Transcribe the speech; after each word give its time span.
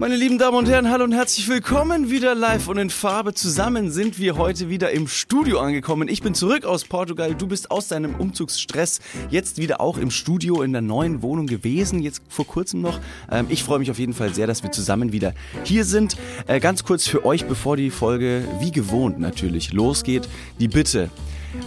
Meine 0.00 0.14
lieben 0.14 0.38
Damen 0.38 0.56
und 0.56 0.68
Herren, 0.68 0.88
hallo 0.90 1.02
und 1.02 1.12
herzlich 1.12 1.48
willkommen 1.48 2.08
wieder 2.08 2.36
live 2.36 2.68
und 2.68 2.78
in 2.78 2.88
Farbe. 2.88 3.34
Zusammen 3.34 3.90
sind 3.90 4.20
wir 4.20 4.36
heute 4.36 4.68
wieder 4.68 4.92
im 4.92 5.08
Studio 5.08 5.58
angekommen. 5.58 6.06
Ich 6.06 6.22
bin 6.22 6.34
zurück 6.34 6.64
aus 6.64 6.84
Portugal. 6.84 7.34
Du 7.34 7.48
bist 7.48 7.72
aus 7.72 7.88
deinem 7.88 8.14
Umzugsstress 8.14 9.00
jetzt 9.28 9.58
wieder 9.58 9.80
auch 9.80 9.98
im 9.98 10.12
Studio 10.12 10.62
in 10.62 10.70
der 10.70 10.82
neuen 10.82 11.20
Wohnung 11.20 11.48
gewesen, 11.48 11.98
jetzt 12.00 12.22
vor 12.28 12.46
kurzem 12.46 12.80
noch. 12.80 13.00
Ähm, 13.28 13.46
ich 13.48 13.64
freue 13.64 13.80
mich 13.80 13.90
auf 13.90 13.98
jeden 13.98 14.14
Fall 14.14 14.32
sehr, 14.32 14.46
dass 14.46 14.62
wir 14.62 14.70
zusammen 14.70 15.10
wieder 15.10 15.34
hier 15.64 15.84
sind. 15.84 16.16
Äh, 16.46 16.60
ganz 16.60 16.84
kurz 16.84 17.08
für 17.08 17.24
euch, 17.24 17.46
bevor 17.46 17.76
die 17.76 17.90
Folge 17.90 18.44
wie 18.60 18.70
gewohnt 18.70 19.18
natürlich 19.18 19.72
losgeht, 19.72 20.28
die 20.60 20.68
Bitte. 20.68 21.10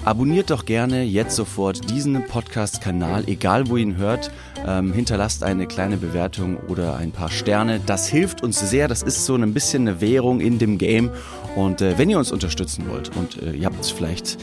Abonniert 0.05 0.49
doch 0.49 0.65
gerne 0.65 1.03
jetzt 1.03 1.35
sofort 1.35 1.89
diesen 1.89 2.25
Podcast-Kanal, 2.25 3.23
egal 3.27 3.69
wo 3.69 3.77
ihr 3.77 3.83
ihn 3.83 3.97
hört. 3.97 4.31
Ähm, 4.65 4.93
hinterlasst 4.93 5.43
eine 5.43 5.67
kleine 5.67 5.97
Bewertung 5.97 6.57
oder 6.67 6.97
ein 6.97 7.11
paar 7.11 7.29
Sterne. 7.29 7.79
Das 7.85 8.07
hilft 8.07 8.43
uns 8.43 8.59
sehr. 8.59 8.87
Das 8.87 9.01
ist 9.03 9.25
so 9.25 9.35
ein 9.35 9.53
bisschen 9.53 9.87
eine 9.87 10.01
Währung 10.01 10.39
in 10.39 10.59
dem 10.59 10.77
Game. 10.77 11.09
Und 11.55 11.81
äh, 11.81 11.97
wenn 11.97 12.09
ihr 12.09 12.17
uns 12.17 12.31
unterstützen 12.31 12.85
wollt 12.87 13.15
und 13.17 13.41
äh, 13.41 13.51
ihr 13.51 13.65
habt 13.65 13.85
vielleicht 13.85 14.37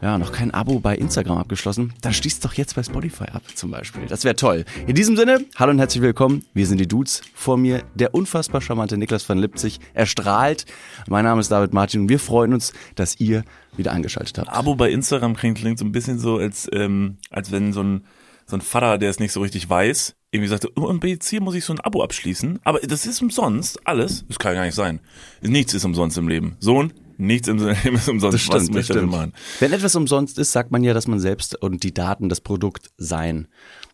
ja, 0.00 0.16
noch 0.16 0.30
kein 0.30 0.52
Abo 0.52 0.78
bei 0.78 0.96
Instagram 0.96 1.38
abgeschlossen, 1.38 1.92
dann 2.02 2.12
schließt 2.12 2.44
doch 2.44 2.54
jetzt 2.54 2.76
bei 2.76 2.82
Spotify 2.84 3.24
ab 3.24 3.42
zum 3.54 3.72
Beispiel. 3.72 4.06
Das 4.06 4.24
wäre 4.24 4.36
toll. 4.36 4.64
In 4.86 4.94
diesem 4.94 5.16
Sinne, 5.16 5.44
hallo 5.56 5.72
und 5.72 5.78
herzlich 5.78 6.02
willkommen. 6.02 6.44
Wir 6.54 6.66
sind 6.66 6.78
die 6.78 6.86
Dudes. 6.86 7.22
Vor 7.34 7.56
mir 7.56 7.82
der 7.94 8.14
unfassbar 8.14 8.60
charmante 8.60 8.96
Niklas 8.96 9.28
van 9.28 9.38
Lipzig. 9.38 9.80
Er 9.92 10.06
strahlt. 10.06 10.66
Mein 11.08 11.24
Name 11.24 11.40
ist 11.40 11.50
David 11.50 11.72
Martin 11.72 12.02
und 12.02 12.08
wir 12.08 12.20
freuen 12.20 12.52
uns, 12.54 12.72
dass 12.94 13.18
ihr 13.18 13.44
wieder 13.76 13.92
eingeschaltet 13.92 14.38
habt. 14.38 14.48
Abo 14.48 14.76
bei 14.76 14.90
Instagram 14.90 15.34
klingt, 15.34 15.58
klingt 15.58 15.80
so 15.80 15.84
ein 15.84 15.92
bisschen 15.92 16.20
so, 16.20 16.36
als, 16.36 16.68
ähm, 16.72 17.16
als 17.30 17.50
wenn 17.50 17.72
so 17.72 17.82
ein, 17.82 18.04
so 18.46 18.56
ein 18.56 18.60
Vater, 18.60 18.98
der 18.98 19.10
es 19.10 19.18
nicht 19.20 19.32
so 19.32 19.40
richtig 19.40 19.68
weiß, 19.68 20.14
irgendwie 20.30 20.48
sagte, 20.48 20.70
und 20.70 21.04
jetzt 21.04 21.28
hier 21.28 21.42
muss 21.42 21.54
ich 21.54 21.64
so 21.64 21.74
ein 21.74 21.80
Abo 21.80 22.02
abschließen. 22.02 22.60
Aber 22.64 22.80
das 22.80 23.06
ist 23.06 23.20
umsonst, 23.20 23.86
alles. 23.86 24.24
Das 24.28 24.38
kann 24.38 24.54
gar 24.54 24.64
nicht 24.64 24.74
sein. 24.74 25.00
Nichts 25.42 25.74
ist 25.74 25.84
umsonst 25.84 26.16
im 26.16 26.26
Leben. 26.26 26.56
Sohn, 26.58 26.92
nichts 27.18 27.48
im 27.48 27.58
Leben 27.84 27.96
ist 27.96 28.08
umsonst. 28.08 28.34
Das 28.34 28.40
stimmt, 28.42 28.74
Was 28.74 28.86
das 28.86 28.96
stimmt. 28.96 29.10
machen? 29.10 29.32
Wenn 29.60 29.72
etwas 29.72 29.94
umsonst 29.94 30.38
ist, 30.38 30.52
sagt 30.52 30.70
man 30.70 30.82
ja, 30.82 30.94
dass 30.94 31.06
man 31.06 31.20
selbst 31.20 31.60
und 31.62 31.82
die 31.82 31.92
Daten 31.92 32.30
das 32.30 32.40
Produkt 32.40 32.90
seien. 32.96 33.48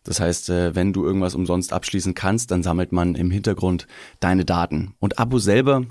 Das 0.04 0.20
heißt, 0.20 0.50
äh, 0.50 0.74
wenn 0.76 0.92
du 0.92 1.04
irgendwas 1.04 1.34
umsonst 1.34 1.72
abschließen 1.72 2.14
kannst, 2.14 2.50
dann 2.52 2.62
sammelt 2.62 2.92
man 2.92 3.16
im 3.16 3.30
Hintergrund 3.32 3.88
deine 4.20 4.44
Daten. 4.44 4.94
Und 5.00 5.18
Abo 5.18 5.38
selber, 5.40 5.86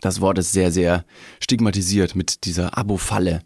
das 0.00 0.20
Wort 0.20 0.38
ist 0.38 0.52
sehr, 0.52 0.70
sehr 0.70 1.04
stigmatisiert 1.40 2.14
mit 2.14 2.44
dieser 2.44 2.76
Abo-Falle, 2.76 3.40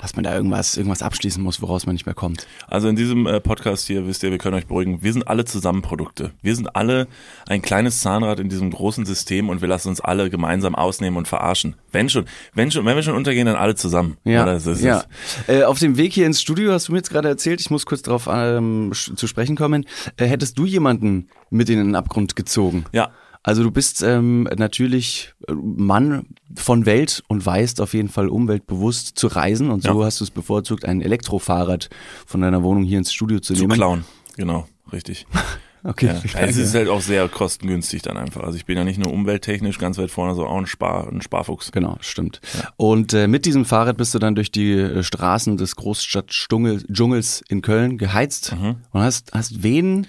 dass 0.00 0.16
man 0.16 0.24
da 0.24 0.34
irgendwas, 0.34 0.76
irgendwas 0.76 1.02
abschließen 1.02 1.42
muss, 1.42 1.62
woraus 1.62 1.86
man 1.86 1.94
nicht 1.94 2.06
mehr 2.06 2.14
kommt. 2.14 2.46
Also 2.68 2.88
in 2.88 2.96
diesem 2.96 3.26
äh, 3.26 3.40
Podcast 3.40 3.86
hier, 3.86 4.06
wisst 4.06 4.22
ihr, 4.22 4.30
wir 4.30 4.38
können 4.38 4.54
euch 4.54 4.66
beruhigen, 4.66 5.02
wir 5.02 5.12
sind 5.12 5.28
alle 5.28 5.44
Zusammenprodukte. 5.44 6.32
Wir 6.42 6.54
sind 6.54 6.74
alle 6.76 7.08
ein 7.48 7.62
kleines 7.62 8.00
Zahnrad 8.00 8.40
in 8.40 8.48
diesem 8.48 8.70
großen 8.70 9.06
System 9.06 9.48
und 9.48 9.60
wir 9.60 9.68
lassen 9.68 9.88
uns 9.88 10.00
alle 10.00 10.30
gemeinsam 10.30 10.74
ausnehmen 10.74 11.16
und 11.16 11.28
verarschen. 11.28 11.76
Wenn 11.92 12.08
schon, 12.08 12.26
wenn 12.54 12.70
schon, 12.70 12.84
wenn 12.84 12.96
wir 12.96 13.02
schon 13.02 13.16
untergehen, 13.16 13.46
dann 13.46 13.56
alle 13.56 13.74
zusammen. 13.74 14.16
Ja, 14.24 14.42
Oder? 14.42 14.56
Ist 14.56 14.82
ja. 14.82 15.04
Äh, 15.46 15.62
auf 15.64 15.78
dem 15.78 15.96
Weg 15.96 16.12
hier 16.12 16.26
ins 16.26 16.40
Studio 16.40 16.72
hast 16.72 16.88
du 16.88 16.92
mir 16.92 16.98
jetzt 16.98 17.10
gerade 17.10 17.28
erzählt, 17.28 17.60
ich 17.60 17.70
muss 17.70 17.86
kurz 17.86 18.02
darauf 18.02 18.28
ähm, 18.30 18.92
zu 18.94 19.26
sprechen 19.26 19.56
kommen. 19.56 19.86
Äh, 20.16 20.26
hättest 20.26 20.58
du 20.58 20.66
jemanden 20.66 21.28
mit 21.50 21.70
in 21.70 21.78
den 21.78 21.94
Abgrund 21.94 22.36
gezogen? 22.36 22.84
Ja. 22.92 23.10
Also 23.46 23.62
du 23.62 23.70
bist 23.70 24.02
ähm, 24.02 24.48
natürlich 24.58 25.32
äh, 25.46 25.52
Mann 25.54 26.26
von 26.56 26.84
Welt 26.84 27.22
und 27.28 27.46
weißt 27.46 27.80
auf 27.80 27.94
jeden 27.94 28.08
Fall 28.08 28.28
umweltbewusst 28.28 29.16
zu 29.16 29.28
reisen 29.28 29.70
und 29.70 29.84
so 29.84 30.00
Ja. 30.00 30.04
hast 30.06 30.18
du 30.18 30.24
es 30.24 30.32
bevorzugt, 30.32 30.84
ein 30.84 31.00
Elektrofahrrad 31.00 31.88
von 32.26 32.40
deiner 32.40 32.64
Wohnung 32.64 32.82
hier 32.82 32.98
ins 32.98 33.12
Studio 33.12 33.38
zu, 33.38 33.54
Zu 33.54 33.60
nehmen. 33.62 33.74
klauen. 33.74 34.04
Genau, 34.36 34.66
richtig. 34.92 35.26
Okay. 35.84 36.06
Ja. 36.06 36.40
Es 36.40 36.56
ist 36.56 36.74
halt 36.74 36.88
auch 36.88 37.00
sehr 37.00 37.28
kostengünstig 37.28 38.02
dann 38.02 38.16
einfach. 38.16 38.42
Also 38.42 38.56
ich 38.56 38.64
bin 38.64 38.76
ja 38.76 38.82
nicht 38.82 38.98
nur 38.98 39.12
umwelttechnisch 39.12 39.78
ganz 39.78 39.98
weit 39.98 40.10
vorne, 40.10 40.34
sondern 40.34 40.52
auch 40.52 40.58
ein, 40.58 40.66
Spar, 40.66 41.06
ein 41.06 41.22
Sparfuchs. 41.22 41.70
Genau, 41.70 41.96
stimmt. 42.00 42.40
Und 42.76 43.12
äh, 43.14 43.28
mit 43.28 43.44
diesem 43.46 43.64
Fahrrad 43.64 43.96
bist 43.96 44.12
du 44.12 44.18
dann 44.18 44.34
durch 44.34 44.50
die 44.50 44.72
äh, 44.72 45.04
Straßen 45.04 45.56
des 45.56 45.76
Großstadtdschungels 45.76 47.42
in 47.48 47.62
Köln 47.62 47.98
geheizt 47.98 48.52
und 48.90 49.00
hast, 49.00 49.30
hast 49.32 49.62
wen 49.62 50.08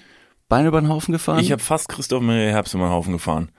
Beine 0.49 0.69
über 0.69 0.79
den 0.81 0.89
Haufen 0.89 1.11
gefahren? 1.11 1.39
Ich 1.39 1.51
habe 1.51 1.61
fast 1.61 1.89
Christoph 1.89 2.21
Maria 2.21 2.49
Herbst 2.51 2.73
über 2.73 2.85
den 2.85 2.91
Haufen 2.91 3.13
gefahren. 3.13 3.49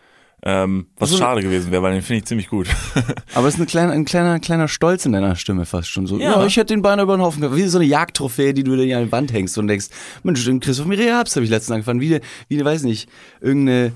Ähm, 0.45 0.87
was 0.97 1.11
Also- 1.11 1.19
schade 1.23 1.43
gewesen 1.43 1.73
wäre, 1.73 1.83
weil 1.83 1.93
den 1.95 2.03
finde 2.03 2.19
ich 2.21 2.25
ziemlich 2.27 2.49
gut. 2.49 2.69
Aber 3.35 3.49
es 3.49 3.55
ist 3.55 3.61
ein 3.61 3.67
kleiner, 3.67 3.93
ein 3.93 4.05
kleiner, 4.05 4.39
kleiner 4.39 4.69
Stolz 4.69 5.05
in 5.05 5.11
deiner 5.13 5.35
Stimme 5.35 5.67
fast 5.67 5.89
schon 5.91 6.07
so. 6.07 6.17
Ja, 6.19 6.39
Ja. 6.41 6.47
ich 6.47 6.57
hätte 6.57 6.73
den 6.75 6.81
Bein 6.83 7.01
über 7.01 7.17
den 7.17 7.23
Haufen 7.23 7.41
gefahren. 7.41 7.59
Wie 7.59 7.67
so 7.67 7.79
eine 7.79 7.87
Jagdtrophäe, 7.89 8.55
die 8.55 8.63
du 8.63 8.77
dir 8.77 8.97
an 8.99 9.05
die 9.07 9.13
Wand 9.13 9.33
hängst 9.33 9.59
und 9.59 9.67
denkst, 9.67 9.89
Mensch, 10.23 10.45
den 10.45 10.61
Christoph 10.61 10.87
Mireille 10.87 11.11
Herbst 11.17 11.35
habe 11.35 11.45
ich 11.45 11.51
letztens 11.51 11.73
angefahren. 11.75 12.01
Wie, 12.01 12.21
wie, 12.49 12.65
weiß 12.65 12.85
nicht, 12.85 13.11
irgendeine 13.41 13.93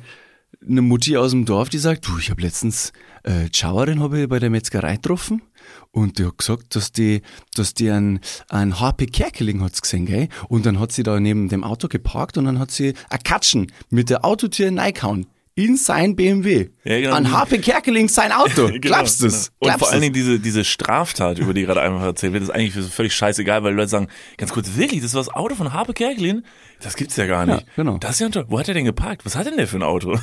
eine 0.68 0.82
Mutti 0.82 1.16
aus 1.16 1.30
dem 1.30 1.44
Dorf, 1.44 1.68
die 1.68 1.78
sagt, 1.78 2.06
du, 2.06 2.18
ich 2.18 2.30
habe 2.30 2.42
letztens 2.42 2.92
äh, 3.24 3.48
Schauerin 3.52 4.00
habe 4.00 4.22
ich 4.22 4.28
bei 4.28 4.38
der 4.38 4.50
Metzgerei 4.50 4.96
getroffen 4.96 5.42
und 5.90 6.18
die 6.18 6.26
hat 6.26 6.38
gesagt, 6.38 6.74
dass 6.76 6.92
die, 6.92 7.22
dass 7.54 7.74
die 7.74 7.90
ein, 7.90 8.20
ein 8.48 8.80
HP 8.80 9.06
Kerkeling 9.06 9.62
hat's 9.62 9.82
gesehen, 9.82 10.06
gell? 10.06 10.28
Und 10.48 10.66
dann 10.66 10.78
hat 10.78 10.92
sie 10.92 11.02
da 11.02 11.18
neben 11.20 11.48
dem 11.48 11.64
Auto 11.64 11.88
geparkt 11.88 12.38
und 12.38 12.46
dann 12.46 12.58
hat 12.58 12.70
sie 12.70 12.94
ein 13.10 13.22
Katschen 13.22 13.72
mit 13.90 14.10
der 14.10 14.24
Autotür 14.24 14.66
reingehauen. 14.76 15.26
In 15.54 15.76
sein 15.76 16.16
BMW. 16.16 16.70
Ja, 16.82 16.98
genau. 16.98 17.14
An 17.14 17.30
HP 17.30 17.58
Kerkeling 17.58 18.08
sein 18.08 18.32
Auto. 18.32 18.68
Genau, 18.68 18.78
Glaubst 18.80 19.22
du's? 19.22 19.50
genau. 19.60 19.74
Und 19.74 19.78
vor 19.80 19.90
allen? 19.90 20.00
Dingen 20.00 20.14
diese, 20.14 20.40
diese 20.40 20.64
Straftat, 20.64 21.38
über 21.38 21.52
die 21.52 21.62
gerade 21.62 21.82
einfach 21.82 22.02
erzählt 22.02 22.32
wird, 22.32 22.42
ist 22.42 22.50
eigentlich 22.50 22.72
völlig 22.90 23.14
scheißegal, 23.14 23.62
weil 23.62 23.72
die 23.72 23.76
Leute 23.76 23.90
sagen, 23.90 24.08
ganz 24.38 24.50
kurz, 24.52 24.76
wirklich, 24.76 25.02
das 25.02 25.12
war 25.12 25.20
das 25.20 25.28
Auto 25.28 25.54
von 25.54 25.74
Harpe 25.74 25.92
Kerkelin? 25.92 26.44
Das 26.80 26.96
gibt's 26.96 27.16
ja 27.16 27.26
gar 27.26 27.44
nicht. 27.44 27.60
Ja, 27.60 27.66
genau. 27.76 27.98
Das 27.98 28.12
ist 28.12 28.20
ja 28.20 28.28
toll. 28.30 28.46
Wo 28.48 28.58
hat 28.58 28.68
er 28.68 28.74
denn 28.74 28.86
geparkt? 28.86 29.26
Was 29.26 29.36
hat 29.36 29.46
denn 29.46 29.58
der 29.58 29.68
für 29.68 29.76
ein 29.76 29.82
Auto? 29.82 30.18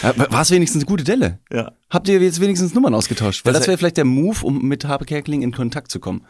War 0.00 0.40
es 0.40 0.50
wenigstens 0.50 0.82
eine 0.82 0.88
gute 0.88 1.04
Delle? 1.04 1.38
Ja. 1.52 1.72
Habt 1.90 2.08
ihr 2.08 2.18
jetzt 2.20 2.40
wenigstens 2.40 2.72
Nummern 2.74 2.94
ausgetauscht? 2.94 3.44
Weil 3.44 3.52
Das 3.52 3.62
das 3.62 3.68
wäre 3.68 3.76
vielleicht 3.78 3.98
der 3.98 4.06
Move, 4.06 4.38
um 4.42 4.66
mit 4.66 4.86
Habe 4.86 5.04
Kerkeling 5.04 5.42
in 5.42 5.52
Kontakt 5.52 5.90
zu 5.90 6.00
kommen. 6.00 6.24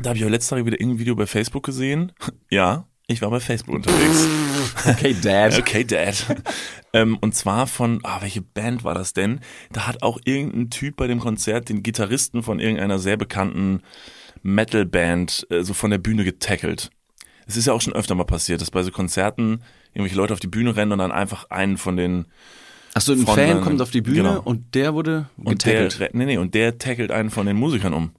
Da 0.00 0.08
habe 0.08 0.18
ich 0.18 0.24
auch 0.24 0.30
letzte 0.30 0.54
Tage 0.56 0.66
wieder 0.66 0.80
irgendein 0.80 1.00
Video 1.00 1.14
bei 1.14 1.26
Facebook 1.26 1.64
gesehen. 1.64 2.12
Ja, 2.50 2.86
ich 3.06 3.20
war 3.20 3.30
bei 3.30 3.40
Facebook 3.40 3.74
unterwegs. 3.74 4.26
Okay, 4.86 5.14
Dad. 5.20 5.58
Okay, 5.58 5.84
Dad. 5.84 6.24
ähm, 6.92 7.18
und 7.20 7.34
zwar 7.34 7.66
von, 7.66 8.00
ah, 8.02 8.22
welche 8.22 8.40
Band 8.40 8.84
war 8.84 8.94
das 8.94 9.12
denn? 9.12 9.40
Da 9.72 9.86
hat 9.86 10.02
auch 10.02 10.18
irgendein 10.24 10.70
Typ 10.70 10.96
bei 10.96 11.06
dem 11.06 11.20
Konzert 11.20 11.68
den 11.68 11.82
Gitarristen 11.82 12.42
von 12.42 12.60
irgendeiner 12.60 12.98
sehr 12.98 13.16
bekannten 13.16 13.82
Metal-Band 14.42 15.46
äh, 15.50 15.62
so 15.62 15.74
von 15.74 15.90
der 15.90 15.98
Bühne 15.98 16.24
getackelt. 16.24 16.90
Es 17.46 17.56
ist 17.56 17.66
ja 17.66 17.74
auch 17.74 17.80
schon 17.80 17.92
öfter 17.92 18.14
mal 18.14 18.24
passiert, 18.24 18.60
dass 18.60 18.70
bei 18.70 18.82
so 18.82 18.90
Konzerten 18.90 19.62
irgendwelche 19.92 20.16
Leute 20.16 20.32
auf 20.32 20.40
die 20.40 20.46
Bühne 20.46 20.76
rennen 20.76 20.92
und 20.92 20.98
dann 20.98 21.12
einfach 21.12 21.50
einen 21.50 21.76
von 21.76 21.96
den 21.96 22.26
Achso, 22.94 23.12
ein 23.12 23.26
Fan 23.26 23.60
kommt 23.60 23.82
auf 23.82 23.90
die 23.90 24.00
Bühne 24.00 24.22
genau. 24.22 24.40
und 24.40 24.74
der 24.74 24.94
wurde 24.94 25.28
und 25.36 25.64
der, 25.64 25.84
getackelt. 25.84 26.14
nee, 26.14 26.26
nee, 26.26 26.38
und 26.38 26.54
der 26.54 26.78
tackelt 26.78 27.10
einen 27.10 27.30
von 27.30 27.44
den 27.44 27.56
Musikern 27.56 27.92
um. 27.92 28.12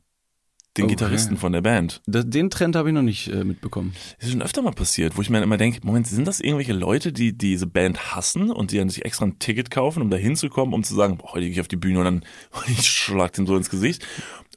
Den 0.77 0.85
Okay. 0.85 0.95
Gitarristen 0.95 1.37
von 1.37 1.53
der 1.53 1.61
Band. 1.61 2.01
Den 2.05 2.49
Trend 2.49 2.75
habe 2.75 2.89
ich 2.89 2.93
noch 2.93 3.01
nicht 3.01 3.29
äh, 3.29 3.43
mitbekommen. 3.43 3.93
Das 4.17 4.27
ist 4.27 4.33
schon 4.33 4.41
öfter 4.41 4.61
mal 4.61 4.71
passiert, 4.71 5.15
wo 5.17 5.21
ich 5.21 5.29
mir 5.29 5.37
dann 5.37 5.43
immer 5.43 5.57
denke, 5.57 5.79
Moment, 5.83 6.07
sind 6.07 6.27
das 6.27 6.41
irgendwelche 6.41 6.73
Leute, 6.73 7.13
die 7.13 7.37
diese 7.37 7.65
Band 7.65 8.13
hassen 8.15 8.51
und 8.51 8.71
die 8.71 8.77
dann 8.77 8.89
sich 8.89 9.05
extra 9.05 9.25
ein 9.25 9.39
Ticket 9.39 9.71
kaufen, 9.71 10.01
um 10.01 10.09
da 10.09 10.17
hinzukommen, 10.17 10.73
um 10.73 10.83
zu 10.83 10.93
sagen, 10.95 11.17
boah, 11.17 11.31
heute 11.33 11.41
gehe 11.45 11.51
ich 11.51 11.61
auf 11.61 11.67
die 11.69 11.77
Bühne 11.77 11.99
und 11.99 12.05
dann 12.05 12.25
ich 12.67 12.89
schlag 12.89 13.33
dem 13.33 13.47
so 13.47 13.55
ins 13.55 13.69
Gesicht? 13.69 14.05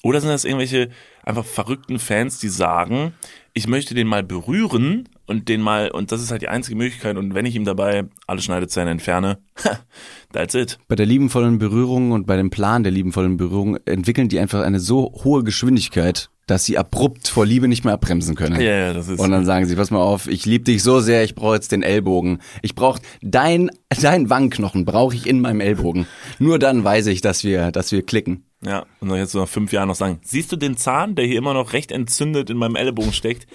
Oder 0.03 0.21
sind 0.21 0.31
das 0.31 0.45
irgendwelche 0.45 0.91
einfach 1.25 1.45
verrückten 1.45 1.99
Fans, 1.99 2.39
die 2.39 2.49
sagen, 2.49 3.13
ich 3.53 3.67
möchte 3.67 3.95
den 3.95 4.07
mal 4.07 4.23
berühren 4.23 5.09
und 5.27 5.49
den 5.49 5.61
mal, 5.61 5.91
und 5.91 6.13
das 6.13 6.23
ist 6.23 6.31
halt 6.31 6.43
die 6.43 6.49
einzige 6.49 6.77
Möglichkeit 6.77 7.17
und 7.17 7.35
wenn 7.35 7.45
ich 7.45 7.57
ihm 7.57 7.65
dabei 7.65 8.05
alle 8.27 8.41
Schneidezähne 8.41 8.91
entferne, 8.91 9.39
that's 10.33 10.55
it. 10.55 10.79
Bei 10.89 10.95
der 10.95 11.07
liebenvollen 11.07 11.59
Berührung 11.59 12.13
und 12.13 12.27
bei 12.27 12.37
dem 12.37 12.51
Plan 12.51 12.83
der 12.83 12.93
liebenvollen 12.93 13.37
Berührung 13.37 13.77
entwickeln 13.85 14.29
die 14.29 14.39
einfach 14.39 14.63
eine 14.63 14.81
so 14.81 15.13
hohe 15.25 15.43
Geschwindigkeit, 15.43 16.31
dass 16.47 16.65
sie 16.65 16.79
abrupt 16.79 17.29
vor 17.29 17.45
Liebe 17.45 17.69
nicht 17.69 17.85
mehr 17.85 17.95
abbremsen 17.95 18.35
können. 18.35 18.61
Ja, 18.61 18.71
ja, 18.71 18.93
das 18.93 19.09
ist. 19.09 19.21
Und 19.21 19.31
dann 19.31 19.45
sagen 19.45 19.67
sie, 19.67 19.77
pass 19.77 19.91
mal 19.91 20.01
auf, 20.01 20.29
ich 20.29 20.47
liebe 20.47 20.65
dich 20.65 20.83
so 20.83 21.01
sehr, 21.01 21.23
ich 21.25 21.35
brauche 21.35 21.57
jetzt 21.57 21.73
den 21.73 21.83
Ellbogen. 21.83 22.39
Ich 22.63 22.75
brauche 22.75 23.03
dein, 23.21 23.71
dein 24.01 24.31
Wangenknochen 24.31 24.85
brauche 24.85 25.15
ich 25.15 25.27
in 25.27 25.41
meinem 25.41 25.61
Ellbogen. 25.61 26.07
Nur 26.39 26.59
dann 26.59 26.85
weiß 26.85 27.09
ich, 27.09 27.21
dass 27.21 27.45
wir, 27.45 27.71
dass 27.71 27.93
wir 27.93 28.03
klicken. 28.03 28.45
Ja, 28.65 28.87
und 29.01 29.09
dann 29.09 29.19
jetzt 29.19 29.33
so 29.33 29.41
nach 29.41 29.49
fünf 29.49 29.73
Jahren 29.73 29.89
noch 29.89 29.95
sagen, 29.95 30.21
siehst 30.25 30.51
du 30.51 30.57
den 30.57 30.77
Zahn, 30.77 31.15
der 31.15 31.25
hier 31.27 31.39
immer 31.39 31.55
noch 31.55 31.73
recht 31.73 31.93
entzündet 31.93 32.51
in 32.51 32.57
meinem 32.57 32.75
Ellenbogen 32.75 33.13
steckt? 33.13 33.47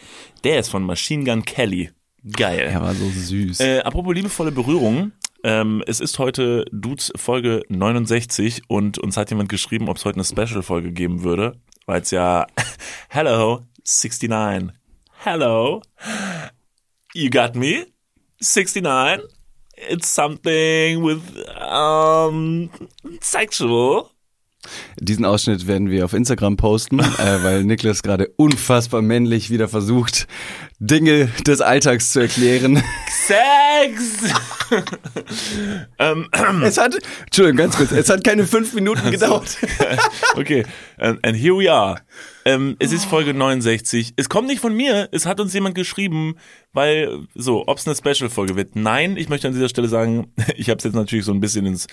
Der 0.44 0.60
ist 0.60 0.70
von 0.70 0.84
Machine 0.84 1.26
Gun 1.26 1.44
Kelly. 1.44 1.92
Geil. 2.32 2.60
Er 2.60 2.82
war 2.82 2.94
so 2.94 3.10
süß. 3.10 3.60
Äh, 3.60 3.80
apropos 3.80 4.14
liebevolle 4.16 4.52
Berührung. 4.52 5.12
Ähm, 5.44 5.84
es 5.88 6.00
ist 6.00 6.20
heute 6.20 6.64
Dudes 6.72 7.12
Folge 7.18 7.64
69 7.68 8.62
und 8.70 8.98
uns 8.98 9.18
hat 9.18 9.30
jemand 9.30 9.50
geschrieben, 9.50 9.90
ob 9.90 9.98
es 9.98 10.06
heute 10.06 10.16
eine 10.16 10.24
Special-Folge 10.24 10.94
geben 10.94 11.24
würde, 11.24 11.60
weil 11.86 12.02
es 12.02 12.12
ja 12.12 12.48
Hello 13.10 13.66
69. 13.84 14.70
Hello. 15.26 15.82
You 17.14 17.30
got 17.30 17.56
me? 17.56 17.88
69? 18.40 19.28
It's 19.90 20.08
something 20.08 21.04
with 21.04 21.22
um 21.60 22.70
sexual. 23.20 24.13
Diesen 25.00 25.26
Ausschnitt 25.26 25.68
werden 25.68 25.90
wir 25.90 26.06
auf 26.06 26.14
Instagram 26.14 26.58
posten, 26.58 27.00
äh, 27.00 27.44
weil 27.44 27.64
Niklas 27.64 28.04
gerade 28.04 28.30
unfassbar 28.36 29.02
männlich 29.02 29.50
wieder 29.50 29.68
versucht, 29.68 30.28
Dinge 30.80 31.30
des 31.46 31.62
Alltags 31.62 32.12
zu 32.12 32.20
erklären. 32.20 32.84
Sex! 33.26 34.34
ähm, 36.00 36.30
Es 36.64 36.78
hat, 36.78 36.96
Entschuldigung, 37.26 37.58
ganz 37.58 37.78
kurz, 37.78 37.92
es 37.92 38.10
hat 38.10 38.24
keine 38.24 38.46
fünf 38.46 38.74
Minuten 38.74 39.12
gedauert. 39.12 39.58
okay, 40.36 40.66
and, 40.98 41.24
and 41.26 41.38
here 41.38 41.58
we 41.58 41.72
are. 41.72 42.00
Ähm, 42.46 42.76
es 42.80 42.92
ist 42.92 43.06
Folge 43.06 43.34
69. 43.34 44.14
Es 44.16 44.30
kommt 44.30 44.48
nicht 44.48 44.60
von 44.60 44.76
mir, 44.76 45.10
es 45.12 45.26
hat 45.26 45.40
uns 45.40 45.54
jemand 45.54 45.76
geschrieben, 45.76 46.36
weil, 46.74 47.28
so, 47.36 47.64
ob 47.68 47.78
es 47.78 47.88
eine 47.88 47.96
Special-Folge 47.96 48.56
wird. 48.56 48.76
Nein, 48.76 49.18
ich 49.18 49.30
möchte 49.30 49.48
an 49.48 49.54
dieser 49.54 49.70
Stelle 49.70 49.88
sagen, 49.88 50.34
ich 50.56 50.70
habe 50.70 50.78
es 50.78 50.84
jetzt 50.84 50.96
natürlich 50.96 51.26
so 51.26 51.34
ein 51.34 51.40
bisschen 51.40 51.66
ins, 51.66 51.88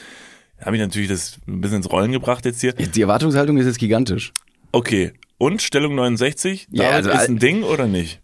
habe 0.64 0.76
ich 0.76 0.82
natürlich 0.82 1.08
das 1.08 1.38
ein 1.46 1.60
bisschen 1.60 1.78
ins 1.78 1.90
Rollen 1.90 2.12
gebracht 2.12 2.44
jetzt 2.44 2.60
hier. 2.60 2.72
Die 2.72 3.02
Erwartungshaltung 3.02 3.56
ist 3.58 3.66
jetzt 3.66 3.78
gigantisch. 3.78 4.32
Okay, 4.72 5.12
und 5.38 5.62
Stellung 5.62 5.94
69, 5.94 6.68
Ja, 6.70 6.90
David, 6.90 7.06
also, 7.06 7.10
ist 7.10 7.28
ein 7.28 7.38
Ding 7.38 7.62
oder 7.62 7.86
nicht? 7.86 8.20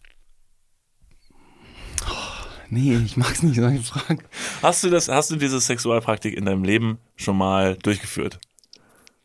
Nee, 2.69 2.99
ich 3.05 3.17
mag's 3.17 3.43
nicht, 3.43 3.57
solche 3.57 3.83
Fragen. 3.83 4.19
Hast 4.63 4.83
du 4.83 4.91
das, 4.91 5.09
hast 5.09 5.31
du 5.31 5.37
diese 5.37 5.61
Sexualpraktik 5.61 6.37
in 6.37 6.45
deinem 6.45 6.65
Leben 6.65 6.99
schon 7.15 7.37
mal 7.39 7.77
durchgeführt? 7.77 8.41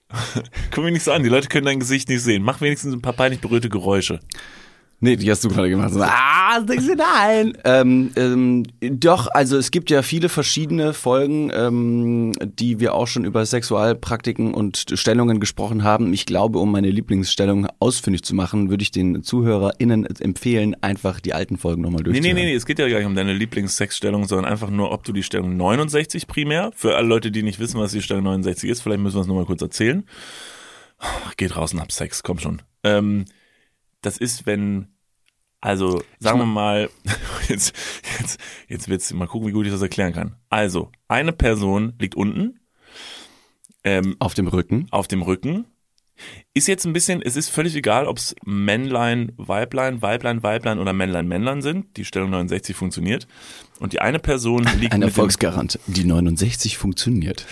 Guck 0.71 0.83
mich 0.83 0.93
nicht 0.93 1.03
so 1.03 1.11
an, 1.11 1.23
die 1.23 1.29
Leute 1.29 1.47
können 1.47 1.65
dein 1.65 1.79
Gesicht 1.79 2.09
nicht 2.09 2.21
sehen. 2.21 2.43
Mach 2.43 2.61
wenigstens 2.61 2.93
ein 2.93 3.01
paar 3.01 3.13
peinlich 3.13 3.41
berührte 3.41 3.69
Geräusche. 3.69 4.19
Nee, 5.03 5.15
die 5.15 5.31
hast 5.31 5.43
du 5.43 5.49
gerade 5.49 5.67
gemacht. 5.67 5.91
So, 5.93 6.01
ah, 6.03 6.61
sagst 6.63 6.87
du 6.87 6.95
nein. 6.95 7.57
Ähm, 7.63 8.11
ähm, 8.15 8.65
doch, 8.79 9.27
also 9.33 9.57
es 9.57 9.71
gibt 9.71 9.89
ja 9.89 10.03
viele 10.03 10.29
verschiedene 10.29 10.93
Folgen, 10.93 11.51
ähm, 11.51 12.33
die 12.39 12.79
wir 12.79 12.93
auch 12.93 13.07
schon 13.07 13.25
über 13.25 13.43
Sexualpraktiken 13.43 14.53
und 14.53 14.85
Stellungen 14.93 15.39
gesprochen 15.39 15.83
haben. 15.83 16.13
Ich 16.13 16.27
glaube, 16.27 16.59
um 16.59 16.71
meine 16.71 16.91
Lieblingsstellung 16.91 17.67
ausfindig 17.79 18.21
zu 18.21 18.35
machen, 18.35 18.69
würde 18.69 18.83
ich 18.83 18.91
den 18.91 19.23
ZuhörerInnen 19.23 20.05
empfehlen, 20.05 20.75
einfach 20.81 21.19
die 21.19 21.33
alten 21.33 21.57
Folgen 21.57 21.81
nochmal 21.81 22.03
durchzuhören. 22.03 22.35
nee, 22.35 22.43
nee, 22.43 22.51
nee, 22.51 22.55
es 22.55 22.67
geht 22.67 22.77
ja 22.77 22.87
gar 22.87 22.99
nicht 22.99 23.07
um 23.07 23.15
deine 23.15 23.33
Lieblingssexstellung, 23.33 24.27
sondern 24.27 24.51
einfach 24.51 24.69
nur, 24.69 24.91
ob 24.91 25.03
du 25.03 25.13
die 25.13 25.23
Stellung 25.23 25.57
69 25.57 26.27
primär, 26.27 26.71
für 26.75 26.95
alle 26.95 27.07
Leute, 27.07 27.31
die 27.31 27.41
nicht 27.41 27.57
wissen, 27.57 27.79
was 27.79 27.91
die 27.91 28.03
Stellung 28.03 28.25
69 28.25 28.69
ist, 28.69 28.83
vielleicht 28.83 29.01
müssen 29.01 29.15
wir 29.15 29.21
es 29.21 29.27
nochmal 29.27 29.45
kurz 29.45 29.63
erzählen. 29.63 30.03
Geht 31.37 31.55
raus 31.55 31.73
und 31.73 31.79
hab 31.79 31.91
Sex, 31.91 32.21
komm 32.21 32.37
schon. 32.37 32.61
Ähm, 32.83 33.25
das 34.01 34.17
ist, 34.17 34.45
wenn, 34.45 34.87
also, 35.59 36.01
sagen 36.19 36.39
wir 36.39 36.45
mal, 36.45 36.89
jetzt, 37.49 37.75
jetzt, 38.19 38.39
jetzt 38.67 38.87
wird's, 38.89 39.13
mal 39.13 39.27
gucken, 39.27 39.47
wie 39.47 39.51
gut 39.53 39.65
ich 39.65 39.71
das 39.71 39.81
erklären 39.81 40.13
kann. 40.13 40.35
Also, 40.49 40.91
eine 41.07 41.31
Person 41.33 41.93
liegt 41.99 42.15
unten, 42.15 42.59
ähm, 43.83 44.15
Auf 44.19 44.33
dem 44.35 44.47
Rücken. 44.47 44.87
auf 44.91 45.07
dem 45.07 45.21
Rücken. 45.23 45.65
Ist 46.53 46.67
jetzt 46.67 46.85
ein 46.85 46.93
bisschen, 46.93 47.23
es 47.23 47.35
ist 47.35 47.49
völlig 47.49 47.75
egal, 47.75 48.05
ob 48.05 48.17
es 48.17 48.35
Männlein, 48.45 49.31
Weiblein, 49.37 50.03
Weiblein, 50.03 50.43
Weiblein 50.43 50.77
oder 50.77 50.93
Männlein, 50.93 51.27
Männlein 51.27 51.63
sind. 51.63 51.97
Die 51.97 52.05
Stellung 52.05 52.29
69 52.29 52.75
funktioniert. 52.75 53.27
Und 53.79 53.93
die 53.93 54.01
eine 54.01 54.19
Person 54.19 54.63
liegt 54.79 54.93
Ein 54.93 54.99
mit 54.99 55.07
dem, 55.07 55.09
Erfolgsgarant. 55.09 55.79
Die 55.87 56.03
69 56.03 56.77
funktioniert. 56.77 57.47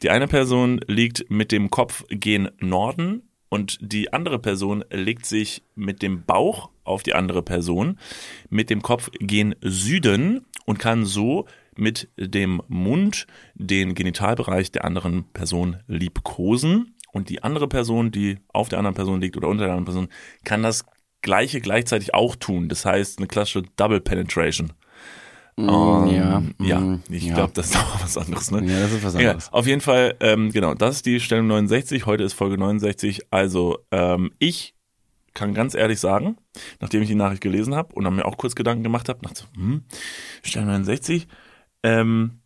die 0.00 0.08
eine 0.08 0.26
Person 0.26 0.80
liegt 0.86 1.30
mit 1.30 1.52
dem 1.52 1.70
Kopf 1.70 2.04
gen 2.08 2.50
Norden 2.60 3.28
und 3.54 3.78
die 3.80 4.12
andere 4.12 4.40
Person 4.40 4.84
legt 4.90 5.26
sich 5.26 5.62
mit 5.76 6.02
dem 6.02 6.24
Bauch 6.24 6.70
auf 6.82 7.04
die 7.04 7.14
andere 7.14 7.40
Person, 7.40 8.00
mit 8.50 8.68
dem 8.68 8.82
Kopf 8.82 9.12
gen 9.20 9.54
Süden 9.60 10.44
und 10.66 10.80
kann 10.80 11.04
so 11.04 11.46
mit 11.76 12.08
dem 12.16 12.60
Mund 12.66 13.28
den 13.54 13.94
Genitalbereich 13.94 14.72
der 14.72 14.84
anderen 14.84 15.30
Person 15.32 15.76
liebkosen. 15.86 16.96
Und 17.12 17.28
die 17.28 17.44
andere 17.44 17.68
Person, 17.68 18.10
die 18.10 18.38
auf 18.52 18.70
der 18.70 18.80
anderen 18.80 18.96
Person 18.96 19.20
liegt 19.20 19.36
oder 19.36 19.46
unter 19.46 19.66
der 19.66 19.74
anderen 19.74 19.84
Person, 19.84 20.08
kann 20.44 20.64
das 20.64 20.84
Gleiche 21.22 21.60
gleichzeitig 21.60 22.12
auch 22.12 22.34
tun. 22.34 22.68
Das 22.68 22.84
heißt, 22.84 23.18
eine 23.18 23.28
klassische 23.28 23.62
Double 23.76 24.00
Penetration. 24.00 24.72
Ähm, 25.56 25.66
ja, 25.66 26.42
ja, 26.60 26.80
mm, 26.80 27.02
ich 27.10 27.26
ja. 27.26 27.34
glaube, 27.34 27.52
das 27.54 27.66
ist 27.66 27.76
doch 27.76 28.02
was 28.02 28.18
anderes. 28.18 28.50
Ne? 28.50 28.64
Ja, 28.64 28.80
das 28.80 28.92
ist 28.92 29.04
was 29.04 29.14
anderes. 29.14 29.52
Auf 29.52 29.66
jeden 29.66 29.80
Fall, 29.80 30.16
ähm, 30.20 30.50
genau, 30.50 30.74
das 30.74 30.96
ist 30.96 31.06
die 31.06 31.20
Stellung 31.20 31.46
69. 31.46 32.06
Heute 32.06 32.24
ist 32.24 32.32
Folge 32.32 32.58
69. 32.58 33.22
Also, 33.30 33.78
ähm, 33.92 34.32
ich 34.38 34.74
kann 35.32 35.54
ganz 35.54 35.74
ehrlich 35.74 36.00
sagen, 36.00 36.36
nachdem 36.80 37.02
ich 37.02 37.08
die 37.08 37.14
Nachricht 37.14 37.40
gelesen 37.40 37.74
habe 37.74 37.94
und 37.94 38.04
dann 38.04 38.16
mir 38.16 38.24
auch 38.24 38.36
kurz 38.36 38.54
Gedanken 38.54 38.82
gemacht 38.82 39.08
habe, 39.08 39.20
dachte 39.22 39.42
so, 39.42 39.60
hm, 39.60 39.82
Stellung 40.42 40.68
69, 40.68 41.28
ähm, 41.82 42.40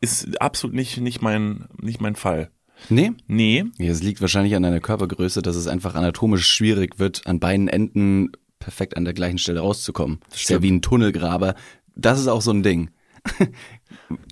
ist 0.00 0.40
absolut 0.40 0.74
nicht, 0.74 0.98
nicht 0.98 1.22
mein, 1.22 1.66
nicht 1.80 2.00
mein 2.00 2.16
Fall. 2.16 2.50
Nee? 2.88 3.12
Nee, 3.26 3.64
Ja, 3.78 3.90
es 3.90 4.02
liegt 4.02 4.20
wahrscheinlich 4.20 4.54
an 4.56 4.62
deiner 4.62 4.80
Körpergröße, 4.80 5.42
dass 5.42 5.56
es 5.56 5.66
einfach 5.66 5.94
anatomisch 5.94 6.46
schwierig 6.46 6.98
wird, 6.98 7.26
an 7.26 7.40
beiden 7.40 7.68
Enden 7.68 8.32
perfekt 8.58 8.96
an 8.96 9.04
der 9.04 9.14
gleichen 9.14 9.38
Stelle 9.38 9.60
rauszukommen. 9.60 10.20
Das 10.30 10.40
ist 10.40 10.50
ja 10.50 10.62
wie 10.62 10.70
ein 10.70 10.82
Tunnelgraber. 10.82 11.54
Das 11.96 12.20
ist 12.20 12.28
auch 12.28 12.42
so 12.42 12.50
ein 12.50 12.62
Ding. 12.62 12.90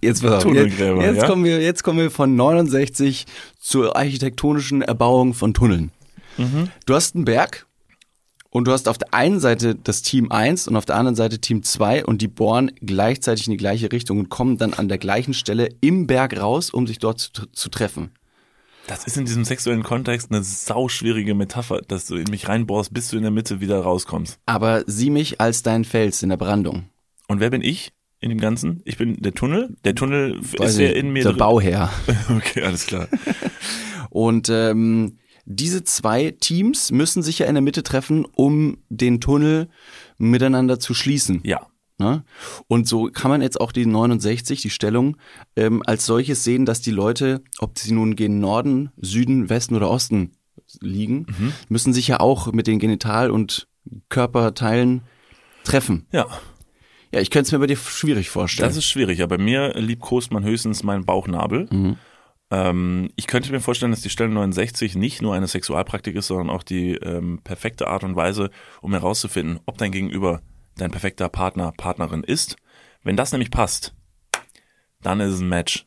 Jetzt, 0.02 0.24
auf, 0.24 0.32
jetzt, 0.32 0.42
Tunnelgräber, 0.42 1.02
jetzt, 1.02 1.22
ja? 1.22 1.26
kommen 1.26 1.44
wir, 1.44 1.60
jetzt 1.60 1.82
kommen 1.82 1.98
wir 1.98 2.10
von 2.10 2.36
69 2.36 3.26
zur 3.58 3.96
architektonischen 3.96 4.82
Erbauung 4.82 5.34
von 5.34 5.54
Tunneln. 5.54 5.90
Mhm. 6.36 6.68
Du 6.86 6.94
hast 6.94 7.14
einen 7.14 7.24
Berg 7.24 7.66
und 8.50 8.66
du 8.66 8.72
hast 8.72 8.88
auf 8.88 8.98
der 8.98 9.14
einen 9.14 9.40
Seite 9.40 9.74
das 9.74 10.02
Team 10.02 10.30
1 10.30 10.68
und 10.68 10.76
auf 10.76 10.84
der 10.84 10.96
anderen 10.96 11.16
Seite 11.16 11.40
Team 11.40 11.62
2 11.62 12.04
und 12.04 12.20
die 12.20 12.28
bohren 12.28 12.70
gleichzeitig 12.80 13.46
in 13.46 13.52
die 13.52 13.56
gleiche 13.56 13.90
Richtung 13.90 14.18
und 14.18 14.28
kommen 14.28 14.58
dann 14.58 14.74
an 14.74 14.88
der 14.88 14.98
gleichen 14.98 15.34
Stelle 15.34 15.70
im 15.80 16.06
Berg 16.06 16.38
raus, 16.38 16.70
um 16.70 16.86
sich 16.86 16.98
dort 16.98 17.20
zu, 17.20 17.46
zu 17.46 17.68
treffen. 17.70 18.10
das 18.86 19.04
ist 19.04 19.16
in 19.16 19.24
diesem 19.24 19.44
sexuellen 19.44 19.82
Kontext 19.82 20.30
eine 20.30 20.42
sauschwierige 20.42 21.34
Metapher, 21.34 21.80
dass 21.80 22.06
du 22.06 22.16
in 22.16 22.30
mich 22.30 22.48
reinbohrst, 22.48 22.92
bis 22.92 23.08
du 23.08 23.16
in 23.16 23.22
der 23.22 23.30
Mitte 23.30 23.60
wieder 23.60 23.80
rauskommst. 23.80 24.38
Aber 24.44 24.84
sieh 24.86 25.10
mich 25.10 25.40
als 25.40 25.62
dein 25.62 25.84
Fels 25.84 26.22
in 26.22 26.28
der 26.28 26.36
Brandung. 26.36 26.90
Und 27.28 27.40
wer 27.40 27.50
bin 27.50 27.62
ich 27.62 27.92
in 28.20 28.28
dem 28.30 28.38
Ganzen? 28.40 28.82
Ich 28.84 28.98
bin 28.98 29.16
der 29.20 29.32
Tunnel. 29.34 29.76
Der 29.84 29.94
Tunnel 29.94 30.38
Weiß 30.40 30.72
ist 30.72 30.78
ja 30.78 30.90
in 30.90 31.12
mir 31.12 31.22
der 31.22 31.32
drin. 31.32 31.38
Bauherr. 31.38 31.90
Okay, 32.30 32.62
alles 32.62 32.86
klar. 32.86 33.08
Und 34.10 34.48
ähm, 34.50 35.18
diese 35.44 35.82
zwei 35.84 36.30
Teams 36.38 36.92
müssen 36.92 37.22
sich 37.22 37.40
ja 37.40 37.46
in 37.46 37.54
der 37.54 37.62
Mitte 37.62 37.82
treffen, 37.82 38.24
um 38.24 38.78
den 38.88 39.20
Tunnel 39.20 39.68
miteinander 40.18 40.78
zu 40.78 40.94
schließen. 40.94 41.40
Ja. 41.44 41.66
Ne? 41.98 42.24
Und 42.68 42.88
so 42.88 43.10
kann 43.12 43.30
man 43.30 43.42
jetzt 43.42 43.60
auch 43.60 43.72
die 43.72 43.86
69, 43.86 44.60
die 44.62 44.70
Stellung, 44.70 45.16
ähm, 45.56 45.82
als 45.86 46.06
solches 46.06 46.42
sehen, 46.44 46.64
dass 46.66 46.80
die 46.80 46.90
Leute, 46.90 47.42
ob 47.58 47.78
sie 47.78 47.92
nun 47.92 48.16
gen 48.16 48.38
Norden, 48.40 48.90
Süden, 49.00 49.48
Westen 49.48 49.74
oder 49.76 49.90
Osten 49.90 50.32
liegen, 50.80 51.26
Mhm. 51.38 51.52
müssen 51.68 51.92
sich 51.92 52.08
ja 52.08 52.20
auch 52.20 52.52
mit 52.52 52.66
den 52.66 52.78
Genital- 52.78 53.30
und 53.30 53.68
Körperteilen 54.08 55.02
treffen. 55.64 56.06
Ja. 56.12 56.26
Ja, 57.12 57.20
ich 57.20 57.30
könnte 57.30 57.46
es 57.46 57.52
mir 57.52 57.58
bei 57.58 57.66
dir 57.66 57.76
schwierig 57.76 58.30
vorstellen. 58.30 58.68
Das 58.68 58.76
ist 58.76 58.86
schwierig. 58.86 59.18
Ja, 59.18 59.26
bei 59.26 59.38
mir 59.38 59.74
liebkost 59.74 60.32
man 60.32 60.44
höchstens 60.44 60.82
meinen 60.82 61.04
Bauchnabel. 61.04 61.68
Mhm. 61.70 61.96
Ähm, 62.50 63.10
ich 63.16 63.26
könnte 63.26 63.52
mir 63.52 63.60
vorstellen, 63.60 63.92
dass 63.92 64.00
die 64.00 64.10
Stelle 64.10 64.30
69 64.30 64.94
nicht 64.94 65.22
nur 65.22 65.34
eine 65.34 65.46
Sexualpraktik 65.46 66.16
ist, 66.16 66.28
sondern 66.28 66.50
auch 66.50 66.62
die 66.62 66.94
ähm, 66.94 67.40
perfekte 67.44 67.88
Art 67.88 68.04
und 68.04 68.16
Weise, 68.16 68.50
um 68.80 68.92
herauszufinden, 68.92 69.60
ob 69.66 69.78
dein 69.78 69.92
Gegenüber 69.92 70.42
dein 70.76 70.90
perfekter 70.90 71.28
Partner, 71.28 71.72
Partnerin 71.76 72.24
ist. 72.24 72.56
Wenn 73.02 73.16
das 73.16 73.32
nämlich 73.32 73.50
passt, 73.50 73.94
dann 75.02 75.20
ist 75.20 75.34
es 75.34 75.40
ein 75.40 75.48
Match. 75.48 75.86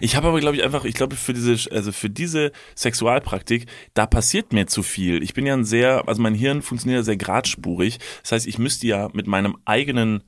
Ich 0.00 0.16
habe 0.16 0.28
aber, 0.28 0.40
glaube 0.40 0.56
ich, 0.56 0.62
einfach, 0.62 0.84
ich 0.84 0.94
glaube, 0.94 1.14
für 1.14 1.34
diese, 1.34 1.70
also 1.72 1.92
für 1.92 2.08
diese 2.08 2.52
Sexualpraktik, 2.74 3.66
da 3.92 4.06
passiert 4.06 4.52
mir 4.52 4.66
zu 4.66 4.82
viel. 4.82 5.22
Ich 5.22 5.34
bin 5.34 5.46
ja 5.46 5.54
ein 5.54 5.64
sehr, 5.64 6.08
also 6.08 6.22
mein 6.22 6.34
Hirn 6.34 6.62
funktioniert 6.62 7.00
ja 7.00 7.04
sehr 7.04 7.16
gradspurig. 7.16 7.98
Das 8.22 8.32
heißt, 8.32 8.46
ich 8.46 8.58
müsste 8.58 8.86
ja 8.86 9.10
mit 9.12 9.26
meinem 9.26 9.56
eigenen 9.64 10.22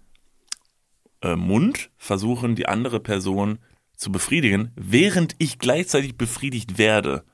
äh, 1.33 1.37
Mund 1.37 1.91
versuchen, 1.97 2.55
die 2.55 2.67
andere 2.67 3.01
Person 3.01 3.59
zu 3.97 4.13
befriedigen, 4.13 4.73
während 4.77 5.35
ich 5.39 5.59
gleichzeitig 5.59 6.17
befriedigt 6.17 6.79
werde. 6.79 7.25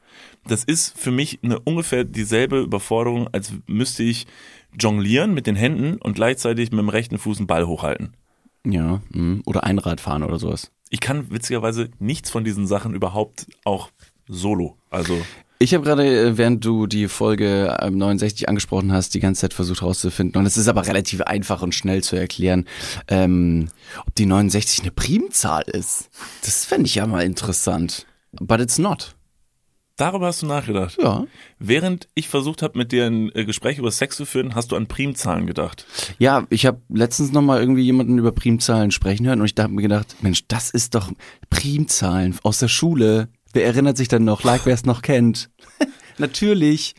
Das 0.46 0.64
ist 0.64 0.98
für 0.98 1.10
mich 1.10 1.40
eine 1.42 1.58
ungefähr 1.60 2.04
dieselbe 2.04 2.60
Überforderung, 2.60 3.28
als 3.32 3.52
müsste 3.66 4.02
ich 4.02 4.26
jonglieren 4.78 5.34
mit 5.34 5.46
den 5.46 5.56
Händen 5.56 5.96
und 5.96 6.14
gleichzeitig 6.14 6.70
mit 6.70 6.80
dem 6.80 6.88
rechten 6.88 7.18
Fuß 7.18 7.38
einen 7.38 7.46
Ball 7.46 7.66
hochhalten. 7.66 8.14
ja, 8.64 9.00
mh. 9.10 9.42
oder 9.44 9.64
Einradfahren 9.64 10.22
oder 10.22 10.38
sowas. 10.38 10.70
Ich 10.90 11.00
kann 11.00 11.30
witzigerweise 11.30 11.90
nichts 11.98 12.30
von 12.30 12.44
diesen 12.44 12.66
Sachen 12.66 12.94
überhaupt 12.94 13.46
auch 13.64 13.90
solo. 14.28 14.76
Also 14.90 15.20
Ich 15.62 15.74
habe 15.74 15.84
gerade, 15.84 16.04
äh, 16.04 16.36
während 16.38 16.64
du 16.64 16.88
die 16.88 17.06
Folge 17.06 17.76
ähm, 17.80 17.96
69 17.96 18.48
angesprochen 18.48 18.92
hast, 18.92 19.14
die 19.14 19.20
ganze 19.20 19.42
Zeit 19.42 19.54
versucht 19.54 19.82
herauszufinden, 19.82 20.40
und 20.40 20.44
es 20.44 20.56
ist 20.56 20.66
aber 20.66 20.88
relativ 20.88 21.20
einfach 21.20 21.62
und 21.62 21.72
schnell 21.72 22.02
zu 22.02 22.16
erklären, 22.16 22.66
ähm, 23.06 23.68
ob 24.04 24.12
die 24.16 24.26
69 24.26 24.80
eine 24.80 24.90
Primzahl 24.90 25.62
ist. 25.62 26.10
Das 26.42 26.64
fände 26.64 26.86
ich 26.86 26.96
ja 26.96 27.06
mal 27.06 27.22
interessant. 27.22 28.06
But 28.32 28.60
it's 28.60 28.78
not. 28.78 29.14
darüber 29.96 30.26
hast 30.26 30.42
du 30.42 30.46
nachgedacht. 30.46 30.98
Ja. 31.00 31.26
Während 31.60 32.08
ich 32.16 32.26
versucht 32.26 32.62
habe, 32.62 32.76
mit 32.76 32.90
dir 32.90 33.06
ein 33.06 33.32
äh, 33.36 33.44
Gespräch 33.44 33.78
über 33.78 33.92
Sex 33.92 34.16
zu 34.16 34.24
führen, 34.24 34.56
hast 34.56 34.72
du 34.72 34.76
an 34.76 34.88
Primzahlen 34.88 35.46
gedacht. 35.46 35.86
Ja, 36.18 36.44
ich 36.50 36.66
habe 36.66 36.82
letztens 36.88 37.30
noch 37.30 37.42
mal 37.42 37.60
irgendwie 37.60 37.82
jemanden 37.82 38.18
über 38.18 38.32
Primzahlen 38.32 38.90
sprechen 38.90 39.26
hören 39.26 39.40
und 39.40 39.46
ich 39.46 39.62
habe 39.62 39.72
mir 39.72 39.82
gedacht, 39.82 40.16
Mensch, 40.22 40.42
das 40.48 40.70
ist 40.70 40.96
doch 40.96 41.12
Primzahlen 41.50 42.36
aus 42.42 42.58
der 42.58 42.66
Schule. 42.66 43.28
Wer 43.52 43.64
erinnert 43.66 43.96
sich 43.96 44.08
dann 44.08 44.24
noch? 44.24 44.44
Like, 44.44 44.66
wer 44.66 44.74
es 44.74 44.84
noch 44.84 45.02
kennt. 45.02 45.50
natürlich. 46.18 46.94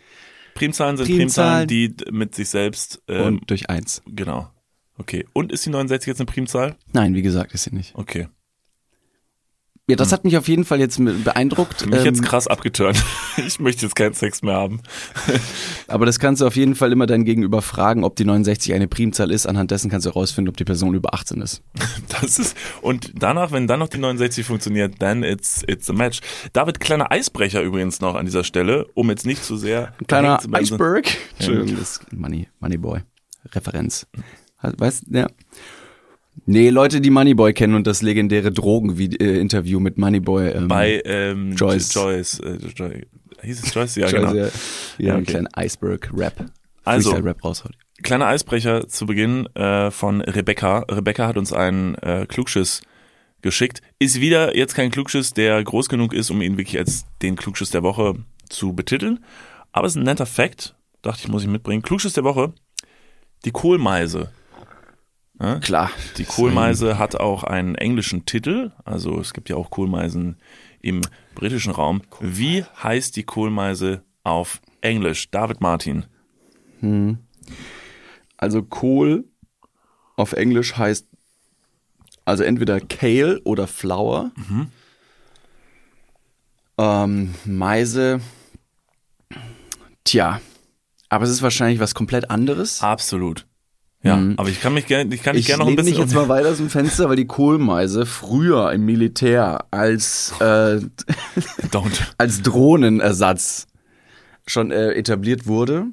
Primzahlen 0.53 0.97
sind 0.97 1.07
Primzahlen. 1.07 1.67
Primzahlen, 1.67 1.97
die 2.07 2.11
mit 2.11 2.35
sich 2.35 2.49
selbst, 2.49 3.01
ähm, 3.07 3.25
Und 3.25 3.49
durch 3.49 3.69
eins. 3.69 4.01
genau. 4.05 4.49
Okay. 4.97 5.25
Und 5.33 5.51
ist 5.51 5.65
die 5.65 5.71
69 5.71 6.07
jetzt 6.07 6.19
eine 6.19 6.27
Primzahl? 6.27 6.75
Nein, 6.91 7.15
wie 7.15 7.23
gesagt, 7.23 7.53
ist 7.55 7.63
sie 7.63 7.73
nicht. 7.73 7.95
Okay. 7.95 8.27
Ja, 9.89 9.97
das 9.97 10.13
hat 10.13 10.23
mich 10.23 10.37
auf 10.37 10.47
jeden 10.47 10.63
Fall 10.63 10.79
jetzt 10.79 10.97
beeindruckt. 11.25 11.85
Mich 11.85 11.99
ähm, 11.99 12.05
jetzt 12.05 12.23
krass 12.23 12.47
abgeturnt. 12.47 13.03
Ich 13.35 13.59
möchte 13.59 13.81
jetzt 13.81 13.95
keinen 13.95 14.13
Sex 14.13 14.43
mehr 14.43 14.53
haben. 14.53 14.79
aber 15.87 16.05
das 16.05 16.19
kannst 16.19 16.41
du 16.41 16.45
auf 16.45 16.55
jeden 16.55 16.75
Fall 16.75 16.91
immer 16.91 17.07
dein 17.07 17.25
Gegenüber 17.25 17.63
fragen, 17.63 18.03
ob 18.03 18.15
die 18.15 18.25
69 18.25 18.73
eine 18.73 18.87
Primzahl 18.87 19.31
ist. 19.31 19.47
Anhand 19.47 19.71
dessen 19.71 19.89
kannst 19.89 20.05
du 20.05 20.11
herausfinden, 20.11 20.49
ob 20.49 20.57
die 20.57 20.65
Person 20.65 20.93
über 20.93 21.13
18 21.13 21.41
ist. 21.41 21.63
Das 22.21 22.37
ist, 22.37 22.55
und 22.81 23.11
danach, 23.15 23.51
wenn 23.51 23.65
dann 23.65 23.79
noch 23.79 23.89
die 23.89 23.97
69 23.97 24.45
funktioniert, 24.45 24.99
then 24.99 25.23
it's, 25.23 25.63
it's 25.67 25.89
a 25.89 25.93
match. 25.93 26.21
David, 26.53 26.79
kleiner 26.79 27.11
Eisbrecher 27.11 27.61
übrigens 27.61 28.01
noch 28.01 28.15
an 28.15 28.25
dieser 28.25 28.43
Stelle, 28.43 28.85
um 28.93 29.09
jetzt 29.09 29.25
nicht 29.25 29.43
zu 29.43 29.57
sehr. 29.57 29.93
Kleiner 30.07 30.39
zu 30.39 30.49
das 31.75 31.99
ist 31.99 32.13
Money, 32.13 32.47
Moneyboy. 32.59 33.01
Referenz. 33.51 34.05
Weißt, 34.61 35.05
ja. 35.09 35.27
Nee, 36.45 36.69
Leute, 36.69 36.99
die 36.99 37.09
Moneyboy 37.09 37.53
kennen 37.53 37.75
und 37.75 37.87
das 37.87 38.01
legendäre 38.01 38.51
Drogen-Interview 38.51 39.79
mit 39.79 39.97
Moneyboy. 39.97 40.49
Ähm, 40.49 40.67
Bei, 40.67 41.01
ähm, 41.05 41.53
Joyce. 41.53 41.93
Joyce, 41.93 42.39
äh, 42.39 42.57
Joy, 42.75 43.05
hieß 43.41 43.63
es 43.63 43.73
Joyce? 43.73 43.95
Ja, 43.95 44.07
Joyce, 44.07 44.13
genau. 44.31 44.33
ja, 44.33 44.45
ja, 44.45 44.51
Ja, 44.97 45.15
okay. 45.15 45.23
kleinen 45.25 45.47
Iceberg-Rap. 45.55 46.45
Also- 46.83 47.11
Freestyle-Rap 47.11 47.43
raushaut. 47.43 47.71
Kleiner 48.01 48.25
Eisbrecher 48.27 48.87
zu 48.89 49.05
Beginn 49.05 49.45
äh, 49.55 49.89
von 49.89 50.19
Rebecca. 50.21 50.79
Rebecca 50.91 51.27
hat 51.27 51.37
uns 51.37 51.53
einen 51.53 51.95
äh, 51.95 52.25
Klugschiss 52.27 52.81
geschickt. 53.41 53.81
Ist 53.99 54.19
wieder 54.19 54.57
jetzt 54.57 54.75
kein 54.75 54.91
Klugschiss, 54.91 55.31
der 55.33 55.63
groß 55.63 55.87
genug 55.87 56.13
ist, 56.13 56.29
um 56.29 56.41
ihn 56.41 56.57
wirklich 56.57 56.77
als 56.77 57.05
den 57.21 57.37
Klugschiss 57.37 57.69
der 57.69 57.83
Woche 57.83 58.15
zu 58.49 58.73
betiteln. 58.73 59.23
Aber 59.71 59.87
es 59.87 59.93
ist 59.93 59.97
ein 60.01 60.03
netter 60.03 60.25
Fact. 60.25 60.75
Dachte 61.01 61.21
ich, 61.23 61.27
muss 61.29 61.43
ich 61.43 61.47
mitbringen. 61.49 61.81
Klugschiss 61.81 62.13
der 62.13 62.25
Woche. 62.25 62.51
Die 63.45 63.51
Kohlmeise. 63.51 64.31
Klar. 65.61 65.91
Die 66.17 66.25
Kohlmeise 66.25 66.97
hat 66.97 67.15
auch 67.15 67.43
einen 67.43 67.75
englischen 67.75 68.25
Titel. 68.25 68.71
Also 68.85 69.19
es 69.19 69.33
gibt 69.33 69.49
ja 69.49 69.55
auch 69.55 69.69
Kohlmeisen 69.69 70.37
im 70.81 71.01
britischen 71.35 71.71
Raum. 71.71 72.01
Wie 72.19 72.63
heißt 72.81 73.15
die 73.15 73.23
Kohlmeise 73.23 74.03
auf 74.23 74.61
Englisch? 74.81 75.29
David 75.31 75.61
Martin. 75.61 76.05
Also 78.37 78.63
Kohl 78.63 79.25
auf 80.15 80.33
Englisch 80.33 80.77
heißt 80.77 81.07
also 82.25 82.43
entweder 82.43 82.79
Kale 82.79 83.41
oder 83.43 83.67
Flower. 83.67 84.31
Ähm, 86.77 87.33
Meise. 87.45 88.21
Tja. 90.03 90.39
Aber 91.09 91.25
es 91.25 91.31
ist 91.31 91.41
wahrscheinlich 91.41 91.79
was 91.79 91.95
komplett 91.95 92.29
anderes. 92.29 92.81
Absolut. 92.81 93.45
Ja, 94.03 94.21
aber 94.35 94.49
ich 94.49 94.59
kann 94.59 94.73
mich 94.73 94.85
gerne, 94.85 95.15
ich 95.15 95.23
kann 95.23 95.33
mich 95.33 95.41
Ich 95.43 95.47
gerne 95.47 95.63
noch 95.63 95.69
ein 95.69 95.77
bisschen. 95.77 95.97
jetzt 95.97 96.13
mal 96.13 96.27
weiter 96.27 96.49
aus 96.49 96.57
dem 96.57 96.69
Fenster, 96.69 97.07
weil 97.07 97.15
die 97.15 97.25
Kohlmeise 97.25 98.05
früher 98.05 98.71
im 98.73 98.83
Militär 98.83 99.65
als, 99.71 100.33
äh, 100.41 100.81
als 102.17 102.41
Drohnenersatz 102.41 103.67
schon 104.45 104.71
äh, 104.71 104.91
etabliert 104.91 105.47
wurde. 105.47 105.85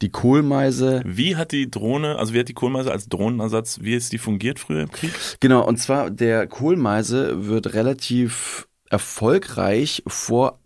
Die 0.00 0.10
Kohlmeise 0.10 1.02
Wie 1.04 1.34
hat 1.34 1.50
die 1.50 1.68
Drohne, 1.68 2.18
also 2.20 2.32
wie 2.32 2.38
hat 2.38 2.48
die 2.48 2.54
Kohlmeise 2.54 2.92
als 2.92 3.08
Drohnenersatz, 3.08 3.80
wie 3.82 3.94
ist 3.94 4.12
die 4.12 4.18
fungiert 4.18 4.60
früher 4.60 4.82
im 4.82 4.92
Krieg? 4.92 5.12
Genau, 5.40 5.66
und 5.66 5.78
zwar 5.78 6.10
der 6.10 6.46
Kohlmeise 6.46 7.48
wird 7.48 7.74
relativ 7.74 8.68
erfolgreich 8.90 10.04
vor 10.06 10.60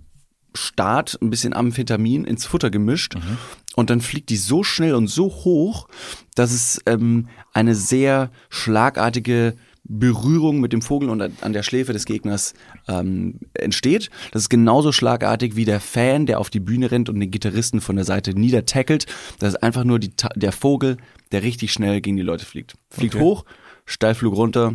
Start 0.55 1.19
ein 1.23 1.31
bisschen 1.31 1.55
Amphetamin 1.55 2.25
ins 2.27 2.45
Futter 2.45 2.69
gemischt 2.69 3.17
und 3.77 3.91
dann 3.91 4.01
fliegt 4.01 4.31
die 4.31 4.37
so 4.37 4.63
schnell 4.63 4.95
und 4.95 5.09
so 5.09 5.27
hoch, 5.27 5.89
dass 6.35 6.53
es 6.53 6.81
ähm, 6.87 7.29
eine 7.53 7.75
sehr 7.75 8.31
schlagartige 8.51 9.55
Berührung 9.85 10.61
mit 10.61 10.73
dem 10.73 10.81
Vogel 10.81 11.11
und 11.11 11.21
an 11.21 11.53
der 11.53 11.63
Schläfe 11.63 11.93
des 11.93 12.05
Gegners 12.05 12.55
ähm, 12.89 13.41
entsteht. 13.55 14.11
Das 14.31 14.43
ist 14.43 14.49
genauso 14.49 14.93
schlagartig 14.93 15.57
wie 15.57 15.65
der 15.65 15.81
Fan, 15.81 16.27
der 16.27 16.39
auf 16.39 16.51
die 16.51 16.61
Bühne 16.61 16.91
rennt 16.91 17.09
und 17.09 17.19
den 17.19 17.31
Gitarristen 17.31 17.81
von 17.81 17.97
der 17.97 18.05
Seite 18.05 18.33
niedertackelt. 18.33 19.07
Das 19.41 19.55
ist 19.55 19.63
einfach 19.63 19.85
nur 19.85 19.99
die, 19.99 20.13
der 20.37 20.53
Vogel, 20.53 20.99
der 21.33 21.43
richtig 21.43 21.73
schnell 21.73 22.01
gegen 22.01 22.17
die 22.17 22.23
Leute 22.23 22.47
fliegt. 22.47 22.75
Fliegt 22.91 23.17
Okay. 23.17 23.25
hoch, 23.25 23.45
Steilflug 23.85 24.37
runter, 24.37 24.75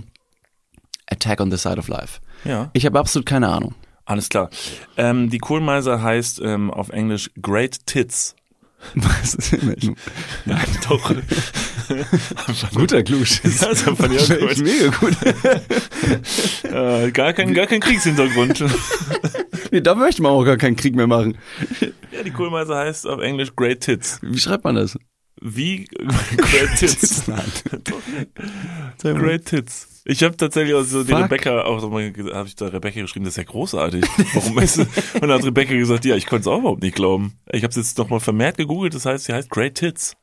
Attack 1.09 1.39
on 1.39 1.51
the 1.51 1.57
Side 1.57 1.77
of 1.77 1.87
Life. 1.87 2.19
Ja. 2.43 2.69
Ich 2.73 2.85
habe 2.85 2.99
absolut 2.99 3.25
keine 3.25 3.47
Ahnung. 3.47 3.75
Alles 4.05 4.27
klar. 4.29 4.49
Ähm, 4.97 5.29
die 5.29 5.37
Kohlmeise 5.37 6.01
heißt 6.01 6.41
ähm, 6.43 6.69
auf 6.69 6.89
Englisch 6.89 7.31
Great 7.41 7.85
Tits. 7.85 8.35
Was? 8.95 9.37
Nein, 10.45 10.65
doch. 10.87 11.13
Guter 12.75 13.03
Klugschiss. 13.03 13.61
Ja, 13.61 13.69
das 13.69 13.81
fand 13.81 14.13
ich 14.13 14.31
auch 14.31 14.39
gut. 14.39 14.57
Mega 14.59 14.87
gut. 14.89 15.17
Äh, 16.63 17.11
gar 17.11 17.33
kein, 17.33 17.53
gar 17.53 17.67
kein 17.67 17.79
Kriegshintergrund. 17.79 18.63
Nee, 19.71 19.81
da 19.81 19.95
möchte 19.95 20.21
man 20.21 20.31
auch 20.31 20.45
gar 20.45 20.57
keinen 20.57 20.75
Krieg 20.75 20.95
mehr 20.95 21.07
machen. 21.07 21.37
ja, 22.11 22.23
die 22.23 22.31
Kohlmeise 22.31 22.75
heißt 22.75 23.07
auf 23.07 23.19
Englisch 23.21 23.55
Great 23.55 23.81
Tits. 23.81 24.19
Wie 24.21 24.39
schreibt 24.39 24.63
man 24.63 24.75
das? 24.75 24.97
Wie 25.41 25.85
Great 26.37 26.75
Tits. 26.77 27.27
Nein. 27.27 27.43
Doch, 27.83 29.15
Great 29.15 29.45
Tits. 29.45 29.96
Ich 30.09 30.23
habe 30.23 30.37
tatsächlich 30.37 30.73
auch 30.73 30.83
so 30.83 31.03
die 31.03 31.11
Fuck. 31.11 31.23
Rebecca 31.25 31.63
auch 31.63 31.79
so 31.79 31.91
habe 31.91 32.47
ich 32.47 32.55
da 32.55 32.67
Rebecca 32.67 33.01
geschrieben, 33.01 33.25
das 33.25 33.33
ist 33.33 33.37
ja 33.37 33.43
großartig. 33.43 34.03
Warum 34.33 34.57
ist 34.59 34.77
es? 34.77 34.87
Und 35.15 35.21
dann 35.23 35.31
hat 35.33 35.43
Rebecca 35.45 35.73
gesagt, 35.73 36.05
ja, 36.05 36.15
ich 36.15 36.25
konnte 36.25 36.41
es 36.41 36.47
auch 36.47 36.59
überhaupt 36.59 36.81
nicht 36.81 36.95
glauben. 36.95 37.33
Ich 37.51 37.63
habe 37.63 37.71
es 37.71 37.75
jetzt 37.75 37.97
noch 37.97 38.09
mal 38.09 38.19
vermehrt 38.21 38.57
gegoogelt, 38.57 38.95
das 38.95 39.05
heißt, 39.05 39.25
sie 39.25 39.33
heißt 39.33 39.49
Great 39.49 39.75
Tits. 39.75 40.15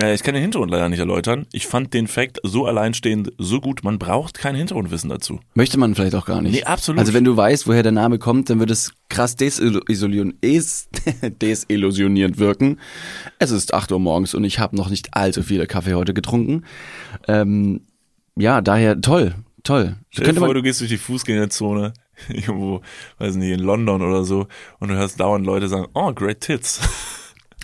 Äh, 0.00 0.14
ich 0.14 0.22
kann 0.22 0.34
den 0.34 0.42
Hintergrund 0.42 0.70
leider 0.72 0.88
nicht 0.88 0.98
erläutern. 0.98 1.46
Ich 1.52 1.66
fand 1.68 1.94
den 1.94 2.06
Fact 2.08 2.40
so 2.42 2.66
alleinstehend, 2.66 3.32
so 3.38 3.60
gut, 3.60 3.84
man 3.84 3.98
braucht 3.98 4.38
kein 4.38 4.54
Hintergrundwissen 4.56 5.10
dazu. 5.10 5.40
Möchte 5.54 5.78
man 5.78 5.94
vielleicht 5.94 6.14
auch 6.14 6.26
gar 6.26 6.40
nicht. 6.42 6.52
Nee, 6.52 6.64
absolut. 6.64 6.98
Also 7.00 7.14
wenn 7.14 7.24
du 7.24 7.36
weißt, 7.36 7.66
woher 7.68 7.82
der 7.82 7.92
Name 7.92 8.18
kommt, 8.18 8.50
dann 8.50 8.58
wird 8.60 8.70
es 8.70 8.92
krass 9.08 9.36
desillusion 9.36 10.34
es- 10.40 10.88
desillusionierend 11.42 12.38
wirken. 12.38 12.78
Es 13.38 13.50
ist 13.50 13.74
8 13.74 13.92
Uhr 13.92 14.00
morgens 14.00 14.34
und 14.34 14.44
ich 14.44 14.58
habe 14.58 14.76
noch 14.76 14.88
nicht 14.90 15.14
allzu 15.14 15.42
viele 15.42 15.66
Kaffee 15.66 15.94
heute 15.94 16.14
getrunken. 16.14 16.64
Ähm, 17.26 17.82
ja, 18.38 18.60
daher 18.60 19.00
toll, 19.00 19.34
toll. 19.62 19.96
Stell 20.10 20.32
dir 20.32 20.40
vor, 20.40 20.54
du 20.54 20.62
gehst 20.62 20.80
durch 20.80 20.90
die 20.90 20.98
Fußgängerzone, 20.98 21.92
irgendwo, 22.28 22.80
weiß 23.18 23.36
nicht, 23.36 23.50
in 23.52 23.60
London 23.60 24.02
oder 24.02 24.24
so, 24.24 24.46
und 24.80 24.88
du 24.88 24.94
hörst 24.94 25.20
dauernd 25.20 25.46
Leute 25.46 25.68
sagen, 25.68 25.86
oh, 25.94 26.12
great 26.12 26.40
tits. 26.40 26.80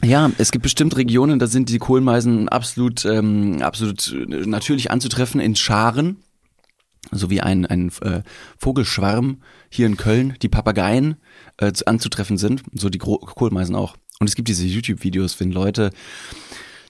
Ja, 0.03 0.31
es 0.37 0.51
gibt 0.51 0.65
bestimmt 0.65 0.97
Regionen, 0.97 1.39
da 1.39 1.47
sind 1.47 1.71
die 1.71 1.79
Kohlmeisen 1.79 2.49
absolut, 2.49 3.07
ähm, 3.07 3.63
absolut 3.63 4.13
äh, 4.13 4.45
natürlich 4.45 4.91
anzutreffen 4.91 5.41
in 5.41 5.55
Scharen. 5.57 6.17
So 7.11 7.31
wie 7.31 7.41
ein, 7.41 7.65
ein 7.65 7.91
äh, 8.03 8.23
Vogelschwarm 8.59 9.41
hier 9.71 9.87
in 9.87 9.97
Köln, 9.97 10.35
die 10.43 10.49
Papageien 10.49 11.17
äh, 11.59 11.73
zu- 11.73 11.87
anzutreffen 11.87 12.37
sind, 12.37 12.65
so 12.75 12.91
die 12.91 12.99
Gro 12.99 13.19
Kohlmeisen 13.19 13.77
auch. 13.77 13.97
Und 14.19 14.29
es 14.29 14.35
gibt 14.35 14.49
diese 14.49 14.67
YouTube-Videos, 14.67 15.39
wenn 15.41 15.53
Leute, 15.53 15.91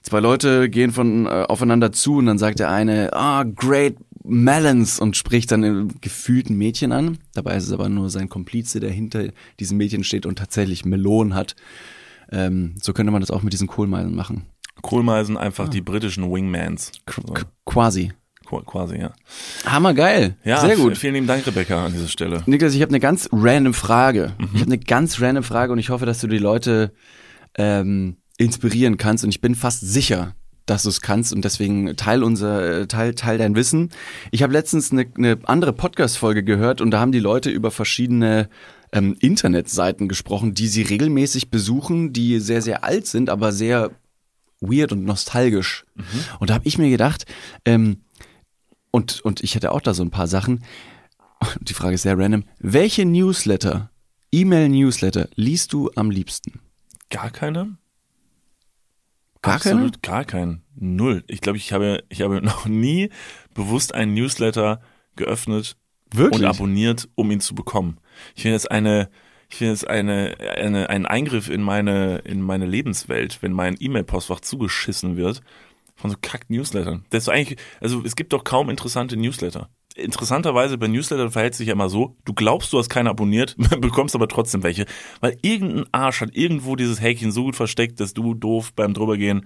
zwei 0.05 0.19
Leute 0.19 0.69
gehen 0.69 0.91
von 0.91 1.25
äh, 1.25 1.29
aufeinander 1.49 1.91
zu 1.91 2.17
und 2.17 2.27
dann 2.27 2.37
sagt 2.37 2.59
der 2.59 2.69
eine, 2.71 3.11
ah, 3.13 3.43
great 3.43 3.95
melons 4.23 4.99
und 4.99 5.15
spricht 5.17 5.51
dann 5.51 5.63
einen 5.63 6.01
gefühlten 6.01 6.57
Mädchen 6.57 6.91
an. 6.91 7.17
Dabei 7.33 7.57
ist 7.57 7.65
es 7.65 7.71
aber 7.71 7.89
nur 7.89 8.09
sein 8.09 8.29
Komplize, 8.29 8.79
der 8.79 8.91
hinter 8.91 9.25
diesem 9.59 9.77
Mädchen 9.77 10.03
steht 10.03 10.25
und 10.25 10.37
tatsächlich 10.37 10.85
Melonen 10.85 11.33
hat. 11.35 11.55
Ähm, 12.31 12.75
so 12.81 12.93
könnte 12.93 13.11
man 13.11 13.21
das 13.21 13.29
auch 13.31 13.43
mit 13.43 13.53
diesen 13.53 13.67
Kohlmeisen 13.67 14.15
machen. 14.15 14.43
Kohlmeisen 14.81 15.37
einfach 15.37 15.69
die 15.69 15.81
britischen 15.81 16.31
Wingmans. 16.31 16.91
So, 17.09 17.21
Qu 17.21 17.43
quasi. 17.65 18.11
qu- 18.45 18.63
quasi, 18.65 18.97
ja. 18.97 19.13
Hammergeil. 19.65 20.35
Ja, 20.43 20.59
Sehr 20.59 20.75
gut. 20.75 20.97
Vielen 20.97 21.13
lieben 21.15 21.27
Dank, 21.27 21.45
Rebecca, 21.47 21.85
an 21.85 21.93
dieser 21.93 22.07
Stelle. 22.07 22.43
Niklas, 22.45 22.73
ich 22.73 22.81
habe 22.81 22.89
eine 22.89 22.99
ganz 22.99 23.29
random 23.31 23.73
Frage. 23.73 24.33
Mhm. 24.37 24.45
Ich 24.53 24.61
habe 24.61 24.71
eine 24.71 24.79
ganz 24.79 25.21
random 25.21 25.43
Frage 25.43 25.71
und 25.71 25.79
ich 25.79 25.89
hoffe, 25.89 26.05
dass 26.05 26.19
du 26.19 26.27
die 26.27 26.37
Leute 26.39 26.93
ähm, 27.57 28.17
inspirieren 28.37 28.97
kannst 28.97 29.23
und 29.23 29.29
ich 29.29 29.41
bin 29.41 29.55
fast 29.55 29.81
sicher, 29.81 30.35
dass 30.65 30.83
du 30.83 30.89
es 30.89 31.01
kannst 31.01 31.31
und 31.31 31.45
deswegen 31.45 31.95
teil 31.95 32.23
unser 32.23 32.87
teil 32.87 33.13
teil 33.13 33.37
dein 33.37 33.55
Wissen. 33.55 33.91
Ich 34.31 34.43
habe 34.43 34.53
letztens 34.53 34.91
eine, 34.91 35.05
eine 35.15 35.37
andere 35.43 35.73
Podcast 35.73 36.17
Folge 36.17 36.43
gehört 36.43 36.81
und 36.81 36.91
da 36.91 36.99
haben 36.99 37.11
die 37.11 37.19
Leute 37.19 37.49
über 37.49 37.71
verschiedene 37.71 38.49
ähm, 38.91 39.15
Internetseiten 39.19 40.07
gesprochen, 40.07 40.53
die 40.53 40.67
sie 40.67 40.81
regelmäßig 40.81 41.49
besuchen, 41.49 42.13
die 42.13 42.39
sehr 42.39 42.61
sehr 42.61 42.83
alt 42.83 43.07
sind, 43.07 43.29
aber 43.29 43.51
sehr 43.51 43.91
weird 44.59 44.91
und 44.91 45.05
nostalgisch. 45.05 45.85
Und 46.39 46.49
da 46.49 46.55
habe 46.55 46.67
ich 46.67 46.77
mir 46.77 46.89
gedacht, 46.89 47.25
ähm, 47.65 48.01
und 48.91 49.21
und 49.21 49.43
ich 49.43 49.55
hätte 49.55 49.71
auch 49.71 49.81
da 49.81 49.93
so 49.93 50.03
ein 50.03 50.11
paar 50.11 50.27
Sachen. 50.27 50.63
Die 51.61 51.73
Frage 51.73 51.95
ist 51.95 52.03
sehr 52.03 52.17
random. 52.17 52.43
Welche 52.59 53.05
Newsletter, 53.05 53.91
E-Mail-Newsletter 54.31 55.29
liest 55.35 55.73
du 55.73 55.91
am 55.95 56.09
liebsten? 56.09 56.59
Gar 57.09 57.29
keine? 57.29 57.77
Gar 59.45 59.55
Absolut 59.55 60.01
gar 60.01 60.25
keinen. 60.25 60.63
Null. 60.75 61.23
Ich 61.27 61.41
glaube, 61.41 61.57
ich 61.57 61.71
habe, 61.71 62.03
ich 62.09 62.21
habe 62.21 62.41
noch 62.41 62.65
nie 62.65 63.09
bewusst 63.53 63.93
einen 63.93 64.13
Newsletter 64.13 64.81
geöffnet 65.15 65.77
Wirklich? 66.11 66.41
und 66.41 66.47
abonniert, 66.47 67.07
um 67.15 67.31
ihn 67.31 67.39
zu 67.39 67.55
bekommen. 67.55 67.99
Ich 68.35 68.43
finde 68.43 68.55
das 68.55 68.67
eine, 68.67 69.09
Ich 69.49 69.57
finde 69.57 69.73
es 69.73 69.83
eine, 69.83 70.35
eine, 70.57 70.89
ein 70.89 71.05
Eingriff 71.05 71.49
in 71.49 71.61
meine, 71.61 72.17
in 72.19 72.41
meine 72.41 72.65
Lebenswelt, 72.65 73.41
wenn 73.41 73.53
mein 73.53 73.75
E-Mail-Postfach 73.79 74.39
zugeschissen 74.41 75.17
wird 75.17 75.41
von 75.95 76.09
so 76.09 76.17
kack-Newslettern. 76.21 77.05
Das 77.09 77.23
ist 77.23 77.29
eigentlich, 77.29 77.59
also 77.79 78.03
es 78.03 78.15
gibt 78.15 78.33
doch 78.33 78.43
kaum 78.43 78.69
interessante 78.69 79.15
Newsletter. 79.15 79.69
Interessanterweise 79.95 80.77
bei 80.77 80.87
Newslettern 80.87 81.31
verhält 81.31 81.53
es 81.53 81.59
sich 81.59 81.67
ja 81.67 81.73
immer 81.73 81.89
so, 81.89 82.15
du 82.25 82.33
glaubst, 82.33 82.73
du 82.73 82.77
hast 82.77 82.89
keine 82.89 83.09
abonniert, 83.09 83.55
bekommst 83.79 84.13
aber 84.13 84.27
trotzdem 84.27 84.61
welche, 84.63 84.85
weil 85.21 85.37
irgendein 85.41 85.85
Arsch 85.93 86.21
hat 86.21 86.35
irgendwo 86.35 86.75
dieses 86.75 87.01
Häkchen 87.01 87.31
so 87.31 87.43
gut 87.43 87.55
versteckt, 87.55 87.99
dass 87.99 88.13
du 88.13 88.33
doof 88.33 88.73
beim 88.73 88.93
drübergehen 88.93 89.45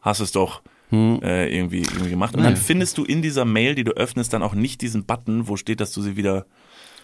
hast 0.00 0.20
es 0.20 0.32
doch 0.32 0.62
hm. 0.90 1.20
äh, 1.22 1.48
irgendwie, 1.54 1.80
irgendwie 1.80 2.10
gemacht. 2.10 2.34
Und 2.34 2.42
dann 2.42 2.56
findest 2.56 2.98
du 2.98 3.04
in 3.04 3.22
dieser 3.22 3.44
Mail, 3.44 3.74
die 3.74 3.84
du 3.84 3.92
öffnest, 3.92 4.32
dann 4.32 4.42
auch 4.42 4.54
nicht 4.54 4.80
diesen 4.80 5.04
Button, 5.04 5.48
wo 5.48 5.56
steht, 5.56 5.80
dass 5.80 5.92
du 5.92 6.02
sie 6.02 6.16
wieder 6.16 6.46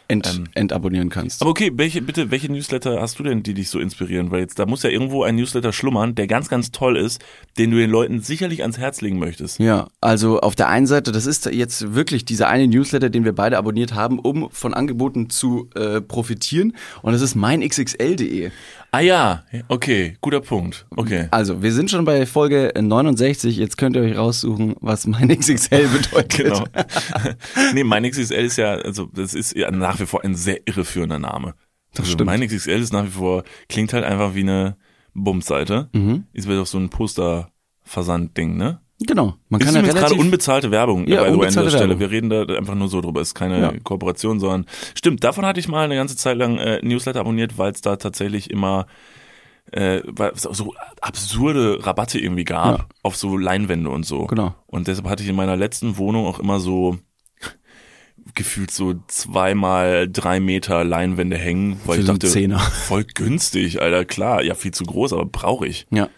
Ent, 0.08 0.32
ähm, 0.34 0.44
entabonnieren 0.54 1.08
kannst. 1.08 1.42
Aber 1.42 1.50
okay, 1.50 1.72
welche, 1.74 2.00
bitte, 2.02 2.30
welche 2.30 2.50
Newsletter 2.50 3.00
hast 3.00 3.18
du 3.18 3.22
denn, 3.22 3.42
die 3.42 3.54
dich 3.54 3.70
so 3.70 3.80
inspirieren? 3.80 4.30
Weil 4.30 4.40
jetzt, 4.40 4.58
da 4.58 4.66
muss 4.66 4.82
ja 4.82 4.90
irgendwo 4.90 5.24
ein 5.24 5.36
Newsletter 5.36 5.72
schlummern, 5.72 6.14
der 6.14 6.26
ganz, 6.26 6.48
ganz 6.48 6.70
toll 6.70 6.96
ist, 6.96 7.24
den 7.58 7.70
du 7.70 7.76
den 7.76 7.90
Leuten 7.90 8.20
sicherlich 8.20 8.62
ans 8.62 8.78
Herz 8.78 9.00
legen 9.00 9.18
möchtest. 9.18 9.58
Ja, 9.58 9.88
also 10.00 10.40
auf 10.40 10.54
der 10.54 10.68
einen 10.68 10.86
Seite, 10.86 11.12
das 11.12 11.26
ist 11.26 11.46
jetzt 11.46 11.94
wirklich 11.94 12.24
dieser 12.24 12.48
eine 12.48 12.68
Newsletter, 12.68 13.10
den 13.10 13.24
wir 13.24 13.34
beide 13.34 13.58
abonniert 13.58 13.94
haben, 13.94 14.18
um 14.18 14.48
von 14.50 14.74
Angeboten 14.74 15.28
zu 15.30 15.70
äh, 15.74 16.00
profitieren. 16.00 16.76
Und 17.02 17.12
das 17.12 17.22
ist 17.22 17.34
meinxxl.de. 17.34 18.50
Ah 18.92 19.00
ja, 19.00 19.44
okay, 19.68 20.16
guter 20.20 20.40
Punkt. 20.40 20.86
Okay. 20.96 21.28
Also, 21.30 21.62
wir 21.62 21.72
sind 21.72 21.90
schon 21.90 22.04
bei 22.04 22.24
Folge 22.26 22.72
69. 22.78 23.56
Jetzt 23.56 23.76
könnt 23.76 23.96
ihr 23.96 24.02
euch 24.02 24.16
raussuchen, 24.16 24.74
was 24.80 25.06
mein 25.06 25.28
XXL 25.38 25.88
bedeutet. 25.88 26.36
genau. 26.36 26.64
nee, 27.74 27.84
mein 27.84 28.08
XXL 28.08 28.44
ist 28.44 28.56
ja, 28.56 28.74
also 28.74 29.06
das 29.12 29.34
ist 29.34 29.54
ja 29.56 29.70
nach 29.70 30.00
wie 30.00 30.06
vor 30.06 30.24
ein 30.24 30.34
sehr 30.34 30.60
irreführender 30.66 31.18
Name. 31.18 31.54
Das 31.92 32.00
also, 32.00 32.12
stimmt. 32.12 32.26
Mein 32.26 32.46
XXL 32.46 32.80
ist 32.80 32.92
nach 32.92 33.04
wie 33.04 33.10
vor, 33.10 33.44
klingt 33.68 33.92
halt 33.92 34.04
einfach 34.04 34.34
wie 34.34 34.40
eine 34.40 34.76
Bumsseite. 35.14 35.88
Mhm. 35.92 36.24
Ist 36.32 36.46
wieder 36.46 36.58
doch 36.58 36.66
so 36.66 36.78
ein 36.78 36.90
Poster-Versand-Ding, 36.90 38.56
ne? 38.56 38.80
Genau. 39.00 39.34
Man 39.50 39.60
ist 39.60 39.66
kann 39.66 39.84
ja 39.84 39.92
gerade 39.92 40.14
unbezahlte 40.14 40.70
Werbung 40.70 41.06
ja, 41.06 41.22
bei 41.22 41.30
unbezahlte 41.30 41.70
der 41.70 41.76
Stelle. 41.76 42.00
Wir 42.00 42.10
reden 42.10 42.30
da 42.30 42.44
einfach 42.44 42.74
nur 42.74 42.88
so 42.88 43.00
drüber. 43.00 43.20
Ist 43.20 43.34
keine 43.34 43.60
ja. 43.60 43.72
Kooperation, 43.82 44.40
sondern 44.40 44.66
stimmt. 44.94 45.22
Davon 45.22 45.44
hatte 45.44 45.60
ich 45.60 45.68
mal 45.68 45.84
eine 45.84 45.96
ganze 45.96 46.16
Zeit 46.16 46.38
lang 46.38 46.56
äh, 46.56 46.80
Newsletter 46.82 47.20
abonniert, 47.20 47.58
weil 47.58 47.72
es 47.72 47.82
da 47.82 47.96
tatsächlich 47.96 48.50
immer 48.50 48.86
äh, 49.72 50.02
so 50.34 50.74
absurde 51.00 51.84
Rabatte 51.84 52.18
irgendwie 52.18 52.44
gab 52.44 52.78
ja. 52.78 52.86
auf 53.02 53.16
so 53.16 53.36
Leinwände 53.36 53.90
und 53.90 54.06
so. 54.06 54.26
Genau. 54.26 54.54
Und 54.66 54.88
deshalb 54.88 55.08
hatte 55.08 55.22
ich 55.22 55.28
in 55.28 55.36
meiner 55.36 55.56
letzten 55.56 55.98
Wohnung 55.98 56.24
auch 56.24 56.38
immer 56.38 56.58
so 56.58 56.96
gefühlt 58.34 58.70
so 58.70 58.94
zweimal 59.08 60.08
drei 60.08 60.40
Meter 60.40 60.84
Leinwände 60.84 61.36
hängen, 61.36 61.80
weil 61.84 61.96
Für 61.96 62.00
ich 62.00 62.06
dachte, 62.06 62.58
voll 62.86 63.04
günstig, 63.04 63.82
Alter. 63.82 64.04
Klar, 64.06 64.42
ja 64.42 64.54
viel 64.54 64.72
zu 64.72 64.84
groß, 64.84 65.12
aber 65.12 65.26
brauche 65.26 65.66
ich. 65.66 65.86
Ja. 65.90 66.08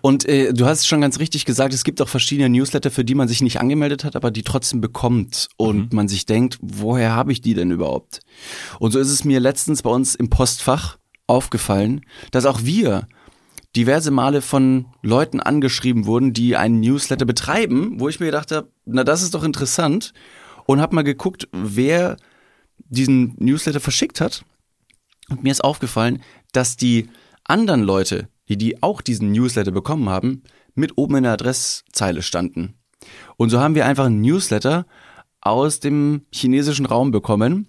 Und 0.00 0.28
äh, 0.28 0.52
du 0.52 0.66
hast 0.66 0.80
es 0.80 0.86
schon 0.86 1.00
ganz 1.00 1.18
richtig 1.18 1.44
gesagt, 1.44 1.74
es 1.74 1.84
gibt 1.84 2.00
auch 2.00 2.08
verschiedene 2.08 2.48
Newsletter, 2.48 2.90
für 2.90 3.04
die 3.04 3.14
man 3.14 3.28
sich 3.28 3.42
nicht 3.42 3.60
angemeldet 3.60 4.04
hat, 4.04 4.16
aber 4.16 4.30
die 4.30 4.42
trotzdem 4.42 4.80
bekommt 4.80 5.48
und 5.56 5.92
mhm. 5.92 5.96
man 5.96 6.08
sich 6.08 6.26
denkt, 6.26 6.58
woher 6.60 7.12
habe 7.12 7.32
ich 7.32 7.40
die 7.40 7.54
denn 7.54 7.70
überhaupt? 7.70 8.20
Und 8.78 8.92
so 8.92 8.98
ist 8.98 9.10
es 9.10 9.24
mir 9.24 9.40
letztens 9.40 9.82
bei 9.82 9.90
uns 9.90 10.14
im 10.14 10.30
Postfach 10.30 10.98
aufgefallen, 11.26 12.02
dass 12.32 12.46
auch 12.46 12.64
wir 12.64 13.06
diverse 13.76 14.10
Male 14.10 14.42
von 14.42 14.86
Leuten 15.02 15.40
angeschrieben 15.40 16.06
wurden, 16.06 16.32
die 16.32 16.56
einen 16.56 16.80
Newsletter 16.80 17.24
betreiben, 17.24 18.00
wo 18.00 18.08
ich 18.08 18.18
mir 18.18 18.26
gedacht 18.26 18.50
habe, 18.50 18.72
na 18.84 19.04
das 19.04 19.22
ist 19.22 19.34
doch 19.34 19.44
interessant 19.44 20.12
und 20.66 20.80
habe 20.80 20.94
mal 20.94 21.02
geguckt, 21.02 21.48
wer 21.52 22.16
diesen 22.78 23.34
Newsletter 23.38 23.80
verschickt 23.80 24.20
hat. 24.20 24.44
Und 25.28 25.44
mir 25.44 25.52
ist 25.52 25.62
aufgefallen, 25.62 26.22
dass 26.52 26.76
die 26.76 27.08
anderen 27.44 27.82
Leute, 27.82 28.28
die, 28.56 28.82
auch 28.82 29.00
diesen 29.00 29.32
Newsletter 29.32 29.70
bekommen 29.70 30.08
haben, 30.08 30.42
mit 30.74 30.96
oben 30.96 31.16
in 31.16 31.22
der 31.24 31.32
Adresszeile 31.32 32.22
standen. 32.22 32.74
Und 33.36 33.50
so 33.50 33.60
haben 33.60 33.74
wir 33.74 33.86
einfach 33.86 34.06
einen 34.06 34.20
Newsletter 34.20 34.86
aus 35.40 35.80
dem 35.80 36.22
chinesischen 36.32 36.86
Raum 36.86 37.10
bekommen. 37.10 37.68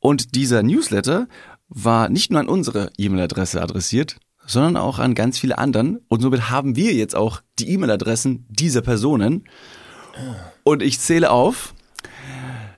Und 0.00 0.34
dieser 0.34 0.62
Newsletter 0.62 1.28
war 1.68 2.08
nicht 2.08 2.30
nur 2.30 2.40
an 2.40 2.48
unsere 2.48 2.90
E-Mail-Adresse 2.96 3.60
adressiert, 3.60 4.16
sondern 4.46 4.76
auch 4.76 4.98
an 4.98 5.14
ganz 5.14 5.38
viele 5.38 5.58
anderen. 5.58 6.00
Und 6.08 6.20
somit 6.20 6.50
haben 6.50 6.76
wir 6.76 6.94
jetzt 6.94 7.14
auch 7.14 7.42
die 7.58 7.70
E-Mail-Adressen 7.70 8.46
dieser 8.48 8.82
Personen. 8.82 9.44
Und 10.64 10.82
ich 10.82 11.00
zähle 11.00 11.30
auf. 11.30 11.74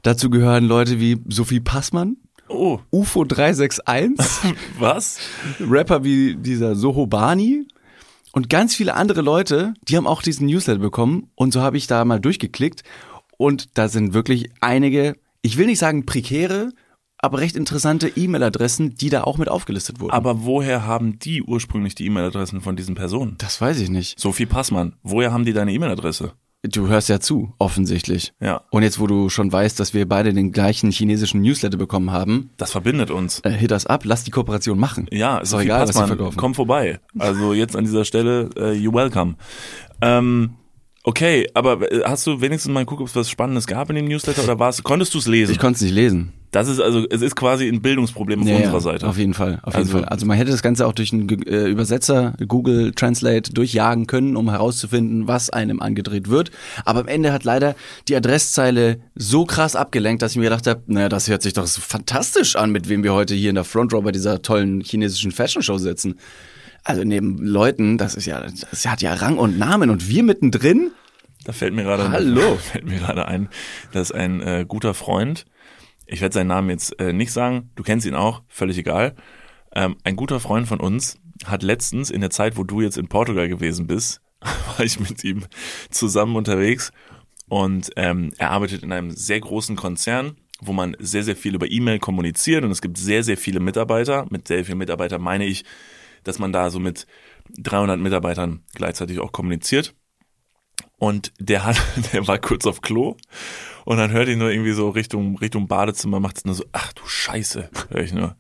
Dazu 0.03 0.31
gehören 0.31 0.65
Leute 0.65 0.99
wie 0.99 1.21
Sophie 1.29 1.61
Passmann, 1.61 2.17
Oh. 2.51 2.81
UFO 2.91 3.25
361. 3.25 4.55
Was? 4.79 5.19
Rapper 5.61 6.05
wie 6.05 6.35
dieser 6.35 6.75
Sohobani. 6.75 7.67
Und 8.33 8.49
ganz 8.49 8.75
viele 8.75 8.95
andere 8.95 9.23
Leute, 9.23 9.75
die 9.89 9.97
haben 9.97 10.07
auch 10.07 10.23
diesen 10.23 10.47
Newsletter 10.47 10.81
bekommen. 10.81 11.31
Und 11.35 11.53
so 11.53 11.61
habe 11.61 11.77
ich 11.77 11.87
da 11.87 12.05
mal 12.05 12.21
durchgeklickt. 12.21 12.83
Und 13.39 13.79
da 13.79 13.89
sind 13.89 14.13
wirklich 14.13 14.51
einige, 14.61 15.17
ich 15.43 15.57
will 15.57 15.67
nicht 15.67 15.79
sagen 15.79 16.07
prekäre, 16.07 16.73
aber 17.19 17.39
recht 17.39 17.57
interessante 17.57 18.09
E-Mail-Adressen, 18.09 18.95
die 18.95 19.11
da 19.11 19.25
auch 19.25 19.39
mit 19.39 19.49
aufgelistet 19.49 20.01
wurden. 20.01 20.13
Aber 20.13 20.45
woher 20.45 20.87
haben 20.87 21.19
die 21.19 21.43
ursprünglich 21.43 21.95
die 21.95 22.07
E-Mail-Adressen 22.07 22.61
von 22.61 22.77
diesen 22.77 22.95
Personen? 22.95 23.37
Das 23.39 23.61
weiß 23.61 23.81
ich 23.81 23.91
nicht. 23.91 24.19
Sophie 24.19 24.47
Passmann, 24.47 24.97
woher 25.03 25.33
haben 25.33 25.45
die 25.45 25.53
deine 25.53 25.73
E-Mail-Adresse? 25.73 26.33
Du 26.63 26.89
hörst 26.89 27.09
ja 27.09 27.21
zu, 27.21 27.55
offensichtlich. 27.59 28.35
Ja. 28.39 28.63
Und 28.71 28.83
jetzt, 28.83 29.01
wo 29.01 29.07
du 29.07 29.31
schon 29.31 29.51
weißt, 29.51 29.81
dass 29.81 29.95
wir 29.95 30.07
beide 30.07 30.35
den 30.35 30.53
gleichen 30.53 30.91
chinesischen 30.91 31.41
Newsletter 31.41 31.79
bekommen 31.79 32.11
haben. 32.11 32.51
Das 32.59 32.73
verbindet 32.73 33.11
uns. 33.11 33.41
Äh, 33.41 33.51
hit 33.53 33.71
das 33.71 33.87
ab, 33.87 34.03
lass 34.05 34.25
die 34.25 34.31
Kooperation 34.31 34.79
machen. 34.79 35.07
Ja, 35.11 35.39
ist 35.39 35.55
doch 35.55 35.63
egal, 35.63 35.87
Passmann, 35.87 36.03
was 36.03 36.11
sie 36.11 36.17
verkaufen. 36.17 36.37
Komm 36.37 36.55
vorbei. 36.55 37.01
Also 37.19 37.55
jetzt 37.55 37.77
an 37.77 37.85
dieser 37.85 38.05
Stelle, 38.05 38.51
uh, 38.59 38.73
you 38.73 38.93
welcome. 38.93 39.37
Ähm, 40.03 40.51
okay, 41.05 41.49
aber 41.55 41.91
äh, 41.91 42.03
hast 42.05 42.27
du 42.27 42.41
wenigstens 42.41 42.73
mal 42.73 42.81
geguckt, 42.81 43.01
ob 43.01 43.09
es 43.09 43.17
was 43.17 43.31
Spannendes 43.31 43.67
gab 43.67 43.91
in 43.91 43.97
dem 43.97 44.07
Newsletter 44.07 44.45
oder 44.45 44.59
war's, 44.59 44.83
konntest 44.83 45.15
du 45.15 45.19
es 45.19 45.27
lesen? 45.27 45.53
Ich 45.53 45.59
konnte 45.59 45.77
es 45.77 45.83
nicht 45.83 45.95
lesen. 45.95 46.33
Das 46.51 46.67
ist 46.67 46.81
also, 46.81 47.07
es 47.09 47.23
ist 47.23 47.37
quasi 47.37 47.69
ein 47.69 47.81
Bildungsproblem 47.81 48.43
auf 48.43 48.49
ja, 48.49 48.57
unserer 48.57 48.81
Seite. 48.81 49.09
Auf 49.09 49.17
jeden 49.17 49.35
Fall, 49.35 49.61
auf 49.63 49.75
jeden 49.75 49.87
also, 49.87 49.99
Fall. 49.99 50.05
Also 50.07 50.27
man 50.27 50.37
hätte 50.37 50.51
das 50.51 50.63
Ganze 50.63 50.85
auch 50.87 50.93
durch 50.93 51.13
einen 51.13 51.29
äh, 51.47 51.69
Übersetzer, 51.69 52.35
Google 52.49 52.93
Translate 52.93 53.53
durchjagen 53.53 54.09
können, 54.09 54.37
um 54.37 54.51
herauszufinden, 54.51 55.29
was 55.29 55.51
einem 55.51 55.81
angedreht 55.81 56.29
wird. 56.29 56.51
Aber 56.85 57.01
am 57.01 57.09
Ende 57.09 57.33
hat 57.33 57.45
leider 57.45 57.77
die 58.09 58.17
Adresszeile 58.17 59.01
so 59.15 59.45
krass 59.45 59.77
abgelenkt, 59.77 60.23
dass 60.23 60.33
ich 60.33 60.39
mir 60.39 60.45
gedacht 60.45 60.67
habe, 60.67 60.83
naja, 60.89 61.09
das 61.09 61.29
hört 61.29 61.43
sich 61.43 61.53
doch 61.53 61.69
so 61.69 61.81
fantastisch 61.81 62.57
an, 62.57 62.73
mit 62.73 62.89
wem 62.89 63.05
wir 63.05 63.15
heute 63.15 63.37
hier 63.37 63.51
in 63.51 63.55
der 63.55 63.65
Front 63.65 63.93
Row 63.93 64.03
bei 64.03 64.13
dieser 64.13 64.43
tollen 64.43 64.81
chinesischen 64.81 65.31
Fashion 65.31 65.63
Show 65.63 65.79
sitzen. 65.79 66.17
Also 66.85 67.05
neben 67.05 67.39
Leuten, 67.39 67.99
das 67.99 68.15
ist 68.15 68.27
ja, 68.27 68.41
das 68.41 68.87
hat 68.87 69.03
ja 69.03 69.15
Rang 69.15 69.39
und 69.39 69.59
Namen 69.59 69.91
und 69.91 70.09
wir 70.09 70.23
mittendrin. 70.23 70.91
Da 71.45 71.53
fällt 71.53 71.75
mir 71.75 71.85
gerade, 71.85 72.11
Hallo. 72.11 72.57
fällt 72.73 72.87
mir 72.87 72.99
gerade 72.99 73.27
ein, 73.27 73.49
dass 73.93 74.13
ein 74.13 74.41
äh, 74.41 74.65
guter 74.67 74.95
Freund 74.95 75.47
ich 76.11 76.21
werde 76.21 76.35
seinen 76.35 76.49
Namen 76.49 76.71
jetzt 76.71 76.99
äh, 76.99 77.13
nicht 77.13 77.33
sagen, 77.33 77.71
du 77.77 77.85
kennst 77.85 78.05
ihn 78.05 78.17
auch, 78.17 78.43
völlig 78.49 78.77
egal. 78.79 79.15
Ähm, 79.73 79.97
ein 80.03 80.17
guter 80.17 80.41
Freund 80.41 80.67
von 80.67 80.81
uns 80.81 81.19
hat 81.47 81.63
letztens 81.63 82.11
in 82.11 82.21
der 82.21 82.31
Zeit, 82.31 82.57
wo 82.57 82.65
du 82.65 82.81
jetzt 82.81 82.99
in 82.99 83.09
Portugal 83.09 83.49
gewesen 83.49 83.87
bist, 83.87 84.21
war 84.41 84.85
ich 84.85 84.99
mit 84.99 85.23
ihm 85.23 85.45
zusammen 85.91 86.35
unterwegs 86.35 86.91
und 87.49 87.91
ähm, 87.97 88.33
er 88.39 88.51
arbeitet 88.51 88.83
in 88.83 88.93
einem 88.93 89.13
sehr 89.13 89.39
großen 89.39 89.77
Konzern, 89.77 90.37
wo 90.61 90.73
man 90.73 90.97
sehr, 90.99 91.23
sehr 91.23 91.37
viel 91.37 91.55
über 91.55 91.71
E-Mail 91.71 92.01
kommuniziert 92.01 92.65
und 92.65 92.73
es 92.73 92.83
gibt 92.83 92.99
sehr, 92.99 93.23
sehr 93.23 93.37
viele 93.37 93.61
Mitarbeiter. 93.61 94.27
Mit 94.31 94.49
sehr 94.49 94.65
vielen 94.65 94.79
Mitarbeitern 94.79 95.23
meine 95.23 95.47
ich, 95.47 95.65
dass 96.25 96.39
man 96.39 96.53
da 96.53 96.71
so 96.71 96.79
mit 96.79 97.07
300 97.59 97.99
Mitarbeitern 97.99 98.63
gleichzeitig 98.75 99.21
auch 99.21 99.33
kommuniziert. 99.33 99.95
Und 100.99 101.33
der 101.39 101.65
hat, 101.65 101.77
der 102.13 102.27
war 102.27 102.39
kurz 102.39 102.67
auf 102.67 102.81
Klo 102.81 103.17
und 103.85 103.97
dann 103.97 104.13
hört 104.13 104.29
ihn 104.29 104.39
nur 104.39 104.51
irgendwie 104.51 104.73
so 104.73 104.91
Richtung, 104.91 105.39
Richtung 105.39 105.67
Badezimmer, 105.67 106.21
macht 106.21 106.39
es 106.39 106.45
nur 106.45 106.55
so, 106.55 106.65
ach 106.73 106.93
du 106.93 107.07
Scheiße, 107.07 107.71
höre 107.91 108.03
ich 108.03 108.13
nur. 108.13 108.37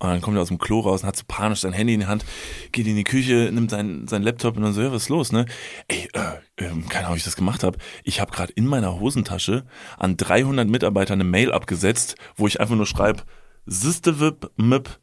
Und 0.00 0.10
dann 0.10 0.20
kommt 0.20 0.36
er 0.36 0.42
aus 0.42 0.48
dem 0.48 0.58
Klo 0.58 0.78
raus 0.80 1.02
und 1.02 1.08
hat 1.08 1.16
so 1.16 1.24
panisch 1.26 1.60
sein 1.60 1.72
Handy 1.72 1.94
in 1.94 2.00
die 2.00 2.06
Hand, 2.06 2.24
geht 2.70 2.86
in 2.86 2.94
die 2.94 3.04
Küche, 3.04 3.50
nimmt 3.52 3.70
sein, 3.70 4.06
sein 4.06 4.22
Laptop 4.22 4.56
und 4.56 4.62
dann 4.62 4.72
so, 4.72 4.80
ja, 4.80 4.92
was 4.92 5.04
ist 5.04 5.08
los, 5.08 5.32
ne? 5.32 5.46
Ey, 5.88 6.08
äh, 6.12 6.64
äh, 6.64 6.70
keine 6.88 7.06
Ahnung, 7.06 7.14
wie 7.14 7.18
ich 7.18 7.24
das 7.24 7.34
gemacht 7.34 7.64
habe. 7.64 7.78
Ich 8.04 8.20
habe 8.20 8.30
gerade 8.30 8.52
in 8.52 8.66
meiner 8.66 9.00
Hosentasche 9.00 9.66
an 9.96 10.16
300 10.16 10.68
Mitarbeiter 10.68 11.14
eine 11.14 11.24
Mail 11.24 11.50
abgesetzt, 11.50 12.14
wo 12.36 12.46
ich 12.46 12.60
einfach 12.60 12.76
nur 12.76 12.86
schreibe, 12.86 13.24
Sistewip, 13.66 14.52
Mip, 14.56 15.00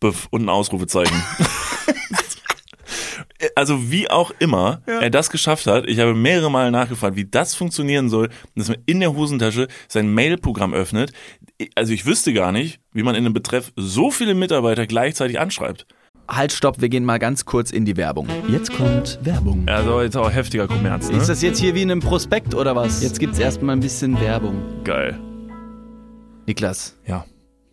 Lizabeth 0.00 0.28
und 0.30 0.42
ein 0.42 0.48
Ausrufezeichen. 0.48 1.16
also 3.54 3.90
wie 3.90 4.10
auch 4.10 4.32
immer 4.38 4.82
ja. 4.86 5.00
er 5.00 5.10
das 5.10 5.30
geschafft 5.30 5.66
hat, 5.66 5.86
ich 5.86 5.98
habe 5.98 6.14
mehrere 6.14 6.50
Mal 6.50 6.70
nachgefragt, 6.70 7.16
wie 7.16 7.24
das 7.24 7.54
funktionieren 7.54 8.08
soll, 8.08 8.28
dass 8.54 8.68
man 8.68 8.78
in 8.86 9.00
der 9.00 9.14
Hosentasche 9.14 9.68
sein 9.88 10.12
Mailprogramm 10.12 10.74
öffnet. 10.74 11.12
Also 11.74 11.92
ich 11.92 12.06
wüsste 12.06 12.32
gar 12.32 12.52
nicht, 12.52 12.80
wie 12.92 13.02
man 13.02 13.14
in 13.14 13.24
einem 13.24 13.34
Betreff 13.34 13.72
so 13.76 14.10
viele 14.10 14.34
Mitarbeiter 14.34 14.86
gleichzeitig 14.86 15.38
anschreibt. 15.38 15.86
Halt, 16.28 16.52
stopp, 16.52 16.80
wir 16.80 16.88
gehen 16.88 17.04
mal 17.04 17.18
ganz 17.18 17.44
kurz 17.44 17.72
in 17.72 17.84
die 17.84 17.96
Werbung. 17.96 18.28
Jetzt 18.48 18.72
kommt 18.72 19.18
Werbung. 19.24 19.66
Also 19.66 20.00
jetzt 20.00 20.16
auch 20.16 20.30
heftiger 20.30 20.68
Kommerz. 20.68 21.10
Ne? 21.10 21.16
Ist 21.16 21.28
das 21.28 21.42
jetzt 21.42 21.58
hier 21.58 21.74
wie 21.74 21.82
in 21.82 21.90
einem 21.90 22.00
Prospekt 22.00 22.54
oder 22.54 22.76
was? 22.76 23.02
Jetzt 23.02 23.18
gibt's 23.18 23.40
erstmal 23.40 23.74
ein 23.74 23.80
bisschen 23.80 24.20
Werbung. 24.20 24.62
Geil. 24.84 25.18
Niklas. 26.46 26.96
Ja. 27.04 27.24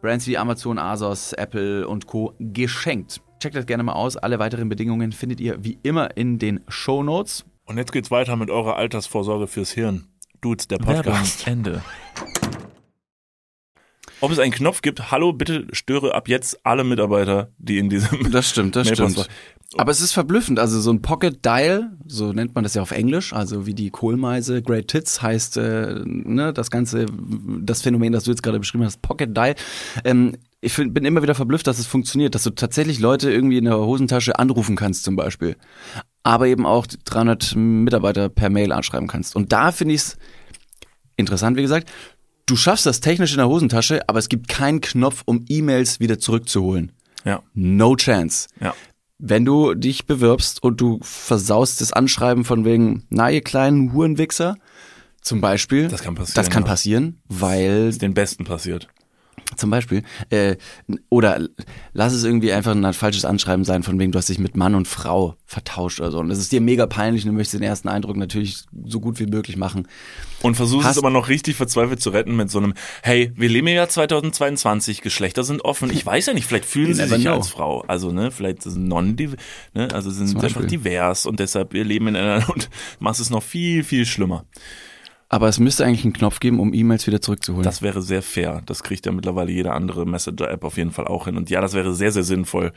Brands 0.00 0.26
wie 0.26 0.38
Amazon, 0.38 0.78
Asos, 0.78 1.32
Apple 1.32 1.86
und 1.88 2.06
Co. 2.06 2.34
geschenkt. 2.38 3.20
Checkt 3.40 3.56
das 3.56 3.66
gerne 3.66 3.82
mal 3.82 3.92
aus. 3.92 4.16
Alle 4.16 4.38
weiteren 4.38 4.68
Bedingungen 4.68 5.12
findet 5.12 5.40
ihr 5.40 5.62
wie 5.64 5.78
immer 5.82 6.16
in 6.16 6.38
den 6.38 6.60
Show 6.68 7.02
Notes. 7.02 7.44
Und 7.66 7.78
jetzt 7.78 7.92
geht's 7.92 8.10
weiter 8.10 8.36
mit 8.36 8.50
eurer 8.50 8.76
Altersvorsorge 8.76 9.46
fürs 9.46 9.72
Hirn. 9.72 10.06
Dudes, 10.40 10.68
der 10.68 10.78
Podcast. 10.78 11.46
Ende. 11.46 11.82
Ob 14.20 14.30
es 14.30 14.38
einen 14.38 14.52
Knopf 14.52 14.82
gibt, 14.82 15.10
hallo, 15.10 15.32
bitte 15.32 15.66
störe 15.72 16.14
ab 16.14 16.28
jetzt 16.28 16.64
alle 16.64 16.84
Mitarbeiter, 16.84 17.50
die 17.58 17.78
in 17.78 17.88
diesem 17.88 18.30
Das 18.32 18.48
stimmt, 18.48 18.76
das 18.76 18.88
stimmt. 18.88 19.28
Aber 19.76 19.90
es 19.90 20.00
ist 20.00 20.12
verblüffend. 20.12 20.58
Also 20.58 20.80
so 20.80 20.90
ein 20.90 21.02
Pocket 21.02 21.44
Dial, 21.44 21.90
so 22.06 22.32
nennt 22.32 22.54
man 22.54 22.64
das 22.64 22.72
ja 22.74 22.80
auf 22.80 22.90
Englisch, 22.90 23.34
also 23.34 23.66
wie 23.66 23.74
die 23.74 23.90
Kohlmeise, 23.90 24.62
Great 24.62 24.88
Tits 24.88 25.20
heißt 25.20 25.58
äh, 25.58 26.00
ne, 26.04 26.54
das 26.54 26.70
ganze, 26.70 27.04
das 27.60 27.82
Phänomen, 27.82 28.12
das 28.12 28.24
du 28.24 28.30
jetzt 28.30 28.42
gerade 28.42 28.58
beschrieben 28.58 28.84
hast, 28.84 29.02
Pocket 29.02 29.36
Dial. 29.36 29.54
Ähm, 30.04 30.36
ich 30.62 30.72
find, 30.72 30.94
bin 30.94 31.04
immer 31.04 31.22
wieder 31.22 31.34
verblüfft, 31.34 31.66
dass 31.66 31.78
es 31.78 31.86
funktioniert, 31.86 32.34
dass 32.34 32.44
du 32.44 32.50
tatsächlich 32.50 32.98
Leute 32.98 33.30
irgendwie 33.30 33.58
in 33.58 33.64
der 33.64 33.78
Hosentasche 33.78 34.38
anrufen 34.38 34.74
kannst 34.74 35.04
zum 35.04 35.16
Beispiel. 35.16 35.56
Aber 36.22 36.46
eben 36.46 36.64
auch 36.64 36.86
300 36.86 37.54
Mitarbeiter 37.54 38.30
per 38.30 38.48
Mail 38.48 38.72
anschreiben 38.72 39.06
kannst. 39.06 39.36
Und 39.36 39.52
da 39.52 39.70
finde 39.70 39.94
ich 39.94 40.00
es 40.00 40.16
interessant, 41.16 41.58
wie 41.58 41.62
gesagt. 41.62 41.90
Du 42.48 42.56
schaffst 42.56 42.86
das 42.86 43.00
technisch 43.00 43.32
in 43.32 43.36
der 43.36 43.46
Hosentasche, 43.48 44.08
aber 44.08 44.18
es 44.18 44.30
gibt 44.30 44.48
keinen 44.48 44.80
Knopf, 44.80 45.22
um 45.26 45.44
E-Mails 45.50 46.00
wieder 46.00 46.18
zurückzuholen. 46.18 46.92
Ja, 47.24 47.42
No 47.52 47.94
chance. 47.94 48.48
ja. 48.58 48.74
Wenn 49.20 49.44
du 49.44 49.74
dich 49.74 50.06
bewirbst 50.06 50.62
und 50.62 50.80
du 50.80 50.98
versaust 51.02 51.80
das 51.82 51.92
Anschreiben 51.92 52.44
von 52.44 52.64
wegen, 52.64 53.04
na 53.10 53.28
ihr 53.30 53.42
kleinen 53.42 53.92
Hurenwichser, 53.92 54.56
zum 55.20 55.40
Beispiel. 55.42 55.88
Das 55.88 56.02
kann 56.02 56.14
passieren, 56.14 56.34
Das 56.36 56.48
kann 56.50 56.62
ja. 56.62 56.68
passieren, 56.68 57.20
weil 57.28 57.88
Ist 57.88 58.00
den 58.00 58.14
Besten 58.14 58.44
passiert. 58.44 58.88
Zum 59.56 59.70
Beispiel, 59.70 60.02
äh, 60.30 60.56
oder 61.08 61.48
lass 61.92 62.12
es 62.12 62.24
irgendwie 62.24 62.52
einfach 62.52 62.74
ein 62.74 62.92
falsches 62.92 63.24
Anschreiben 63.24 63.64
sein, 63.64 63.82
von 63.82 63.98
wegen, 63.98 64.12
du 64.12 64.18
hast 64.18 64.28
dich 64.28 64.38
mit 64.38 64.56
Mann 64.56 64.74
und 64.74 64.88
Frau 64.88 65.36
vertauscht 65.46 66.00
oder 66.00 66.10
so. 66.10 66.18
Und 66.18 66.28
das 66.28 66.38
ist 66.38 66.52
dir 66.52 66.60
mega 66.60 66.86
peinlich 66.86 67.24
und 67.24 67.30
du 67.32 67.36
möchtest 67.36 67.54
den 67.54 67.62
ersten 67.62 67.88
Eindruck 67.88 68.16
natürlich 68.16 68.64
so 68.84 69.00
gut 69.00 69.18
wie 69.18 69.26
möglich 69.26 69.56
machen. 69.56 69.88
Und 70.42 70.56
versuchst 70.56 70.88
es 70.88 70.98
aber 70.98 71.10
noch 71.10 71.28
richtig 71.28 71.56
verzweifelt 71.56 72.00
zu 72.00 72.10
retten 72.10 72.36
mit 72.36 72.50
so 72.50 72.58
einem, 72.58 72.74
hey, 73.02 73.32
wir 73.34 73.48
leben 73.48 73.66
im 73.66 73.74
Jahr 73.74 73.88
2022, 73.88 75.02
Geschlechter 75.02 75.44
sind 75.44 75.64
offen. 75.64 75.90
Ich 75.90 76.04
weiß 76.04 76.26
ja 76.26 76.34
nicht, 76.34 76.46
vielleicht 76.46 76.66
fühlen 76.66 76.94
sie 76.94 77.06
sich 77.06 77.22
know. 77.22 77.34
als 77.34 77.48
Frau. 77.48 77.82
Also, 77.88 78.12
ne, 78.12 78.30
vielleicht 78.30 78.62
sind 78.62 78.86
non 78.86 79.16
ne, 79.74 79.88
also 79.92 80.10
sind 80.10 80.42
einfach 80.42 80.64
divers 80.64 81.26
und 81.26 81.40
deshalb 81.40 81.72
wir 81.72 81.84
leben 81.84 82.08
in 82.08 82.16
einer 82.16 82.48
und 82.54 82.70
machst 82.98 83.20
es 83.20 83.30
noch 83.30 83.42
viel, 83.42 83.84
viel 83.84 84.06
schlimmer. 84.06 84.44
Aber 85.30 85.46
es 85.48 85.58
müsste 85.58 85.84
eigentlich 85.84 86.04
einen 86.04 86.14
Knopf 86.14 86.40
geben, 86.40 86.58
um 86.58 86.72
E-Mails 86.72 87.06
wieder 87.06 87.20
zurückzuholen. 87.20 87.62
Das 87.62 87.82
wäre 87.82 88.00
sehr 88.00 88.22
fair. 88.22 88.62
Das 88.64 88.82
kriegt 88.82 89.04
ja 89.04 89.12
mittlerweile 89.12 89.50
jede 89.52 89.72
andere 89.74 90.06
Messenger-App 90.06 90.64
auf 90.64 90.78
jeden 90.78 90.90
Fall 90.90 91.06
auch 91.06 91.26
hin. 91.26 91.36
Und 91.36 91.50
ja, 91.50 91.60
das 91.60 91.74
wäre 91.74 91.92
sehr, 91.94 92.12
sehr 92.12 92.22
sinnvoll. 92.24 92.72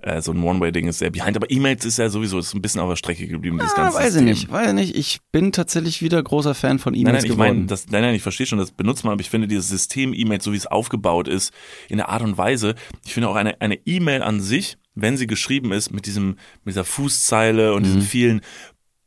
Äh, 0.00 0.22
so 0.22 0.32
ein 0.32 0.42
One-Way-Ding 0.42 0.88
ist 0.88 0.98
sehr 1.00 1.10
behind. 1.10 1.36
Aber 1.36 1.50
E-Mails 1.50 1.84
ist 1.84 1.98
ja 1.98 2.08
sowieso 2.08 2.38
ist 2.38 2.54
ein 2.54 2.62
bisschen 2.62 2.80
auf 2.80 2.88
der 2.88 2.96
Strecke 2.96 3.26
geblieben, 3.26 3.58
dieses 3.58 3.74
ah, 3.74 3.82
ganze 3.82 3.98
weiß 3.98 4.06
ich 4.06 4.12
System. 4.12 4.24
nicht, 4.24 4.50
weiß 4.50 4.68
ich 4.68 4.74
nicht. 4.74 4.96
Ich 4.96 5.18
bin 5.30 5.52
tatsächlich 5.52 6.00
wieder 6.00 6.22
großer 6.22 6.54
Fan 6.54 6.78
von 6.78 6.94
Nein, 6.94 7.02
E-Mails 7.02 7.16
nein, 7.16 7.24
ich 7.24 7.30
geworden. 7.32 7.54
meine, 7.56 7.66
das, 7.66 7.86
nein, 7.90 8.00
nein, 8.00 8.14
ich 8.14 8.22
verstehe 8.22 8.46
schon, 8.46 8.58
das 8.58 8.70
benutzt 8.70 9.04
man, 9.04 9.12
aber 9.12 9.20
ich 9.20 9.28
finde 9.28 9.46
dieses 9.46 9.68
System 9.68 10.14
E-Mail, 10.14 10.40
so 10.40 10.52
wie 10.52 10.56
es 10.56 10.66
aufgebaut 10.66 11.28
ist, 11.28 11.52
in 11.90 11.98
der 11.98 12.08
Art 12.08 12.22
und 12.22 12.38
Weise, 12.38 12.76
ich 13.04 13.12
finde 13.12 13.28
auch 13.28 13.36
eine 13.36 13.60
eine 13.60 13.78
E-Mail 13.84 14.22
an 14.22 14.40
sich, 14.40 14.78
wenn 14.94 15.18
sie 15.18 15.26
geschrieben 15.26 15.70
ist 15.70 15.90
mit 15.92 16.06
diesem 16.06 16.36
mit 16.64 16.72
dieser 16.74 16.84
Fußzeile 16.84 17.74
und 17.74 17.82
Mhm. 17.82 17.84
diesen 17.84 18.00
vielen 18.02 18.40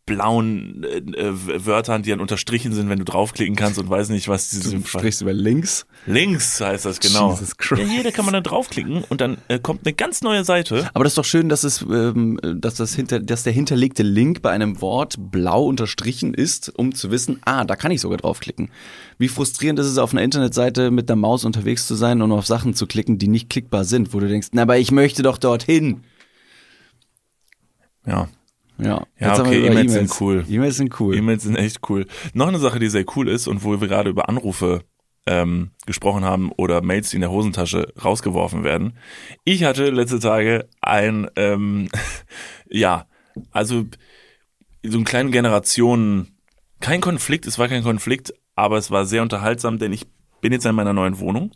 blauen 0.05 0.83
äh, 0.83 0.97
äh, 0.97 1.65
Wörtern, 1.65 2.03
die 2.03 2.09
dann 2.09 2.19
unterstrichen 2.19 2.73
sind, 2.73 2.89
wenn 2.89 2.99
du 2.99 3.05
draufklicken 3.05 3.55
kannst 3.55 3.79
und 3.79 3.89
weiß 3.89 4.09
nicht, 4.09 4.27
was 4.27 4.49
diese 4.49 4.77
Du 4.77 4.85
sprichst 4.85 5.21
über 5.21 5.31
links. 5.31 5.85
links 6.05 6.59
heißt 6.59 6.85
das 6.85 6.99
genau. 6.99 7.31
Jesus 7.31 7.55
Christ. 7.55 7.81
Ja, 7.81 7.87
hier, 7.87 8.03
da 8.03 8.11
kann 8.11 8.25
man 8.25 8.33
dann 8.33 8.43
draufklicken 8.43 9.05
und 9.07 9.21
dann 9.21 9.37
äh, 9.47 9.59
kommt 9.59 9.85
eine 9.85 9.93
ganz 9.93 10.21
neue 10.21 10.43
Seite. 10.43 10.89
Aber 10.93 11.05
das 11.05 11.13
ist 11.13 11.17
doch 11.17 11.25
schön, 11.25 11.47
dass 11.47 11.63
es, 11.63 11.81
ähm, 11.83 12.37
dass 12.43 12.75
das 12.75 12.93
hinter, 12.93 13.21
dass 13.21 13.43
der 13.43 13.53
hinterlegte 13.53 14.03
Link 14.03 14.41
bei 14.41 14.51
einem 14.51 14.81
Wort 14.81 15.15
blau 15.17 15.65
unterstrichen 15.65 16.33
ist, 16.33 16.73
um 16.77 16.93
zu 16.93 17.09
wissen, 17.09 17.39
ah, 17.45 17.63
da 17.63 17.77
kann 17.77 17.91
ich 17.91 18.01
sogar 18.01 18.17
draufklicken. 18.17 18.71
Wie 19.17 19.29
frustrierend 19.29 19.79
ist 19.79 19.87
es, 19.87 19.97
auf 19.97 20.11
einer 20.11 20.23
Internetseite 20.23 20.91
mit 20.91 21.07
der 21.07 21.15
Maus 21.15 21.45
unterwegs 21.45 21.87
zu 21.87 21.95
sein 21.95 22.21
und 22.21 22.33
auf 22.33 22.45
Sachen 22.45 22.73
zu 22.73 22.87
klicken, 22.87 23.19
die 23.19 23.29
nicht 23.29 23.49
klickbar 23.49 23.85
sind, 23.85 24.13
wo 24.13 24.19
du 24.19 24.27
denkst, 24.27 24.49
na, 24.51 24.63
aber 24.63 24.77
ich 24.79 24.91
möchte 24.91 25.23
doch 25.23 25.37
dorthin. 25.37 26.03
Ja, 28.05 28.27
Ja, 28.77 29.05
Ja, 29.19 29.39
okay, 29.39 29.65
E-Mails 29.65 29.93
sind 29.93 30.21
cool. 30.21 30.45
E-Mails 30.49 30.77
sind 30.77 30.99
cool. 30.99 31.15
E-Mails 31.15 31.43
sind 31.43 31.55
echt 31.55 31.89
cool. 31.89 32.07
Noch 32.33 32.47
eine 32.47 32.59
Sache, 32.59 32.79
die 32.79 32.89
sehr 32.89 33.05
cool 33.15 33.29
ist 33.29 33.47
und 33.47 33.63
wo 33.63 33.79
wir 33.79 33.87
gerade 33.87 34.09
über 34.09 34.29
Anrufe 34.29 34.83
ähm, 35.25 35.71
gesprochen 35.85 36.25
haben 36.25 36.51
oder 36.51 36.81
Mails, 36.81 37.09
die 37.09 37.17
in 37.17 37.21
der 37.21 37.31
Hosentasche 37.31 37.93
rausgeworfen 38.03 38.63
werden. 38.63 38.97
Ich 39.45 39.63
hatte 39.63 39.89
letzte 39.89 40.19
Tage 40.19 40.67
ein, 40.81 41.29
ähm, 41.35 41.89
ja, 42.69 43.05
also 43.51 43.85
so 44.83 44.97
einen 44.97 45.05
kleinen 45.05 45.31
Generationen, 45.31 46.37
kein 46.79 46.99
Konflikt, 46.99 47.47
es 47.47 47.57
war 47.57 47.69
kein 47.69 47.83
Konflikt, 47.83 48.33
aber 48.55 48.77
es 48.77 48.91
war 48.91 49.05
sehr 49.05 49.21
unterhaltsam, 49.21 49.79
denn 49.79 49.93
ich 49.93 50.05
bin 50.41 50.51
jetzt 50.51 50.65
in 50.65 50.75
meiner 50.75 50.93
neuen 50.93 51.19
Wohnung 51.19 51.51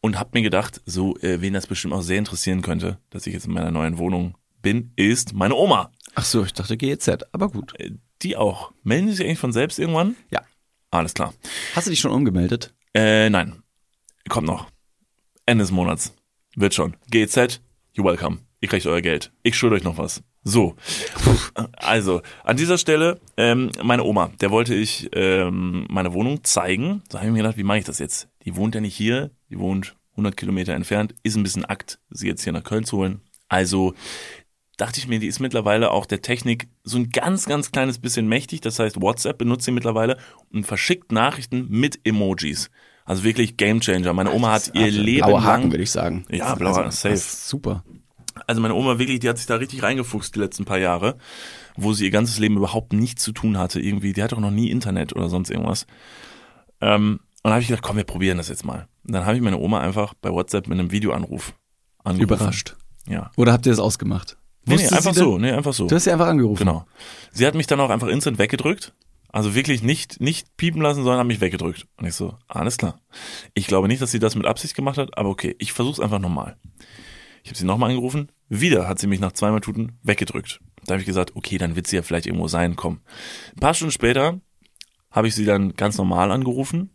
und 0.00 0.18
habe 0.18 0.30
mir 0.34 0.42
gedacht, 0.42 0.80
so, 0.84 1.16
äh, 1.18 1.40
wen 1.40 1.54
das 1.54 1.68
bestimmt 1.68 1.94
auch 1.94 2.02
sehr 2.02 2.18
interessieren 2.18 2.62
könnte, 2.62 2.98
dass 3.10 3.26
ich 3.26 3.34
jetzt 3.34 3.46
in 3.46 3.52
meiner 3.52 3.70
neuen 3.70 3.98
Wohnung 3.98 4.36
bin, 4.66 4.90
ist 4.96 5.32
meine 5.32 5.54
Oma. 5.54 5.92
Ach 6.16 6.24
so, 6.24 6.42
ich 6.42 6.52
dachte 6.52 6.76
GEZ, 6.76 7.08
aber 7.30 7.50
gut. 7.50 7.78
Äh, 7.78 7.92
Die 8.22 8.36
auch. 8.36 8.72
Melden 8.82 9.06
die 9.06 9.12
sich 9.12 9.24
eigentlich 9.24 9.38
von 9.38 9.52
selbst 9.52 9.78
irgendwann? 9.78 10.16
Ja. 10.28 10.42
Alles 10.90 11.14
klar. 11.14 11.32
Hast 11.76 11.86
du 11.86 11.90
dich 11.92 12.00
schon 12.00 12.10
umgemeldet? 12.10 12.74
Äh, 12.92 13.30
nein. 13.30 13.62
Kommt 14.28 14.48
noch. 14.48 14.66
Ende 15.44 15.62
des 15.62 15.70
Monats. 15.70 16.14
Wird 16.56 16.74
schon. 16.74 16.96
GZ, 17.12 17.60
you 17.92 18.02
welcome. 18.02 18.38
Ihr 18.60 18.68
kriegt 18.68 18.84
euer 18.86 19.02
Geld. 19.02 19.30
Ich 19.44 19.56
schulde 19.56 19.76
euch 19.76 19.84
noch 19.84 19.98
was. 19.98 20.24
So. 20.42 20.74
Also, 21.76 22.22
an 22.42 22.56
dieser 22.56 22.78
Stelle, 22.78 23.20
ähm, 23.36 23.70
meine 23.84 24.02
Oma, 24.02 24.32
der 24.40 24.50
wollte 24.50 24.74
ich 24.74 25.08
ähm, 25.12 25.86
meine 25.88 26.12
Wohnung 26.12 26.42
zeigen. 26.42 27.04
So 27.08 27.18
habe 27.18 27.28
ich 27.28 27.32
mir 27.32 27.42
gedacht, 27.42 27.56
wie 27.56 27.62
mache 27.62 27.78
ich 27.78 27.84
das 27.84 28.00
jetzt? 28.00 28.28
Die 28.44 28.56
wohnt 28.56 28.74
ja 28.74 28.80
nicht 28.80 28.96
hier, 28.96 29.30
die 29.48 29.60
wohnt 29.60 29.94
100 30.14 30.36
Kilometer 30.36 30.72
entfernt. 30.74 31.14
Ist 31.22 31.36
ein 31.36 31.44
bisschen 31.44 31.64
Akt, 31.64 32.00
sie 32.10 32.26
jetzt 32.26 32.42
hier 32.42 32.52
nach 32.52 32.64
Köln 32.64 32.84
zu 32.84 32.96
holen. 32.96 33.20
Also 33.48 33.94
dachte 34.76 35.00
ich 35.00 35.08
mir, 35.08 35.18
die 35.18 35.26
ist 35.26 35.40
mittlerweile 35.40 35.90
auch 35.90 36.06
der 36.06 36.22
Technik 36.22 36.68
so 36.84 36.98
ein 36.98 37.10
ganz, 37.10 37.46
ganz 37.46 37.72
kleines 37.72 37.98
bisschen 37.98 38.28
mächtig. 38.28 38.60
Das 38.60 38.78
heißt, 38.78 39.00
WhatsApp 39.00 39.38
benutzt 39.38 39.64
sie 39.64 39.70
mittlerweile 39.70 40.18
und 40.52 40.66
verschickt 40.66 41.12
Nachrichten 41.12 41.66
mit 41.68 42.00
Emojis. 42.04 42.70
Also 43.04 43.24
wirklich 43.24 43.56
Gamechanger. 43.56 44.12
Meine 44.12 44.32
Oma 44.32 44.52
hat 44.52 44.72
ihr 44.74 44.90
Leben 44.90 45.26
Blauer 45.26 45.44
Haken, 45.44 45.62
lang 45.62 45.72
würde 45.72 45.82
ich 45.84 45.90
sagen. 45.90 46.26
Ja, 46.28 46.54
blauer 46.56 46.76
Haken, 46.76 46.90
safe. 46.90 47.16
Super. 47.16 47.84
also 48.46 48.60
meine 48.60 48.74
Oma 48.74 48.98
wirklich, 48.98 49.20
die 49.20 49.28
hat 49.28 49.38
sich 49.38 49.46
da 49.46 49.56
richtig 49.56 49.82
reingefuchst 49.82 50.34
die 50.34 50.40
letzten 50.40 50.64
paar 50.64 50.78
Jahre, 50.78 51.16
wo 51.76 51.92
sie 51.92 52.04
ihr 52.04 52.10
ganzes 52.10 52.38
Leben 52.38 52.56
überhaupt 52.56 52.92
nichts 52.92 53.22
zu 53.22 53.32
tun 53.32 53.58
hatte. 53.58 53.80
Irgendwie, 53.80 54.12
die 54.12 54.22
hatte 54.22 54.36
auch 54.36 54.40
noch 54.40 54.50
nie 54.50 54.70
Internet 54.70 55.14
oder 55.14 55.28
sonst 55.28 55.50
irgendwas. 55.50 55.86
Ähm, 56.80 57.20
und 57.20 57.44
dann 57.44 57.52
habe 57.52 57.62
ich 57.62 57.68
gedacht, 57.68 57.84
komm, 57.84 57.96
wir 57.96 58.04
probieren 58.04 58.38
das 58.38 58.48
jetzt 58.48 58.64
mal. 58.64 58.88
Und 59.04 59.14
dann 59.14 59.24
habe 59.24 59.36
ich 59.36 59.42
meine 59.42 59.58
Oma 59.58 59.80
einfach 59.80 60.14
bei 60.14 60.30
WhatsApp 60.30 60.66
mit 60.66 60.78
einem 60.78 60.90
Videoanruf 60.90 61.54
angerufen. 62.02 62.22
Überrascht. 62.22 62.76
Ja. 63.08 63.30
Oder 63.36 63.52
habt 63.52 63.66
ihr 63.66 63.72
das 63.72 63.78
ausgemacht? 63.78 64.36
Nee, 64.66 64.76
nee, 64.76 64.88
einfach 64.88 65.14
so, 65.14 65.38
nee, 65.38 65.50
einfach 65.52 65.72
so. 65.72 65.86
Du 65.86 65.94
hast 65.94 66.04
sie 66.04 66.12
einfach 66.12 66.26
angerufen. 66.26 66.58
Genau. 66.58 66.86
Sie 67.32 67.46
hat 67.46 67.54
mich 67.54 67.66
dann 67.66 67.80
auch 67.80 67.90
einfach 67.90 68.08
instant 68.08 68.38
weggedrückt. 68.38 68.94
Also 69.32 69.54
wirklich 69.54 69.82
nicht, 69.82 70.20
nicht 70.20 70.56
piepen 70.56 70.80
lassen, 70.80 71.02
sondern 71.02 71.20
hat 71.20 71.26
mich 71.26 71.40
weggedrückt. 71.40 71.86
Und 71.98 72.06
ich 72.06 72.14
so, 72.14 72.36
alles 72.48 72.78
klar. 72.78 73.00
Ich 73.54 73.66
glaube 73.66 73.86
nicht, 73.86 74.00
dass 74.02 74.10
sie 74.10 74.18
das 74.18 74.34
mit 74.34 74.46
Absicht 74.46 74.74
gemacht 74.74 74.98
hat, 74.98 75.16
aber 75.18 75.28
okay, 75.28 75.54
ich 75.58 75.72
versuch's 75.72 76.00
einfach 76.00 76.18
nochmal. 76.18 76.56
Ich 77.42 77.50
habe 77.50 77.58
sie 77.58 77.66
nochmal 77.66 77.90
angerufen. 77.90 78.32
Wieder 78.48 78.88
hat 78.88 78.98
sie 78.98 79.06
mich 79.06 79.20
nach 79.20 79.32
zwei 79.32 79.50
Minuten 79.50 79.98
weggedrückt. 80.02 80.60
Da 80.84 80.94
habe 80.94 81.00
ich 81.00 81.06
gesagt, 81.06 81.36
okay, 81.36 81.58
dann 81.58 81.76
wird 81.76 81.86
sie 81.86 81.96
ja 81.96 82.02
vielleicht 82.02 82.26
irgendwo 82.26 82.48
sein, 82.48 82.76
komm. 82.76 83.00
Ein 83.54 83.60
paar 83.60 83.74
Stunden 83.74 83.92
später 83.92 84.40
habe 85.10 85.28
ich 85.28 85.34
sie 85.34 85.44
dann 85.44 85.74
ganz 85.74 85.98
normal 85.98 86.30
angerufen. 86.30 86.90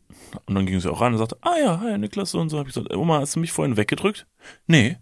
Und 0.46 0.56
dann 0.56 0.66
ging 0.66 0.80
sie 0.80 0.92
auch 0.92 1.02
ran 1.02 1.14
und 1.14 1.20
sagte, 1.20 1.38
ah 1.42 1.58
ja, 1.62 1.80
hi 1.80 1.98
Niklas, 1.98 2.32
so 2.32 2.40
und 2.40 2.50
so. 2.50 2.58
Habe 2.58 2.70
ich 2.70 2.76
gesagt, 2.76 2.94
Oma, 2.96 3.20
hast 3.20 3.36
du 3.36 3.40
mich 3.40 3.52
vorhin 3.52 3.78
weggedrückt? 3.78 4.28
Nee. 4.68 4.98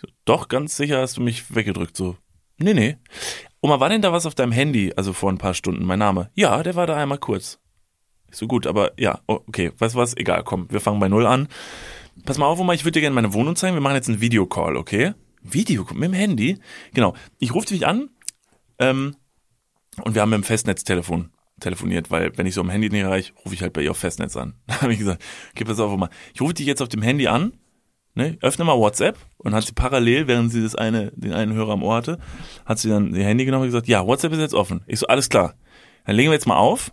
So, 0.00 0.08
Doch, 0.24 0.48
ganz 0.48 0.76
sicher 0.76 1.00
hast 1.00 1.16
du 1.16 1.20
mich 1.20 1.54
weggedrückt. 1.54 1.96
So, 1.96 2.16
nee, 2.58 2.74
nee. 2.74 2.96
Oma, 3.60 3.80
war 3.80 3.90
denn 3.90 4.00
da 4.00 4.12
was 4.12 4.24
auf 4.24 4.34
deinem 4.34 4.52
Handy, 4.52 4.92
also 4.96 5.12
vor 5.12 5.30
ein 5.30 5.38
paar 5.38 5.52
Stunden, 5.52 5.84
mein 5.84 5.98
Name? 5.98 6.30
Ja, 6.34 6.62
der 6.62 6.74
war 6.74 6.86
da 6.86 6.96
einmal 6.96 7.18
kurz. 7.18 7.60
Ich 8.30 8.36
so, 8.36 8.46
gut, 8.46 8.66
aber 8.66 8.92
ja, 8.98 9.20
okay, 9.26 9.72
weißt 9.76 9.94
du 9.94 9.98
was, 9.98 10.16
egal, 10.16 10.44
komm, 10.44 10.70
wir 10.70 10.80
fangen 10.80 11.00
bei 11.00 11.08
Null 11.08 11.26
an. 11.26 11.48
Pass 12.24 12.38
mal 12.38 12.46
auf, 12.46 12.58
Oma, 12.58 12.72
ich 12.72 12.84
würde 12.84 12.92
dir 12.92 13.00
gerne 13.02 13.14
meine 13.14 13.34
Wohnung 13.34 13.56
zeigen, 13.56 13.74
wir 13.74 13.80
machen 13.80 13.96
jetzt 13.96 14.08
einen 14.08 14.20
Videocall, 14.20 14.76
okay? 14.76 15.12
Video, 15.42 15.86
mit 15.92 16.04
dem 16.04 16.12
Handy? 16.12 16.58
Genau, 16.94 17.14
ich 17.38 17.54
rufe 17.54 17.66
dich 17.66 17.86
an 17.86 18.08
ähm, 18.78 19.16
und 20.02 20.14
wir 20.14 20.22
haben 20.22 20.30
mit 20.30 20.38
dem 20.38 20.44
Festnetztelefon 20.44 21.30
telefoniert, 21.60 22.10
weil 22.10 22.36
wenn 22.38 22.46
ich 22.46 22.54
so 22.54 22.62
am 22.62 22.70
Handy 22.70 22.88
nicht 22.88 23.02
erreiche, 23.02 23.34
rufe 23.44 23.54
ich 23.54 23.62
halt 23.62 23.74
bei 23.74 23.82
ihr 23.82 23.90
auf 23.90 23.98
Festnetz 23.98 24.36
an. 24.36 24.54
Da 24.66 24.82
habe 24.82 24.92
ich 24.92 24.98
gesagt, 24.98 25.22
okay, 25.50 25.64
pass 25.64 25.80
auf, 25.80 25.92
Oma, 25.92 26.08
ich 26.32 26.40
rufe 26.40 26.54
dich 26.54 26.66
jetzt 26.66 26.80
auf 26.80 26.88
dem 26.88 27.02
Handy 27.02 27.26
an, 27.26 27.52
ne, 28.20 28.38
öffne 28.40 28.64
mal 28.64 28.78
WhatsApp 28.78 29.18
und 29.38 29.54
hat 29.54 29.64
sie 29.64 29.72
parallel, 29.72 30.26
während 30.26 30.52
sie 30.52 30.62
das 30.62 30.74
eine, 30.74 31.10
den 31.14 31.32
einen 31.32 31.52
Hörer 31.54 31.72
am 31.72 31.82
Ohr 31.82 31.96
hatte, 31.96 32.18
hat 32.66 32.78
sie 32.78 32.88
dann 32.88 33.14
ihr 33.14 33.24
Handy 33.24 33.44
genommen 33.44 33.62
und 33.62 33.68
gesagt, 33.68 33.88
ja, 33.88 34.06
WhatsApp 34.06 34.32
ist 34.32 34.38
jetzt 34.40 34.54
offen. 34.54 34.82
Ich 34.86 34.98
so, 34.98 35.06
alles 35.06 35.28
klar. 35.28 35.54
Dann 36.04 36.16
legen 36.16 36.30
wir 36.30 36.34
jetzt 36.34 36.46
mal 36.46 36.56
auf 36.56 36.92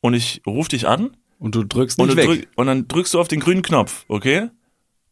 und 0.00 0.14
ich 0.14 0.42
rufe 0.46 0.70
dich 0.70 0.86
an 0.86 1.16
Und 1.38 1.54
du 1.54 1.64
drückst 1.64 1.98
und, 1.98 2.06
nicht 2.06 2.18
du 2.18 2.22
weg. 2.22 2.26
drück, 2.26 2.48
und 2.56 2.66
dann 2.66 2.88
drückst 2.88 3.14
du 3.14 3.20
auf 3.20 3.28
den 3.28 3.40
grünen 3.40 3.62
Knopf, 3.62 4.04
okay? 4.08 4.50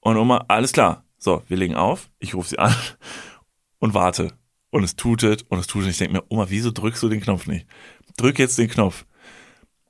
Und 0.00 0.16
Oma, 0.16 0.44
alles 0.48 0.72
klar. 0.72 1.04
So, 1.18 1.42
wir 1.48 1.56
legen 1.56 1.74
auf, 1.74 2.10
ich 2.18 2.34
rufe 2.34 2.48
sie 2.50 2.58
an 2.58 2.74
und 3.78 3.94
warte. 3.94 4.32
Und 4.70 4.84
es 4.84 4.96
tutet 4.96 5.44
und 5.48 5.58
es 5.58 5.66
tutet. 5.66 5.90
Ich 5.90 5.98
denke 5.98 6.14
mir, 6.14 6.22
Oma, 6.28 6.46
wieso 6.48 6.70
drückst 6.70 7.02
du 7.02 7.08
den 7.08 7.20
Knopf 7.20 7.46
nicht? 7.46 7.66
Drück 8.16 8.38
jetzt 8.38 8.58
den 8.58 8.68
Knopf. 8.68 9.06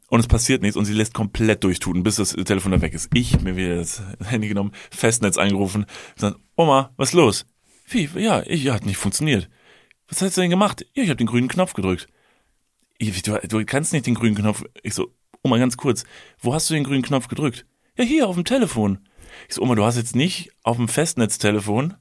Und 0.08 0.20
es 0.20 0.28
passiert 0.28 0.62
nichts 0.62 0.76
und 0.76 0.84
sie 0.84 0.92
lässt 0.92 1.14
komplett 1.14 1.64
durchtuten, 1.64 2.02
bis 2.02 2.16
das 2.16 2.30
Telefon 2.30 2.72
dann 2.72 2.82
weg 2.82 2.94
ist. 2.94 3.10
Ich 3.12 3.40
mir 3.40 3.56
wieder 3.56 3.76
das 3.76 4.02
Handy 4.24 4.48
genommen, 4.48 4.72
Festnetz 4.90 5.36
angerufen, 5.36 5.86
gesagt, 6.14 6.38
Oma, 6.54 6.92
was 6.96 7.08
ist 7.08 7.14
los? 7.14 7.46
Wie? 7.88 8.08
Ja, 8.16 8.42
ich, 8.46 8.64
ja, 8.64 8.74
hat 8.74 8.86
nicht 8.86 8.98
funktioniert. 8.98 9.48
Was 10.08 10.22
hast 10.22 10.36
du 10.36 10.40
denn 10.40 10.50
gemacht? 10.50 10.86
Ja, 10.94 11.02
ich 11.02 11.08
habe 11.08 11.16
den 11.16 11.26
grünen 11.26 11.48
Knopf 11.48 11.74
gedrückt. 11.74 12.08
Ich, 12.98 13.22
du, 13.22 13.38
du 13.38 13.64
kannst 13.64 13.92
nicht 13.92 14.06
den 14.06 14.14
grünen 14.14 14.36
Knopf. 14.36 14.64
Ich 14.82 14.94
so, 14.94 15.12
Oma, 15.42 15.58
ganz 15.58 15.76
kurz, 15.76 16.04
wo 16.40 16.54
hast 16.54 16.70
du 16.70 16.74
den 16.74 16.84
grünen 16.84 17.02
Knopf 17.02 17.28
gedrückt? 17.28 17.66
Ja, 17.96 18.04
hier 18.04 18.28
auf 18.28 18.36
dem 18.36 18.44
Telefon. 18.44 19.00
Ich 19.48 19.54
so, 19.54 19.62
Oma, 19.62 19.74
du 19.74 19.84
hast 19.84 19.96
jetzt 19.96 20.16
nicht 20.16 20.50
auf 20.62 20.76
dem 20.76 20.88
Festnetztelefon 20.88 21.94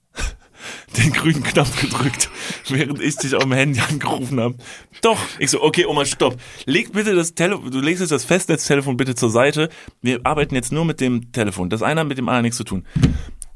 den 0.97 1.13
grünen 1.13 1.43
Knopf 1.43 1.79
gedrückt, 1.79 2.29
während 2.69 3.01
ich 3.01 3.15
dich 3.17 3.35
auf 3.35 3.43
dem 3.43 3.53
Handy 3.53 3.79
angerufen 3.79 4.39
habe. 4.39 4.55
Doch. 5.01 5.19
Ich 5.39 5.51
so, 5.51 5.61
okay, 5.61 5.85
Oma, 5.85 6.05
stopp. 6.05 6.37
Leg 6.65 6.91
bitte 6.93 7.15
das 7.15 7.35
Telefon, 7.35 7.71
du 7.71 7.79
legst 7.79 8.01
jetzt 8.01 8.11
das 8.11 8.25
Festnetztelefon 8.25 8.97
bitte 8.97 9.15
zur 9.15 9.29
Seite. 9.29 9.69
Wir 10.01 10.21
arbeiten 10.23 10.55
jetzt 10.55 10.71
nur 10.71 10.85
mit 10.85 11.01
dem 11.01 11.31
Telefon. 11.31 11.69
Das 11.69 11.81
eine 11.81 12.01
hat 12.01 12.07
mit 12.07 12.17
dem 12.17 12.29
anderen 12.29 12.43
nichts 12.43 12.57
zu 12.57 12.63
tun. 12.63 12.85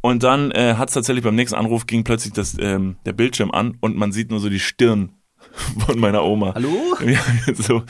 Und 0.02 0.24
dann 0.24 0.52
äh, 0.52 0.76
hat 0.76 0.90
es 0.90 0.94
tatsächlich 0.94 1.24
beim 1.24 1.36
nächsten 1.36 1.58
Anruf 1.58 1.86
ging 1.86 2.04
plötzlich 2.04 2.34
das, 2.34 2.56
ähm, 2.60 2.98
der 3.06 3.14
Bildschirm 3.14 3.52
an 3.52 3.78
und 3.82 3.98
man 3.98 4.12
sieht 4.12 4.32
nur 4.32 4.40
so 4.40 4.50
die 4.50 4.60
Stirn 4.60 5.12
von 5.86 6.00
meiner 6.00 6.24
Oma. 6.24 6.54
Hallo? 6.56 6.96
Ja, 7.06 7.20
so 7.54 7.84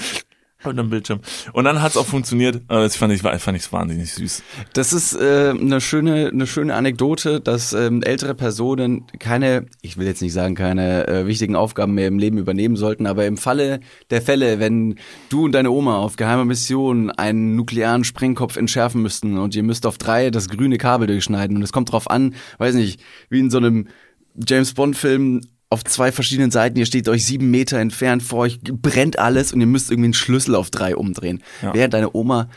unterm 0.65 0.89
Bildschirm. 0.89 1.21
Und 1.53 1.63
dann 1.63 1.81
hat 1.81 1.91
es 1.91 1.97
auch 1.97 2.05
funktioniert. 2.05 2.61
Das 2.67 2.95
fand 2.97 3.13
ich, 3.13 3.21
fand 3.21 3.57
ich 3.57 3.71
wahnsinnig 3.71 4.13
süß. 4.13 4.43
Das 4.73 4.91
ist 4.91 5.13
äh, 5.13 5.53
eine 5.57 5.79
schöne, 5.79 6.29
eine 6.33 6.47
schöne 6.47 6.75
Anekdote, 6.75 7.39
dass 7.39 7.71
ähm, 7.73 8.03
ältere 8.03 8.35
Personen 8.35 9.05
keine, 9.19 9.67
ich 9.81 9.97
will 9.97 10.05
jetzt 10.05 10.21
nicht 10.21 10.33
sagen, 10.33 10.55
keine 10.55 11.07
äh, 11.07 11.27
wichtigen 11.27 11.55
Aufgaben 11.55 11.93
mehr 11.93 12.07
im 12.07 12.19
Leben 12.19 12.37
übernehmen 12.37 12.75
sollten, 12.75 13.07
aber 13.07 13.25
im 13.25 13.37
Falle 13.37 13.79
der 14.09 14.21
Fälle, 14.21 14.59
wenn 14.59 14.95
du 15.29 15.45
und 15.45 15.53
deine 15.53 15.71
Oma 15.71 15.97
auf 15.97 16.17
geheimer 16.17 16.45
Mission 16.45 17.09
einen 17.09 17.55
nuklearen 17.55 18.03
Sprengkopf 18.03 18.57
entschärfen 18.57 19.01
müssten 19.01 19.37
und 19.37 19.55
ihr 19.55 19.63
müsst 19.63 19.85
auf 19.85 19.97
drei 19.97 20.29
das 20.29 20.49
grüne 20.49 20.77
Kabel 20.77 21.07
durchschneiden 21.07 21.55
und 21.55 21.63
es 21.63 21.71
kommt 21.71 21.91
drauf 21.91 22.09
an, 22.09 22.35
weiß 22.57 22.75
nicht, 22.75 23.01
wie 23.29 23.39
in 23.39 23.49
so 23.49 23.57
einem 23.57 23.87
James 24.35 24.73
Bond 24.73 24.97
Film 24.97 25.41
auf 25.69 25.83
zwei 25.83 26.11
verschiedenen 26.11 26.51
Seiten, 26.51 26.77
ihr 26.77 26.85
steht 26.85 27.07
euch 27.07 27.25
sieben 27.25 27.51
Meter 27.51 27.77
entfernt, 27.77 28.23
vor 28.23 28.39
euch 28.39 28.59
brennt 28.61 29.19
alles 29.19 29.53
und 29.53 29.61
ihr 29.61 29.67
müsst 29.67 29.91
irgendwie 29.91 30.07
einen 30.07 30.13
Schlüssel 30.13 30.55
auf 30.55 30.71
drei 30.71 30.95
umdrehen. 30.95 31.43
Ja. 31.61 31.73
Während 31.73 31.93
deine 31.93 32.15
Oma 32.15 32.49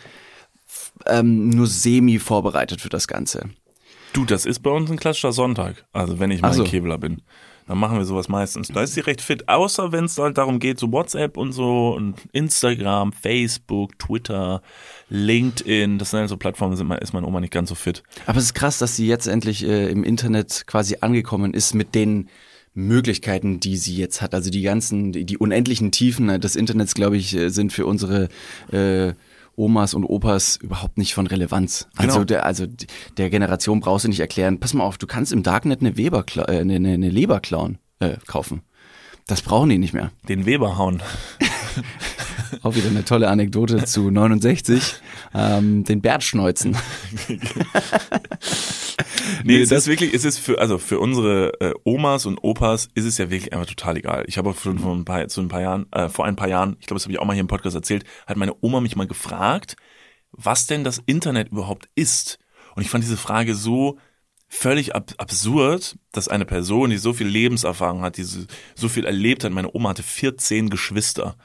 ähm, 1.06 1.50
nur 1.50 1.66
semi 1.66 2.18
vorbereitet 2.18 2.80
für 2.80 2.88
das 2.88 3.06
Ganze. 3.08 3.50
Du, 4.12 4.24
das 4.24 4.46
ist 4.46 4.60
bei 4.60 4.70
uns 4.70 4.90
ein 4.90 4.98
klassischer 4.98 5.32
Sonntag. 5.32 5.84
Also 5.92 6.18
wenn 6.20 6.30
ich 6.30 6.40
mal 6.42 6.52
so. 6.52 6.64
ein 6.64 6.68
Kebler 6.68 6.98
bin. 6.98 7.22
Dann 7.68 7.78
machen 7.78 7.96
wir 7.96 8.04
sowas 8.04 8.28
meistens. 8.28 8.68
Da 8.68 8.82
ist 8.82 8.94
sie 8.94 9.00
recht 9.00 9.20
fit, 9.20 9.48
außer 9.48 9.92
wenn 9.92 10.06
es 10.06 10.18
halt 10.18 10.36
darum 10.36 10.58
geht, 10.58 10.80
so 10.80 10.90
WhatsApp 10.90 11.36
und 11.36 11.52
so 11.52 11.94
und 11.94 12.16
Instagram, 12.32 13.12
Facebook, 13.12 13.98
Twitter, 13.98 14.62
LinkedIn, 15.08 15.98
das 15.98 16.10
sind 16.10 16.20
halt 16.20 16.28
so 16.28 16.36
Plattformen, 16.36 16.76
sind, 16.76 16.90
ist 16.94 17.12
meine 17.12 17.26
Oma 17.26 17.40
nicht 17.40 17.52
ganz 17.52 17.68
so 17.68 17.76
fit. 17.76 18.02
Aber 18.26 18.38
es 18.38 18.44
ist 18.46 18.54
krass, 18.54 18.78
dass 18.78 18.96
sie 18.96 19.06
jetzt 19.06 19.28
endlich 19.28 19.64
äh, 19.64 19.88
im 19.90 20.02
Internet 20.02 20.64
quasi 20.66 20.96
angekommen 21.00 21.54
ist 21.54 21.74
mit 21.74 21.94
den 21.94 22.28
Möglichkeiten, 22.74 23.60
die 23.60 23.76
sie 23.76 23.96
jetzt 23.96 24.22
hat. 24.22 24.34
Also 24.34 24.50
die 24.50 24.62
ganzen, 24.62 25.12
die, 25.12 25.24
die 25.24 25.38
unendlichen 25.38 25.90
Tiefen 25.92 26.40
des 26.40 26.56
Internets, 26.56 26.94
glaube 26.94 27.16
ich, 27.16 27.34
äh, 27.34 27.48
sind 27.50 27.72
für 27.72 27.86
unsere 27.86 28.28
äh, 28.70 29.12
Omas 29.56 29.92
und 29.92 30.04
Opas 30.04 30.56
überhaupt 30.56 30.96
nicht 30.96 31.12
von 31.14 31.26
Relevanz. 31.26 31.88
Also 31.96 32.14
Genau. 32.20 32.24
der, 32.24 32.46
also 32.46 32.66
der 33.18 33.28
Generation 33.30 33.80
brauchst 33.80 34.04
du 34.04 34.08
nicht 34.08 34.20
erklären. 34.20 34.58
Pass 34.60 34.72
mal 34.72 34.84
auf, 34.84 34.96
du 34.96 35.06
kannst 35.06 35.32
im 35.32 35.42
Darknet 35.42 35.80
eine 35.80 35.96
Weber, 35.96 36.24
äh, 36.36 36.58
eine, 36.60 36.76
eine 36.76 36.94
eine 36.94 37.10
Leber 37.10 37.40
klauen, 37.40 37.78
äh, 38.00 38.16
kaufen. 38.26 38.62
Das 39.26 39.42
brauchen 39.42 39.68
die 39.68 39.78
nicht 39.78 39.92
mehr. 39.92 40.10
Den 40.28 40.46
Weber 40.46 40.78
hauen. 40.78 41.02
Auch 42.62 42.74
wieder 42.74 42.88
eine 42.88 43.04
tolle 43.04 43.28
Anekdote 43.28 43.84
zu 43.84 44.10
69. 44.10 44.94
Ähm, 45.34 45.84
den 45.84 46.00
Bert 46.00 46.22
schneuzen. 46.22 46.76
Nee, 49.44 49.60
es 49.60 49.68
das- 49.70 49.82
ist 49.82 49.86
wirklich, 49.88 50.14
es 50.14 50.24
ist 50.24 50.38
für, 50.38 50.58
also 50.60 50.78
für 50.78 50.98
unsere 51.00 51.60
äh, 51.60 51.74
Omas 51.84 52.26
und 52.26 52.38
Opas 52.38 52.88
ist 52.94 53.04
es 53.04 53.18
ja 53.18 53.30
wirklich 53.30 53.52
einfach 53.52 53.66
total 53.66 53.96
egal. 53.96 54.24
Ich 54.26 54.38
habe 54.38 54.50
auch 54.50 54.56
vor, 54.56 54.76
vor 54.76 54.94
ein 54.94 55.04
paar, 55.04 55.26
zu 55.28 55.40
ein 55.40 55.48
paar 55.48 55.60
Jahren, 55.60 55.86
äh, 55.92 56.08
vor 56.08 56.24
ein 56.24 56.36
paar 56.36 56.48
Jahren, 56.48 56.76
ich 56.80 56.86
glaube, 56.86 56.98
das 56.98 57.04
habe 57.04 57.12
ich 57.12 57.18
auch 57.18 57.24
mal 57.24 57.32
hier 57.32 57.40
im 57.40 57.46
Podcast 57.48 57.74
erzählt, 57.76 58.04
hat 58.26 58.36
meine 58.36 58.54
Oma 58.60 58.80
mich 58.80 58.96
mal 58.96 59.06
gefragt, 59.06 59.76
was 60.32 60.66
denn 60.66 60.84
das 60.84 61.00
Internet 61.06 61.48
überhaupt 61.50 61.88
ist. 61.94 62.38
Und 62.74 62.82
ich 62.82 62.90
fand 62.90 63.04
diese 63.04 63.16
Frage 63.16 63.54
so 63.54 63.98
völlig 64.48 64.94
ab 64.94 65.12
absurd, 65.18 65.96
dass 66.12 66.28
eine 66.28 66.44
Person, 66.44 66.90
die 66.90 66.98
so 66.98 67.12
viel 67.12 67.26
Lebenserfahrung 67.26 68.02
hat, 68.02 68.16
die 68.18 68.24
so, 68.24 68.40
so 68.74 68.88
viel 68.88 69.04
erlebt 69.06 69.44
hat, 69.44 69.52
meine 69.52 69.74
Oma 69.74 69.90
hatte 69.90 70.02
14 70.02 70.68
Geschwister, 70.68 71.36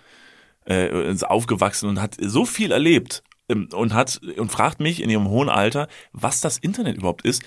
äh, 0.67 1.12
ist 1.12 1.25
aufgewachsen 1.25 1.89
und 1.89 2.01
hat 2.01 2.17
so 2.19 2.45
viel 2.45 2.71
erlebt 2.71 3.23
ähm, 3.49 3.69
und 3.73 3.93
hat 3.93 4.21
und 4.38 4.51
fragt 4.51 4.80
mich 4.80 5.01
in 5.01 5.10
ihrem 5.10 5.30
hohen 5.30 5.49
Alter, 5.49 5.88
was 6.12 6.41
das 6.41 6.58
Internet 6.58 6.97
überhaupt 6.97 7.23
ist, 7.23 7.43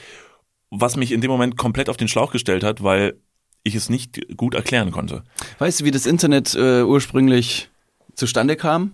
was 0.71 0.97
mich 0.97 1.13
in 1.13 1.21
dem 1.21 1.31
Moment 1.31 1.57
komplett 1.57 1.89
auf 1.89 1.97
den 1.97 2.09
Schlauch 2.09 2.33
gestellt 2.33 2.65
hat, 2.65 2.83
weil 2.83 3.19
ich 3.63 3.75
es 3.75 3.91
nicht 3.91 4.37
gut 4.37 4.55
erklären 4.55 4.91
konnte. 4.91 5.25
Weißt 5.59 5.81
du, 5.81 5.85
wie 5.85 5.91
das 5.91 6.07
Internet 6.07 6.55
äh, 6.55 6.83
ursprünglich 6.83 7.69
zustande 8.15 8.57
kam? 8.57 8.93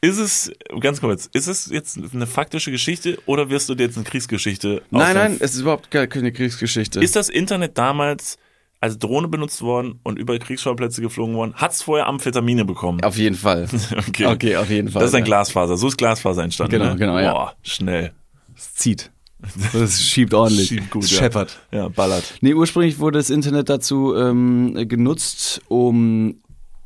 Ist 0.00 0.18
es, 0.18 0.52
ganz 0.80 1.00
kurz, 1.00 1.28
ist 1.32 1.46
es 1.46 1.66
jetzt 1.66 1.98
eine 1.98 2.26
faktische 2.26 2.70
Geschichte 2.70 3.18
oder 3.26 3.50
wirst 3.50 3.68
du 3.68 3.74
dir 3.74 3.84
jetzt 3.84 3.96
eine 3.96 4.04
Kriegsgeschichte 4.04 4.82
Nein, 4.90 5.14
nein, 5.14 5.36
es 5.40 5.54
ist 5.54 5.62
überhaupt 5.62 5.90
keine 5.90 6.32
Kriegsgeschichte. 6.32 7.00
Ist 7.00 7.16
das 7.16 7.28
Internet 7.28 7.76
damals 7.78 8.38
als 8.80 8.98
Drohne 8.98 9.28
benutzt 9.28 9.62
worden 9.62 10.00
und 10.02 10.18
über 10.18 10.38
Kriegsschauplätze 10.38 11.00
geflogen 11.00 11.34
worden? 11.34 11.54
Hat 11.54 11.72
es 11.72 11.82
vorher 11.82 12.06
Amphetamine 12.06 12.64
bekommen? 12.64 13.02
auf 13.02 13.16
jeden 13.16 13.36
Fall. 13.36 13.68
Okay. 14.08 14.26
Okay, 14.26 14.56
auf 14.56 14.70
jeden 14.70 14.88
Fall. 14.88 15.00
Das 15.00 15.10
ist 15.10 15.14
ein 15.14 15.20
ja. 15.20 15.26
Glasfaser. 15.26 15.76
So 15.76 15.88
ist 15.88 15.96
Glasfaser 15.96 16.42
entstanden. 16.42 16.72
Genau, 16.72 16.90
ne? 16.90 16.96
genau, 16.96 17.18
ja. 17.18 17.32
Boah, 17.32 17.54
schnell. 17.62 18.12
Es 18.56 18.74
zieht. 18.74 19.10
Das 19.72 20.02
schiebt 20.02 20.34
ordentlich. 20.34 20.68
Schiebt 20.68 20.90
gut, 20.90 21.08
ja. 21.08 21.18
Scheppert. 21.18 21.58
Ja, 21.72 21.88
ballert. 21.88 22.34
Nee, 22.40 22.54
ursprünglich 22.54 22.98
wurde 22.98 23.18
das 23.18 23.30
Internet 23.30 23.68
dazu 23.68 24.14
ähm, 24.16 24.74
genutzt, 24.88 25.60
um 25.68 26.36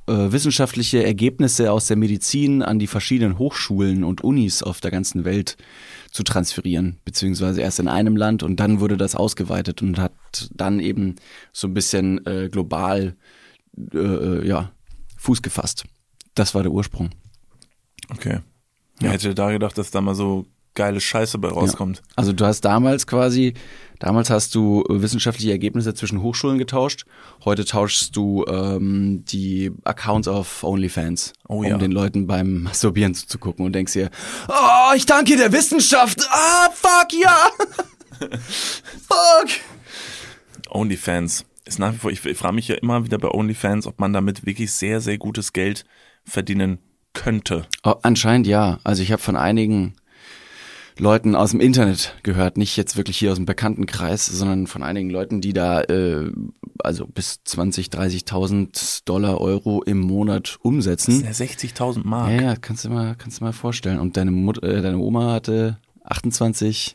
äh, 0.07 0.33
wissenschaftliche 0.33 1.05
Ergebnisse 1.05 1.70
aus 1.70 1.87
der 1.87 1.96
Medizin 1.96 2.62
an 2.62 2.79
die 2.79 2.88
verschiedenen 2.88 3.38
Hochschulen 3.38 4.03
und 4.03 4.22
Unis 4.22 4.62
auf 4.62 4.81
der 4.81 4.90
ganzen 4.90 5.24
Welt 5.24 5.57
zu 6.11 6.24
transferieren, 6.24 6.98
beziehungsweise 7.05 7.61
erst 7.61 7.79
in 7.79 7.88
einem 7.88 8.16
Land 8.16 8.42
und 8.42 8.59
dann 8.59 8.81
wurde 8.81 8.96
das 8.96 9.14
ausgeweitet 9.14 9.83
und 9.83 9.98
hat 9.98 10.12
dann 10.52 10.80
eben 10.80 11.16
so 11.52 11.68
ein 11.68 11.74
bisschen 11.74 12.24
äh, 12.26 12.48
global 12.50 13.16
äh, 13.92 13.98
äh, 13.98 14.46
ja, 14.46 14.72
Fuß 15.16 15.42
gefasst. 15.42 15.84
Das 16.34 16.54
war 16.54 16.62
der 16.62 16.72
Ursprung. 16.72 17.10
Okay. 18.10 18.40
Wer 18.98 19.12
hätte 19.12 19.34
da 19.34 19.50
gedacht, 19.50 19.78
dass 19.78 19.90
da 19.90 20.00
mal 20.00 20.14
so 20.14 20.46
geile 20.74 21.00
Scheiße 21.00 21.38
bei 21.38 21.48
rauskommt? 21.48 22.02
Also 22.16 22.32
du 22.32 22.44
hast 22.44 22.62
damals 22.62 23.06
quasi, 23.06 23.54
damals 23.98 24.30
hast 24.30 24.54
du 24.54 24.84
wissenschaftliche 24.88 25.50
Ergebnisse 25.50 25.94
zwischen 25.94 26.22
Hochschulen 26.22 26.58
getauscht. 26.58 27.04
Heute 27.44 27.64
tauschst 27.64 28.14
du 28.14 28.44
ähm, 28.46 29.24
die 29.26 29.72
Accounts 29.84 30.28
auf 30.28 30.62
OnlyFans, 30.62 31.32
Oh 31.48 31.58
um 31.58 31.64
ja. 31.64 31.78
den 31.78 31.92
Leuten 31.92 32.26
beim 32.26 32.62
Masturbieren 32.64 33.14
zuzugucken 33.14 33.64
und 33.64 33.72
denkst 33.72 33.94
dir, 33.94 34.10
oh, 34.48 34.94
ich 34.94 35.06
danke 35.06 35.36
der 35.36 35.52
Wissenschaft. 35.52 36.26
Ah, 36.30 36.68
fuck 36.72 37.12
ja. 37.12 37.50
fuck. 38.28 39.48
OnlyFans 40.74 41.44
ist 41.64 41.78
nach 41.78 41.92
wie 41.92 41.98
vor, 41.98 42.11
ich, 42.11 42.24
ich 42.24 42.37
frage 42.37 42.54
mich 42.54 42.68
ja 42.68 42.76
immer 42.76 43.04
wieder 43.04 43.18
bei 43.18 43.28
OnlyFans, 43.28 43.87
ob 43.87 44.00
man 44.00 44.12
damit 44.12 44.46
wirklich 44.46 44.72
sehr, 44.72 45.00
sehr 45.00 45.18
gutes 45.18 45.52
Geld 45.52 45.85
verdienen 46.24 46.78
könnte. 47.12 47.66
Oh, 47.83 47.94
anscheinend 48.02 48.46
ja. 48.46 48.78
Also 48.85 49.02
ich 49.02 49.12
habe 49.12 49.22
von 49.22 49.37
einigen 49.37 49.94
Leuten 50.98 51.35
aus 51.35 51.52
dem 51.52 51.61
Internet 51.61 52.14
gehört, 52.22 52.56
nicht 52.59 52.76
jetzt 52.76 52.96
wirklich 52.96 53.16
hier 53.16 53.30
aus 53.30 53.38
dem 53.38 53.46
Bekanntenkreis, 53.46 54.26
sondern 54.26 54.66
von 54.66 54.83
einigen 54.83 55.11
Leuten, 55.11 55.40
die 55.40 55.52
da 55.52 55.80
äh, 55.83 56.30
also 56.78 57.06
bis 57.06 57.42
20, 57.44 57.88
30.000 57.88 59.04
Dollar, 59.04 59.40
Euro 59.40 59.83
im 59.83 59.98
Monat 59.98 60.59
umsetzen. 60.62 61.22
Das 61.24 61.38
sind 61.38 61.50
ja 61.50 61.68
60.000 61.68 62.06
Mark. 62.06 62.30
Ja, 62.30 62.42
ja, 62.42 62.56
kannst 62.56 62.85
du 62.85 62.90
mal, 62.90 63.14
kannst 63.16 63.40
du 63.40 63.44
mal 63.44 63.52
vorstellen. 63.52 63.98
Und 63.98 64.16
deine 64.16 64.30
Mut, 64.30 64.62
äh, 64.62 64.83
deine 64.83 64.98
Oma 64.98 65.33
hatte 65.33 65.78
28 66.04 66.94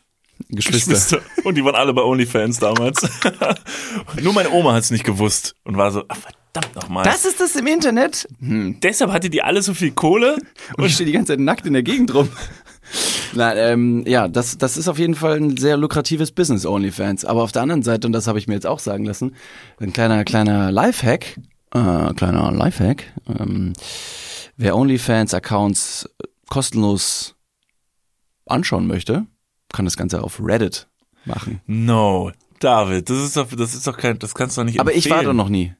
Geschwister. 0.49 0.91
Geschwister. 0.91 1.21
Und 1.43 1.55
die 1.55 1.63
waren 1.63 1.75
alle 1.75 1.93
bei 1.93 2.01
OnlyFans 2.01 2.59
damals. 2.59 3.03
Und 3.03 4.23
Nur 4.23 4.33
meine 4.33 4.51
Oma 4.51 4.73
hat 4.73 4.83
es 4.83 4.91
nicht 4.91 5.03
gewusst 5.03 5.55
und 5.63 5.77
war 5.77 5.91
so, 5.91 6.03
ach, 6.07 6.17
verdammt 6.55 6.75
nochmal. 6.75 7.03
Das 7.03 7.25
ist 7.25 7.39
das 7.39 7.55
im 7.55 7.67
Internet? 7.67 8.27
Hm. 8.39 8.79
Deshalb 8.81 9.11
hatte 9.11 9.29
die 9.29 9.41
alle 9.41 9.61
so 9.61 9.73
viel 9.73 9.91
Kohle. 9.91 10.37
Und 10.77 10.85
ich 10.85 10.93
stehe 10.93 11.05
die 11.05 11.13
ganze 11.13 11.33
Zeit 11.33 11.39
nackt 11.39 11.65
in 11.65 11.73
der 11.73 11.83
Gegend 11.83 12.13
rum. 12.13 12.29
Na, 13.33 13.55
ähm, 13.55 14.03
ja, 14.07 14.27
das, 14.27 14.57
das 14.57 14.77
ist 14.77 14.87
auf 14.87 14.99
jeden 14.99 15.15
Fall 15.15 15.37
ein 15.37 15.57
sehr 15.57 15.77
lukratives 15.77 16.31
Business, 16.31 16.65
OnlyFans. 16.65 17.25
Aber 17.25 17.43
auf 17.43 17.51
der 17.51 17.61
anderen 17.61 17.83
Seite, 17.83 18.07
und 18.07 18.13
das 18.13 18.27
habe 18.27 18.39
ich 18.39 18.47
mir 18.47 18.53
jetzt 18.53 18.67
auch 18.67 18.79
sagen 18.79 19.05
lassen, 19.05 19.35
ein 19.79 19.91
kleiner, 19.91 20.23
kleiner 20.23 20.71
Lifehack, 20.71 21.37
äh, 21.73 22.13
kleiner 22.13 22.51
Lifehack, 22.51 23.03
ähm, 23.27 23.73
wer 24.55 24.75
OnlyFans-Accounts 24.77 26.09
kostenlos 26.47 27.35
anschauen 28.45 28.87
möchte, 28.87 29.25
kann 29.75 29.85
das 29.85 29.97
Ganze 29.97 30.23
auf 30.23 30.39
Reddit 30.41 30.87
machen. 31.25 31.61
No, 31.67 32.31
David, 32.59 33.09
das 33.09 33.17
ist 33.17 33.37
doch, 33.37 33.47
das 33.55 33.73
ist 33.75 33.85
doch 33.85 33.97
kein, 33.97 34.17
das 34.19 34.33
kannst 34.33 34.57
du 34.57 34.61
doch 34.61 34.65
nicht 34.65 34.79
Aber 34.79 34.93
ich 34.93 35.05
war 35.09 35.17
da 35.17 35.21
empfehlen. 35.21 35.37
noch 35.37 35.49
nie. 35.49 35.73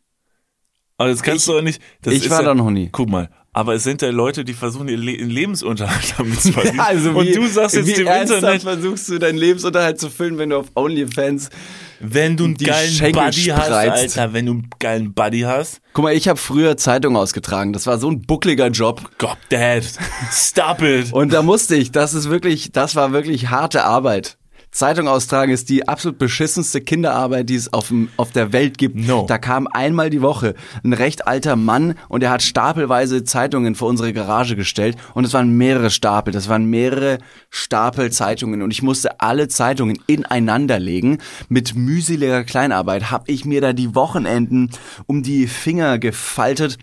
Aber 0.98 1.10
das 1.10 1.24
kannst 1.24 1.48
du 1.48 1.54
doch 1.54 1.62
nicht. 1.62 1.82
Ich 2.06 2.30
war 2.30 2.42
ja, 2.42 2.48
da 2.48 2.56
noch 2.56 2.70
nie. 2.70 2.90
Guck 2.92 3.10
mal, 3.10 3.30
aber 3.54 3.74
es 3.76 3.84
sind 3.84 4.02
ja 4.02 4.10
Leute, 4.10 4.44
die 4.44 4.54
versuchen, 4.54 4.90
ihren, 4.90 5.02
Le 5.02 5.14
Lebensunterhalt 5.14 6.14
damit 6.18 6.42
zu 6.42 6.52
verdienen. 6.54 6.80
Also 6.80 7.12
und 7.12 7.34
du 7.34 7.48
sagst 7.48 7.76
jetzt 7.76 7.88
wie 7.88 7.94
dem 7.94 8.08
ernsthaft 8.08 8.42
Internet, 8.44 8.62
versuchst 8.64 9.10
du 9.10 9.18
deinen 9.18 9.38
Lebensunterhalt 9.38 10.00
zu 10.00 10.10
füllen, 10.10 10.38
wenn 10.38 10.50
du 10.50 10.58
auf 10.58 10.68
OnlyFans 10.76 11.50
wenn 12.00 12.38
du 12.38 12.46
einen 12.46 12.56
die 12.56 12.66
geilen 12.66 13.12
Buddy 13.14 13.46
hast. 13.46 13.72
Alter, 13.72 14.34
wenn 14.34 14.46
du 14.46 14.52
einen 14.54 14.70
geilen 14.80 15.14
Buddy 15.14 15.42
hast. 15.42 15.82
Guck 15.94 16.04
mal, 16.04 16.14
ich 16.14 16.28
habe 16.28 16.40
früher 16.40 16.78
Zeitung 16.78 17.16
ausgetragen. 17.16 17.74
Das 17.74 17.88
war 17.88 17.98
so 17.98 18.10
ein 18.10 18.22
buckliger 18.22 18.68
Job. 18.68 19.10
God, 19.18 19.38
Dad, 19.50 19.84
stop 20.32 20.82
it. 20.82 21.14
Und 21.14 21.34
da 21.34 21.42
musste 21.42 21.76
ich, 21.76 21.92
das 21.92 22.14
ist 22.14 22.30
wirklich, 22.30 22.72
das 22.72 22.96
war 22.96 23.12
wirklich 23.12 23.50
harte 23.50 23.84
Arbeit. 23.84 24.38
Zeitung 24.76 25.08
austragen 25.08 25.54
ist 25.54 25.70
die 25.70 25.88
absolut 25.88 26.18
beschissenste 26.18 26.82
Kinderarbeit, 26.82 27.50
die 27.50 27.56
es 27.56 27.72
auf, 27.72 27.88
dem, 27.88 28.10
auf 28.18 28.34
der 28.34 28.52
Welt 28.52 28.78
gibt. 28.78 28.98
No. 28.98 29.26
Da 29.26 29.38
kam 29.38 29.68
einmal 29.68 30.10
die 30.10 30.22
Woche 30.22 30.54
ein 30.84 30.92
recht 30.92 31.28
alter 31.28 31.56
Mann 31.56 31.96
und 32.10 32.24
er 32.24 32.30
hat 32.30 32.42
stapelweise 32.42 33.24
Zeitungen 33.24 33.76
vor 33.76 33.88
unsere 33.88 34.12
Garage 34.12 34.58
gestellt 34.58 34.98
und 35.14 35.24
es 35.24 35.34
waren 35.34 35.52
mehrere 35.52 35.90
Stapel, 35.90 36.34
das 36.34 36.50
waren 36.50 36.66
mehrere 36.66 37.20
Stapel 37.50 38.12
Zeitungen 38.12 38.62
und 38.62 38.72
ich 38.72 38.84
musste 38.84 39.22
alle 39.22 39.48
Zeitungen 39.48 39.98
ineinander 40.08 40.78
legen. 40.78 41.20
Mit 41.48 41.74
mühseliger 41.74 42.44
Kleinarbeit 42.44 43.12
habe 43.12 43.32
ich 43.32 43.46
mir 43.46 43.62
da 43.62 43.72
die 43.72 43.96
Wochenenden 43.96 44.72
um 45.06 45.24
die 45.24 45.48
Finger 45.48 46.00
gefaltet. 46.00 46.80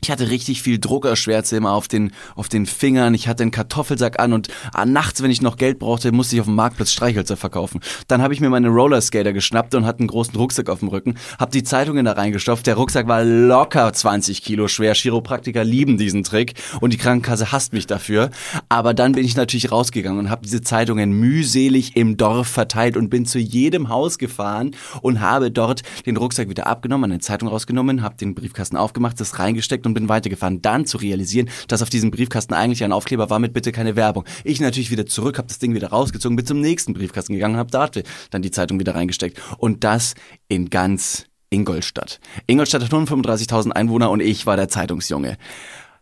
Ich 0.00 0.12
hatte 0.12 0.30
richtig 0.30 0.62
viel 0.62 0.78
Druckerschwärze 0.78 1.56
immer 1.56 1.72
auf 1.72 1.88
den, 1.88 2.12
auf 2.36 2.48
den 2.48 2.66
Fingern. 2.66 3.14
Ich 3.14 3.26
hatte 3.26 3.42
einen 3.42 3.50
Kartoffelsack 3.50 4.20
an 4.20 4.32
und 4.32 4.46
ah, 4.72 4.86
nachts, 4.86 5.24
wenn 5.24 5.30
ich 5.32 5.42
noch 5.42 5.56
Geld 5.56 5.80
brauchte, 5.80 6.12
musste 6.12 6.36
ich 6.36 6.40
auf 6.40 6.46
dem 6.46 6.54
Marktplatz 6.54 6.92
Streichhölzer 6.92 7.36
verkaufen. 7.36 7.80
Dann 8.06 8.22
habe 8.22 8.32
ich 8.32 8.40
mir 8.40 8.48
meine 8.48 8.68
Rollerskater 8.68 9.32
geschnappt 9.32 9.74
und 9.74 9.84
hatte 9.86 9.98
einen 9.98 10.08
großen 10.08 10.36
Rucksack 10.36 10.70
auf 10.70 10.78
dem 10.78 10.88
Rücken, 10.88 11.16
habe 11.40 11.50
die 11.50 11.64
Zeitungen 11.64 12.04
da 12.04 12.12
reingestopft. 12.12 12.68
Der 12.68 12.76
Rucksack 12.76 13.08
war 13.08 13.24
locker 13.24 13.92
20 13.92 14.40
Kilo 14.42 14.68
schwer. 14.68 14.94
Chiropraktiker 14.94 15.64
lieben 15.64 15.98
diesen 15.98 16.22
Trick 16.22 16.54
und 16.80 16.92
die 16.92 16.96
Krankenkasse 16.96 17.50
hasst 17.50 17.72
mich 17.72 17.88
dafür. 17.88 18.30
Aber 18.68 18.94
dann 18.94 19.12
bin 19.12 19.24
ich 19.24 19.36
natürlich 19.36 19.72
rausgegangen 19.72 20.20
und 20.20 20.30
habe 20.30 20.42
diese 20.44 20.60
Zeitungen 20.60 21.10
mühselig 21.10 21.96
im 21.96 22.16
Dorf 22.16 22.46
verteilt 22.46 22.96
und 22.96 23.10
bin 23.10 23.26
zu 23.26 23.40
jedem 23.40 23.88
Haus 23.88 24.18
gefahren 24.18 24.76
und 25.02 25.20
habe 25.20 25.50
dort 25.50 25.82
den 26.06 26.16
Rucksack 26.16 26.48
wieder 26.48 26.68
abgenommen, 26.68 27.10
eine 27.10 27.20
Zeitung 27.20 27.48
rausgenommen, 27.48 28.02
habe 28.02 28.16
den 28.16 28.36
Briefkasten 28.36 28.76
aufgemacht, 28.76 29.18
das 29.20 29.40
reingesteckt 29.40 29.87
und 29.88 29.94
bin 29.94 30.08
weitergefahren. 30.08 30.62
Dann 30.62 30.86
zu 30.86 30.98
realisieren, 30.98 31.48
dass 31.66 31.82
auf 31.82 31.90
diesem 31.90 32.10
Briefkasten 32.10 32.54
eigentlich 32.54 32.84
ein 32.84 32.92
Aufkleber 32.92 33.30
war 33.30 33.38
mit 33.38 33.52
bitte 33.52 33.72
keine 33.72 33.96
Werbung. 33.96 34.24
Ich 34.44 34.60
natürlich 34.60 34.90
wieder 34.90 35.06
zurück, 35.06 35.38
habe 35.38 35.48
das 35.48 35.58
Ding 35.58 35.74
wieder 35.74 35.88
rausgezogen, 35.88 36.36
bin 36.36 36.46
zum 36.46 36.60
nächsten 36.60 36.94
Briefkasten 36.94 37.32
gegangen 37.34 37.54
und 37.54 37.60
habe 37.60 37.70
dort 37.70 38.02
dann 38.30 38.42
die 38.42 38.50
Zeitung 38.50 38.78
wieder 38.78 38.94
reingesteckt. 38.94 39.40
Und 39.58 39.84
das 39.84 40.14
in 40.48 40.70
ganz 40.70 41.26
Ingolstadt. 41.50 42.20
Ingolstadt 42.46 42.82
hat 42.84 42.92
135.000 42.92 43.70
Einwohner 43.72 44.10
und 44.10 44.20
ich 44.20 44.46
war 44.46 44.56
der 44.56 44.68
Zeitungsjunge. 44.68 45.36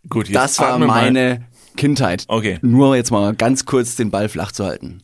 Gut, 0.09 0.29
jetzt 0.29 0.37
Das 0.37 0.59
war 0.59 0.75
atme 0.75 0.87
mal. 0.87 1.03
meine 1.03 1.47
Kindheit. 1.77 2.25
Okay. 2.29 2.59
Nur 2.63 2.97
jetzt 2.97 3.11
mal 3.11 3.35
ganz 3.35 3.65
kurz 3.65 3.97
den 3.97 4.11
Ball 4.11 4.29
flach 4.29 4.53
zu 4.53 4.65
halten. 4.65 5.03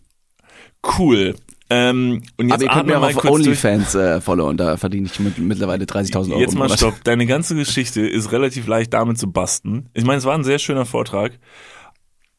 Cool. 0.98 1.36
Ähm, 1.74 2.22
und 2.36 2.48
jetzt 2.48 2.54
Aber 2.54 2.62
ihr 2.64 2.68
könnt 2.68 2.86
mir 2.86 2.98
auch 2.98 3.16
auf. 3.16 3.24
OnlyFans 3.24 3.94
äh, 3.94 4.20
followen, 4.20 4.58
da 4.58 4.76
verdiene 4.76 5.06
ich 5.06 5.18
mit, 5.20 5.38
mittlerweile 5.38 5.86
30.000 5.86 6.32
Euro. 6.32 6.40
Jetzt 6.40 6.54
mal 6.54 6.68
stopp. 6.68 7.02
Deine 7.04 7.24
ganze 7.26 7.54
Geschichte 7.54 8.06
ist 8.06 8.30
relativ 8.30 8.66
leicht 8.66 8.92
damit 8.92 9.18
zu 9.18 9.32
basten. 9.32 9.88
Ich 9.94 10.04
meine, 10.04 10.18
es 10.18 10.26
war 10.26 10.34
ein 10.34 10.44
sehr 10.44 10.58
schöner 10.58 10.84
Vortrag. 10.84 11.38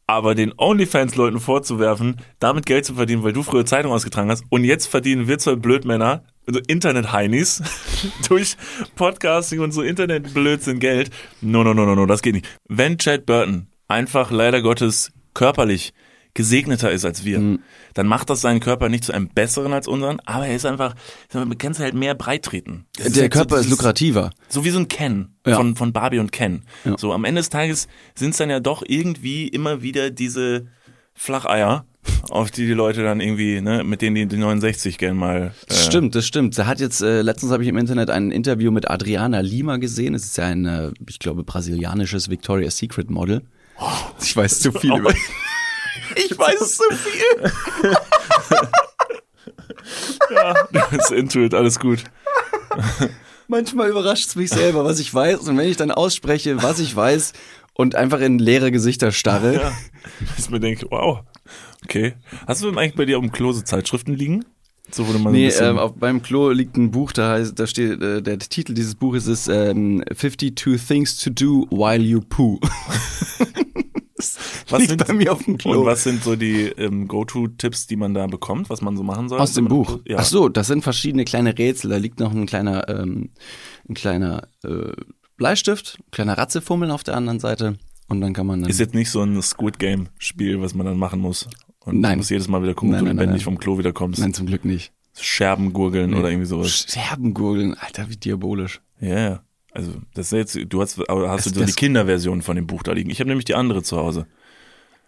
Aber 0.06 0.36
den 0.36 0.54
OnlyFans-Leuten 0.56 1.40
vorzuwerfen, 1.40 2.18
damit 2.38 2.66
Geld 2.66 2.86
zu 2.86 2.94
verdienen, 2.94 3.24
weil 3.24 3.34
du 3.34 3.42
früher 3.42 3.66
Zeitung 3.66 3.92
ausgetragen 3.94 4.30
hast 4.30 4.44
und 4.50 4.66
jetzt 4.66 4.88
verdienen 4.88 5.30
wir 5.30 5.40
zwei 5.40 5.56
Blödmänner, 5.56 6.26
also 6.46 6.60
Internet-Heinis, 6.68 7.64
durch 8.28 8.58
Podcasting 8.96 9.62
und 9.62 9.72
so 9.72 9.82
Internet-Blödsinn 9.82 10.80
Geld. 10.80 11.10
No, 11.42 11.64
no, 11.64 11.74
no, 11.74 11.86
no, 11.86 11.96
no, 11.96 12.06
das 12.06 12.22
geht 12.22 12.36
nicht. 12.36 12.48
Wenn 12.68 12.98
Chad 12.98 13.26
Burton 13.26 13.68
einfach 13.88 14.30
leider 14.30 14.62
Gottes 14.62 15.14
körperlich 15.34 15.94
gesegneter 16.34 16.92
ist 16.92 17.06
als 17.06 17.24
wir, 17.26 17.40
Mhm. 17.40 17.60
dann 17.94 18.08
macht 18.08 18.30
das 18.30 18.42
seinen 18.42 18.60
Körper 18.60 18.90
nicht 18.90 19.04
zu 19.04 19.14
einem 19.14 19.28
besseren 19.30 19.72
als 19.74 19.88
unseren, 19.88 20.20
aber 20.22 20.48
er 20.48 20.56
ist 20.56 20.66
einfach, 20.66 20.96
du 21.32 21.46
kannst 21.58 21.80
halt 21.80 21.94
mehr 21.94 22.16
breit 22.16 22.44
treten. 22.44 22.86
Der 22.98 23.06
halt 23.06 23.16
so 23.16 23.30
Körper 23.30 23.56
ist 23.58 23.66
dieses- 23.66 23.78
lukrativer. 23.78 24.32
so 24.50 24.66
wie 24.66 24.72
so 24.72 24.80
ein 24.80 24.88
Ken 24.88 25.30
Ja. 25.46 25.58
von, 25.58 25.76
von 25.76 25.94
Barbie 25.94 26.20
und 26.20 26.32
Ken. 26.32 26.64
Ja. 26.86 26.98
So 26.98 27.14
am 27.14 27.24
Ende 27.26 27.40
des 27.42 27.50
Tages 27.50 27.88
sind 28.16 28.32
es 28.32 28.38
dann 28.38 28.50
ja 28.50 28.60
doch 28.60 28.84
irgendwie 28.88 29.48
immer 29.48 29.82
wieder 29.84 30.10
diese 30.10 30.66
Flacheier, 31.14 31.86
auf 32.32 32.50
die 32.50 32.66
die 32.66 32.74
Leute 32.74 33.04
dann 33.04 33.20
irgendwie, 33.22 33.62
ne, 33.62 33.84
mit 33.84 34.02
denen 34.02 34.16
die 34.16 34.26
die 34.26 34.38
69 34.38 34.98
gern 34.98 35.16
mal. 35.16 35.48
Äh, 35.48 35.50
Das 35.70 35.86
stimmt, 35.86 36.16
das 36.16 36.26
stimmt. 36.26 36.58
Da 36.58 36.66
hat 36.66 36.80
jetzt, 36.80 37.02
äh, 37.02 37.22
letztens 37.22 37.52
habe 37.52 37.62
ich 37.64 37.70
im 37.70 37.78
Internet 37.78 38.10
ein 38.10 38.32
Interview 38.32 38.72
mit 38.72 38.90
Adriana 38.90 39.40
Lima 39.42 39.78
gesehen. 39.78 40.16
Es 40.16 40.24
ist 40.26 40.38
ja 40.38 40.46
ein, 40.46 40.66
äh, 40.66 40.92
ich 41.08 41.20
glaube, 41.20 41.44
brasilianisches 41.44 42.30
Victoria's 42.30 42.78
Secret 42.78 43.12
Model. 43.12 43.44
Ich 44.22 44.36
weiß 44.36 44.60
zu 44.62 44.72
viel 44.72 44.92
über. 44.98 45.14
Ich 46.16 46.38
weiß 46.38 46.78
zu 46.78 46.84
viel. 46.92 47.52
Ja, 50.32 50.54
du 50.72 50.80
bist 50.92 51.12
into 51.12 51.40
it, 51.40 51.54
alles 51.54 51.80
gut. 51.80 52.04
Manchmal 53.48 53.90
überrascht 53.90 54.28
es 54.28 54.36
mich 54.36 54.50
selber, 54.50 54.86
was 54.86 55.00
ich 55.00 55.14
weiß. 55.14 55.48
Und 55.48 55.58
wenn 55.58 55.68
ich 55.68 55.78
dann 55.78 55.92
ausspreche, 55.92 56.64
was 56.64 56.80
ich 56.80 56.96
weiß 56.96 57.34
und 57.74 57.96
einfach 57.96 58.20
in 58.22 58.40
leere 58.40 58.72
Gesichter 58.72 59.12
starre. 59.12 59.56
Ja. 59.56 59.72
Bis 60.36 60.50
mir 60.50 60.60
denke, 60.60 60.88
wow, 60.90 61.20
okay. 61.84 62.14
Hast 62.48 62.62
du 62.64 62.70
denn 62.70 62.78
eigentlich 62.78 62.96
bei 62.96 63.06
dir 63.06 63.18
auf 63.18 63.24
dem 63.24 63.32
Klo 63.32 63.52
so 63.52 63.62
Zeitschriften 63.62 64.16
liegen? 64.16 64.46
So 64.92 65.08
wurde 65.08 65.20
man 65.20 65.34
Nee, 65.34 65.50
so 65.50 65.64
ähm, 65.64 65.78
auf, 65.78 65.94
beim 65.96 66.22
Klo 66.22 66.52
liegt 66.52 66.78
ein 66.78 66.92
Buch, 66.92 67.14
da 67.14 67.32
heißt, 67.32 67.58
da 67.58 67.68
steht, 67.68 68.02
äh, 68.02 68.22
der 68.22 68.38
Titel 68.38 68.74
dieses 68.74 68.96
Buches 68.96 69.28
ist 69.28 69.48
ähm, 69.48 70.04
52 70.14 70.86
Things 70.86 71.18
to 71.20 71.30
Do 71.30 71.68
While 71.72 72.04
You 72.04 72.22
Poo. 72.22 72.60
was 74.70 74.80
liegt 74.80 74.90
sind, 74.90 75.08
bei 75.08 75.14
mir 75.14 75.34
auf 75.34 75.44
dem 75.44 75.58
Klo. 75.58 75.80
Und 75.80 75.86
was 75.86 76.04
sind 76.04 76.24
so 76.24 76.36
die 76.36 76.66
ähm, 76.78 77.08
Go-To-Tipps, 77.08 77.88
die 77.88 77.96
man 77.96 78.14
da 78.14 78.28
bekommt, 78.28 78.70
was 78.70 78.82
man 78.82 78.98
so 78.98 79.04
machen 79.04 79.30
soll? 79.30 79.40
Aus 79.40 79.54
dem 79.54 79.68
Buch. 79.68 80.00
Ja. 80.06 80.18
Ach 80.20 80.26
so, 80.26 80.50
das 80.50 80.68
sind 80.68 80.84
verschiedene 80.84 81.26
kleine 81.26 81.58
Rätsel. 81.58 81.90
Da 81.90 81.98
liegt 81.98 82.20
noch 82.20 82.32
ein 82.32 82.46
kleiner, 82.46 82.88
ähm, 82.90 83.32
ein 83.88 83.94
kleiner 83.94 84.48
äh, 84.64 84.92
Bleistift, 85.38 85.98
ein 86.00 86.12
kleiner 86.12 86.38
Ratzefummeln 86.38 86.92
auf 86.92 87.04
der 87.04 87.16
anderen 87.16 87.40
Seite. 87.40 87.78
Und 88.08 88.22
dann 88.22 88.34
kann 88.34 88.46
man 88.48 88.62
dann. 88.62 88.70
Ist 88.70 88.80
jetzt 88.80 88.94
nicht 88.94 89.10
so 89.10 89.22
ein 89.22 89.42
Squid 89.42 89.80
Game 89.80 90.10
Spiel, 90.18 90.62
was 90.62 90.74
man 90.74 90.86
dann 90.86 90.98
machen 90.98 91.20
muss. 91.20 91.48
Und 91.80 92.00
Nein. 92.00 92.14
du 92.14 92.18
musst 92.18 92.30
jedes 92.30 92.48
Mal 92.48 92.62
wieder 92.64 92.74
gucken, 92.74 92.94
ob 92.94 93.00
du 93.00 93.06
lebendig 93.06 93.30
nein. 93.30 93.40
vom 93.40 93.58
Klo 93.58 93.78
wieder 93.78 93.94
kommst. 93.94 94.20
Nein, 94.20 94.34
zum 94.34 94.48
Glück 94.48 94.66
nicht. 94.66 94.94
Scherben 95.20 95.74
gurgeln 95.74 96.14
oder 96.14 96.30
irgendwie 96.30 96.48
sowas. 96.48 96.88
Scherbengurgeln, 96.90 97.76
Alter, 97.76 98.10
wie 98.10 98.18
diabolisch. 98.18 98.82
Ja, 99.00 99.20
ja. 99.20 99.44
Also, 99.74 99.92
das 100.14 100.32
ist 100.32 100.56
jetzt, 100.56 100.72
du 100.74 100.82
hast, 100.82 100.98
hast 101.00 101.46
Das- 101.46 101.54
du 101.54 101.60
so 101.60 101.66
die 101.66 101.72
Kinderversion 101.74 102.42
von 102.42 102.56
dem 102.56 102.68
Buch 102.68 102.84
da 102.84 102.92
liegen. 102.94 103.10
Ich 103.10 103.20
habe 103.20 103.28
nämlich 103.30 103.46
die 103.46 103.56
andere 103.56 103.82
zu 103.84 103.98
Hause. 103.98 104.28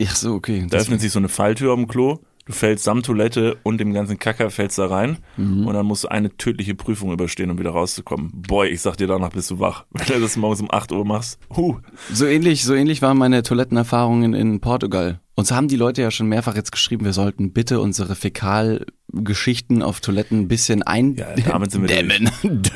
Ach 0.03 0.16
so, 0.16 0.34
okay. 0.34 0.66
Da 0.70 0.78
öffnet 0.78 0.99
sich 1.01 1.11
so 1.11 1.20
eine 1.20 1.30
Falltür 1.30 1.72
am 1.72 1.88
Klo. 1.88 2.20
Du 2.45 2.53
fällst 2.53 2.83
samt 2.83 3.07
Toilette 3.07 3.57
und 3.63 3.79
dem 3.79 3.91
ganzen 3.91 4.19
Kacker 4.19 4.51
fällst 4.51 4.77
da 4.77 4.85
rein. 4.85 5.17
Mhm. 5.35 5.65
Und 5.65 5.73
dann 5.73 5.85
musst 5.85 6.03
du 6.03 6.09
eine 6.09 6.35
tödliche 6.37 6.75
Prüfung 6.75 7.11
überstehen, 7.11 7.49
um 7.49 7.57
wieder 7.57 7.71
rauszukommen. 7.71 8.31
Boy, 8.33 8.69
ich 8.69 8.81
sag 8.81 8.97
dir, 8.97 9.07
danach 9.07 9.31
bist 9.31 9.49
du 9.49 9.59
wach. 9.59 9.85
Wenn 9.89 10.05
du 10.05 10.21
das 10.21 10.37
morgens 10.37 10.61
um 10.61 10.69
8 10.69 10.91
Uhr 10.91 11.05
machst. 11.05 11.39
Huh. 11.55 11.79
so 12.13 12.25
ähnlich, 12.27 12.63
so 12.63 12.75
ähnlich 12.75 13.01
waren 13.01 13.17
meine 13.17 13.41
Toilettenerfahrungen 13.41 14.35
in 14.35 14.59
Portugal. 14.59 15.19
Uns 15.33 15.51
haben 15.51 15.67
die 15.67 15.75
Leute 15.75 16.03
ja 16.03 16.11
schon 16.11 16.27
mehrfach 16.27 16.55
jetzt 16.55 16.71
geschrieben, 16.71 17.03
wir 17.03 17.13
sollten 17.13 17.51
bitte 17.51 17.81
unsere 17.81 18.15
Fäkalgeschichten 18.15 19.81
auf 19.81 19.99
Toiletten 19.99 20.41
ein 20.41 20.47
bisschen 20.47 20.83
ein 20.83 21.15
Ja, 21.15 21.35
damit 21.35 21.71
sind 21.71 21.81
wir 21.81 21.87
dämmen. 21.87 22.29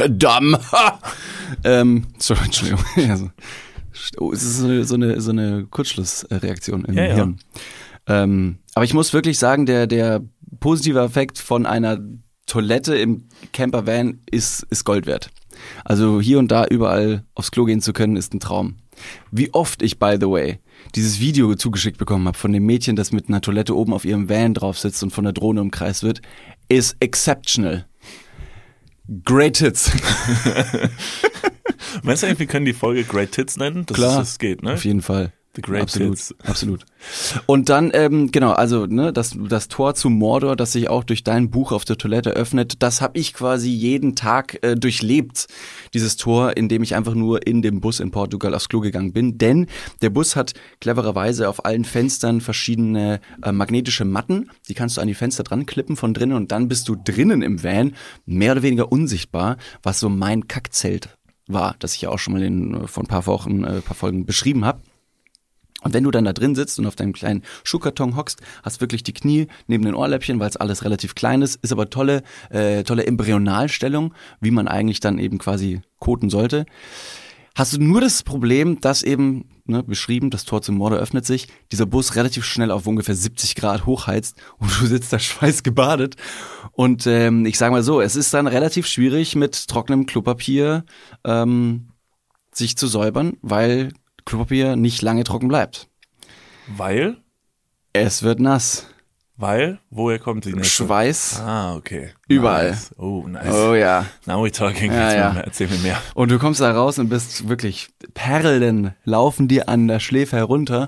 Damm. 0.10 0.58
ähm, 1.64 2.08
sorry, 2.18 2.46
Entschuldigung. 2.46 2.84
Also, 3.10 3.30
oh, 4.18 4.32
es 4.34 4.44
ist 4.44 4.58
so 4.58 4.66
eine, 4.66 4.84
so 4.84 4.96
eine, 4.96 5.22
so 5.22 5.32
eine 5.32 5.68
Kurzschlussreaktion 5.70 6.86
im 6.86 6.96
Ja, 6.96 7.06
ja. 7.06 7.16
Hirn. 7.16 7.40
Ähm, 8.08 8.58
aber 8.80 8.86
ich 8.86 8.94
muss 8.94 9.12
wirklich 9.12 9.38
sagen, 9.38 9.66
der, 9.66 9.88
der 9.88 10.22
positive 10.62 11.02
Effekt 11.02 11.38
von 11.38 11.66
einer 11.66 12.00
Toilette 12.46 12.96
im 12.96 13.28
Campervan 13.52 14.22
ist, 14.32 14.66
ist 14.70 14.86
Gold 14.86 15.06
wert. 15.06 15.32
Also 15.84 16.22
hier 16.22 16.40
und 16.40 16.50
da 16.50 16.66
überall 16.66 17.26
aufs 17.36 17.52
Klo 17.52 17.66
gehen 17.66 17.82
zu 17.82 17.92
können, 17.92 18.16
ist 18.16 18.34
ein 18.34 18.40
Traum. 18.40 18.78
Wie 19.32 19.54
oft 19.54 19.82
ich, 19.82 20.00
by 20.00 20.16
the 20.18 20.28
way, 20.28 20.60
dieses 20.96 21.20
Video 21.20 21.54
zugeschickt 21.56 21.98
bekommen 21.98 22.26
habe 22.26 22.38
von 22.38 22.54
dem 22.54 22.66
Mädchen, 22.66 22.96
das 22.96 23.12
mit 23.12 23.28
einer 23.28 23.42
Toilette 23.42 23.76
oben 23.76 23.92
auf 23.92 24.06
ihrem 24.06 24.30
Van 24.30 24.54
drauf 24.54 24.80
sitzt 24.80 25.04
und 25.04 25.12
von 25.12 25.26
der 25.26 25.34
Drohne 25.34 25.60
umkreist 25.60 26.04
wird, 26.04 26.22
ist 26.70 26.96
exceptional. 27.02 27.86
Great 29.26 29.58
Hits. 29.58 29.92
Meinst 32.04 32.24
du 32.24 32.28
eigentlich, 32.28 32.40
wir 32.40 32.48
können 32.48 32.66
die 32.66 32.72
Folge 32.72 33.04
Great 33.04 33.34
Tits 33.34 33.58
nennen? 33.58 33.86
Das 33.88 33.98
Klar. 33.98 34.22
Ist, 34.22 34.30
das 34.30 34.40
geht, 34.40 34.64
ne? 34.64 34.76
Auf 34.76 34.86
jeden 34.86 35.02
Fall. 35.02 35.34
The 35.56 35.62
Great 35.62 35.82
absolut, 35.82 36.18
Hits. 36.18 36.36
absolut. 36.44 36.86
Und 37.48 37.70
dann, 37.70 37.90
ähm, 37.94 38.32
genau, 38.32 38.52
also 38.52 38.86
ne, 38.86 39.12
das, 39.12 39.36
das 39.36 39.68
Tor 39.68 39.96
zu 39.96 40.10
Mordor, 40.10 40.56
das 40.56 40.74
sich 40.74 40.90
auch 40.90 41.04
durch 41.04 41.24
dein 41.24 41.50
Buch 41.50 41.72
auf 41.72 41.86
der 41.86 41.98
Toilette 41.98 42.32
öffnet, 42.32 42.84
das 42.84 43.02
habe 43.02 43.18
ich 43.18 43.34
quasi 43.34 43.70
jeden 43.70 44.16
Tag 44.16 44.60
äh, 44.62 44.76
durchlebt, 44.76 45.48
dieses 45.94 46.18
Tor, 46.18 46.56
in 46.56 46.70
dem 46.70 46.84
ich 46.84 46.96
einfach 46.96 47.16
nur 47.16 47.48
in 47.48 47.64
dem 47.64 47.82
Bus 47.82 48.00
in 48.00 48.12
Portugal 48.12 48.54
aufs 48.54 48.70
Klo 48.70 48.80
gegangen 48.80 49.12
bin. 49.12 49.40
Denn 49.40 49.66
der 50.04 50.12
Bus 50.12 50.36
hat 50.36 50.54
clevererweise 50.82 51.50
auf 51.50 51.66
allen 51.66 51.86
Fenstern 51.86 52.42
verschiedene 52.42 53.20
äh, 53.44 53.52
magnetische 53.52 54.06
Matten, 54.06 54.52
die 54.68 54.76
kannst 54.76 54.98
du 54.98 55.02
an 55.02 55.08
die 55.08 55.16
Fenster 55.16 55.44
dran 55.44 55.66
klippen 55.66 55.96
von 55.96 56.14
drinnen 56.14 56.36
und 56.36 56.52
dann 56.52 56.68
bist 56.68 56.88
du 56.88 56.96
drinnen 56.96 57.42
im 57.42 57.64
Van, 57.64 57.96
mehr 58.26 58.52
oder 58.52 58.62
weniger 58.62 58.92
unsichtbar, 58.92 59.58
was 59.82 60.00
so 60.00 60.10
mein 60.10 60.48
Kackzelt 60.48 61.18
war, 61.48 61.76
das 61.80 61.96
ich 61.96 62.02
ja 62.02 62.10
auch 62.10 62.20
schon 62.20 62.34
mal 62.34 62.44
in, 62.44 62.76
äh, 62.76 62.88
vor 62.88 63.04
ein 63.04 63.08
paar 63.08 63.26
Wochen, 63.26 63.64
äh, 63.64 63.82
paar 63.82 63.96
Folgen 63.96 64.26
beschrieben 64.26 64.64
habe. 64.64 64.82
Und 65.82 65.94
wenn 65.94 66.04
du 66.04 66.12
dann 66.12 66.26
da 66.26 66.34
drin 66.34 66.56
sitzt 66.56 66.78
und 66.78 66.86
auf 66.86 66.96
deinem 66.96 67.14
kleinen 67.14 67.44
Schuhkarton 67.64 68.16
hockst, 68.16 68.42
hast 68.64 68.82
wirklich 68.82 69.04
die 69.04 69.14
Knie 69.14 69.48
neben 69.68 69.86
den 69.86 69.96
Ohrläppchen, 69.96 70.40
weil 70.40 70.50
es 70.50 70.58
alles 70.58 70.84
relativ 70.84 71.16
klein 71.16 71.42
ist, 71.42 71.56
ist 71.62 71.72
aber 71.72 71.90
tolle, 71.90 72.24
äh, 72.50 72.84
tolle 72.84 73.06
Embryonalstellung, 73.06 74.14
wie 74.42 74.52
man 74.52 74.68
eigentlich 74.68 75.00
dann 75.00 75.20
eben 75.20 75.38
quasi 75.38 75.82
koten 76.00 76.30
sollte. 76.30 76.66
Hast 77.56 77.74
du 77.74 77.82
nur 77.82 78.00
das 78.00 78.24
Problem, 78.24 78.80
dass 78.80 79.04
eben, 79.04 79.46
ne, 79.66 79.84
beschrieben, 79.84 80.30
das 80.30 80.46
Tor 80.46 80.62
zum 80.62 80.76
Morde 80.76 80.98
öffnet 80.98 81.26
sich, 81.26 81.48
dieser 81.72 81.86
Bus 81.86 82.16
relativ 82.16 82.46
schnell 82.46 82.72
auf 82.72 82.88
ungefähr 82.88 83.16
70 83.16 83.56
Grad 83.56 83.86
hochheizt 83.86 84.38
und 84.60 84.70
du 84.80 84.86
sitzt 84.86 85.14
da 85.14 85.20
schweißgebadet. 85.20 86.16
Und 86.74 87.08
ähm, 87.08 87.46
ich 87.46 87.58
sage 87.58 87.72
mal 87.72 87.84
so, 87.84 88.02
es 88.02 88.16
ist 88.16 88.34
dann 88.34 88.48
relativ 88.48 88.88
schwierig 88.88 89.36
mit 89.36 89.68
trockenem 89.68 90.06
Klopapier 90.06 90.86
ähm, 91.26 91.90
sich 92.54 92.78
zu 92.78 92.88
säubern, 92.88 93.38
weil 93.42 93.90
Klopapier 94.30 94.76
nicht 94.76 95.02
lange 95.02 95.24
trocken 95.24 95.48
bleibt. 95.48 95.88
Weil? 96.68 97.18
Es 97.94 98.22
wird 98.24 98.40
nass. 98.40 98.86
Weil? 99.38 99.80
Woher 99.90 100.20
kommt 100.20 100.46
die 100.46 100.54
nächste? 100.54 100.84
Schweiß. 100.86 101.40
Ah, 101.40 101.74
okay. 101.76 102.12
Überall. 102.28 102.72
Nice. 102.72 102.94
Oh, 102.98 103.26
nice. 103.28 103.54
Oh 103.56 103.74
ja. 103.74 104.06
Now 104.26 104.44
we're 104.46 104.52
talking. 104.56 104.92
Ja, 104.92 105.14
ja. 105.14 105.34
mehr. 105.34 105.46
Erzähl 105.46 105.68
mir 105.68 105.78
mehr. 105.80 106.02
Und 106.14 106.30
du 106.30 106.38
kommst 106.38 106.60
da 106.62 106.72
raus 106.72 107.00
und 107.00 107.10
bist 107.10 107.48
wirklich, 107.50 107.90
Perlen 108.14 108.94
laufen 109.06 109.48
dir 109.48 109.68
an 109.70 109.88
der 109.88 110.00
Schläfe 110.00 110.36
herunter. 110.36 110.88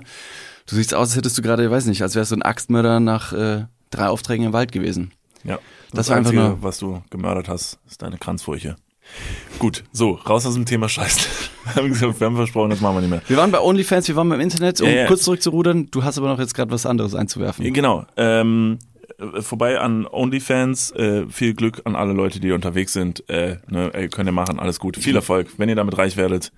Du 0.66 0.76
siehst 0.76 0.94
aus, 0.94 1.08
als 1.08 1.16
hättest 1.16 1.36
du 1.38 1.42
gerade, 1.42 1.68
weiß 1.70 1.86
nicht, 1.86 2.02
als 2.02 2.14
wärst 2.14 2.30
du 2.30 2.36
ein 2.36 2.42
Axtmörder 2.42 3.00
nach 3.00 3.32
äh, 3.32 3.64
drei 3.90 4.06
Aufträgen 4.08 4.46
im 4.46 4.52
Wald 4.52 4.70
gewesen. 4.70 5.12
Ja. 5.44 5.58
Das 5.92 6.08
war 6.10 6.16
einfach 6.18 6.30
Einzige, 6.30 6.48
nur- 6.48 6.62
was 6.62 6.78
du 6.78 7.02
gemördert 7.10 7.48
hast, 7.48 7.78
ist 7.88 8.02
deine 8.02 8.18
Kranzfurche. 8.18 8.76
Gut, 9.58 9.84
so, 9.92 10.12
raus 10.12 10.46
aus 10.46 10.54
dem 10.54 10.66
Thema 10.66 10.88
Scheiß. 10.88 11.28
Wir 11.64 11.74
haben, 11.76 11.88
gesagt, 11.90 12.18
wir 12.18 12.26
haben 12.26 12.34
versprochen, 12.34 12.70
das 12.70 12.80
machen 12.80 12.96
wir 12.96 13.00
nicht 13.02 13.10
mehr. 13.10 13.22
Wir 13.28 13.36
waren 13.36 13.52
bei 13.52 13.60
OnlyFans, 13.60 14.08
wir 14.08 14.16
waren 14.16 14.28
beim 14.28 14.40
Internet, 14.40 14.80
um 14.80 14.88
ja. 14.88 15.06
kurz 15.06 15.22
zurückzurudern. 15.22 15.92
Du 15.92 16.02
hast 16.02 16.18
aber 16.18 16.26
noch 16.26 16.40
jetzt 16.40 16.54
gerade 16.54 16.72
was 16.72 16.86
anderes 16.86 17.14
einzuwerfen. 17.14 17.72
Genau. 17.72 18.04
Ähm, 18.16 18.80
äh, 19.18 19.42
vorbei 19.42 19.78
an 19.78 20.06
OnlyFans. 20.06 20.90
Äh, 20.92 21.26
viel 21.28 21.54
Glück 21.54 21.82
an 21.84 21.94
alle 21.94 22.12
Leute, 22.12 22.40
die 22.40 22.50
unterwegs 22.50 22.92
sind. 22.92 23.28
Äh, 23.28 23.58
ne, 23.68 23.90
könnt 24.10 24.28
ihr 24.28 24.32
machen, 24.32 24.58
alles 24.58 24.80
gut. 24.80 24.96
Viel 24.96 25.14
Erfolg, 25.14 25.50
wenn 25.56 25.68
ihr 25.68 25.76
damit 25.76 25.96
reich 25.98 26.16
werdet. 26.16 26.52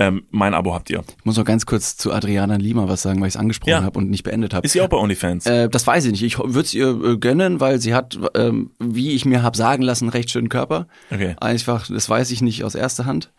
Ähm, 0.00 0.22
mein 0.30 0.54
Abo 0.54 0.72
habt 0.72 0.88
ihr. 0.88 1.04
Ich 1.18 1.24
muss 1.26 1.36
noch 1.36 1.44
ganz 1.44 1.66
kurz 1.66 1.94
zu 1.98 2.10
Adriana 2.10 2.56
Lima 2.56 2.88
was 2.88 3.02
sagen, 3.02 3.20
weil 3.20 3.28
ich 3.28 3.34
es 3.34 3.40
angesprochen 3.40 3.68
Ja. 3.70 3.82
habe 3.82 3.98
und 3.98 4.08
nicht 4.08 4.22
beendet 4.22 4.54
habe. 4.54 4.64
Ist 4.64 4.72
sie 4.72 4.80
auch 4.80 4.88
bei 4.88 4.96
OnlyFans? 4.96 5.44
Äh, 5.44 5.68
das 5.68 5.86
weiß 5.86 6.06
ich 6.06 6.12
nicht. 6.12 6.22
Ich 6.22 6.38
würde 6.38 6.60
es 6.60 6.72
ihr 6.72 6.88
äh, 6.88 7.18
gönnen, 7.18 7.60
weil 7.60 7.80
sie 7.82 7.92
hat, 7.92 8.18
ähm, 8.34 8.70
wie 8.78 9.10
ich 9.12 9.26
mir 9.26 9.42
hab 9.42 9.56
sagen 9.56 9.82
lassen, 9.82 10.08
recht 10.08 10.30
schönen 10.30 10.48
Körper. 10.48 10.88
Okay. 11.10 11.36
Einfach, 11.38 11.86
das 11.86 12.08
weiß 12.08 12.30
ich 12.30 12.40
nicht 12.40 12.64
aus 12.64 12.74
erster 12.74 13.04
Hand. 13.04 13.30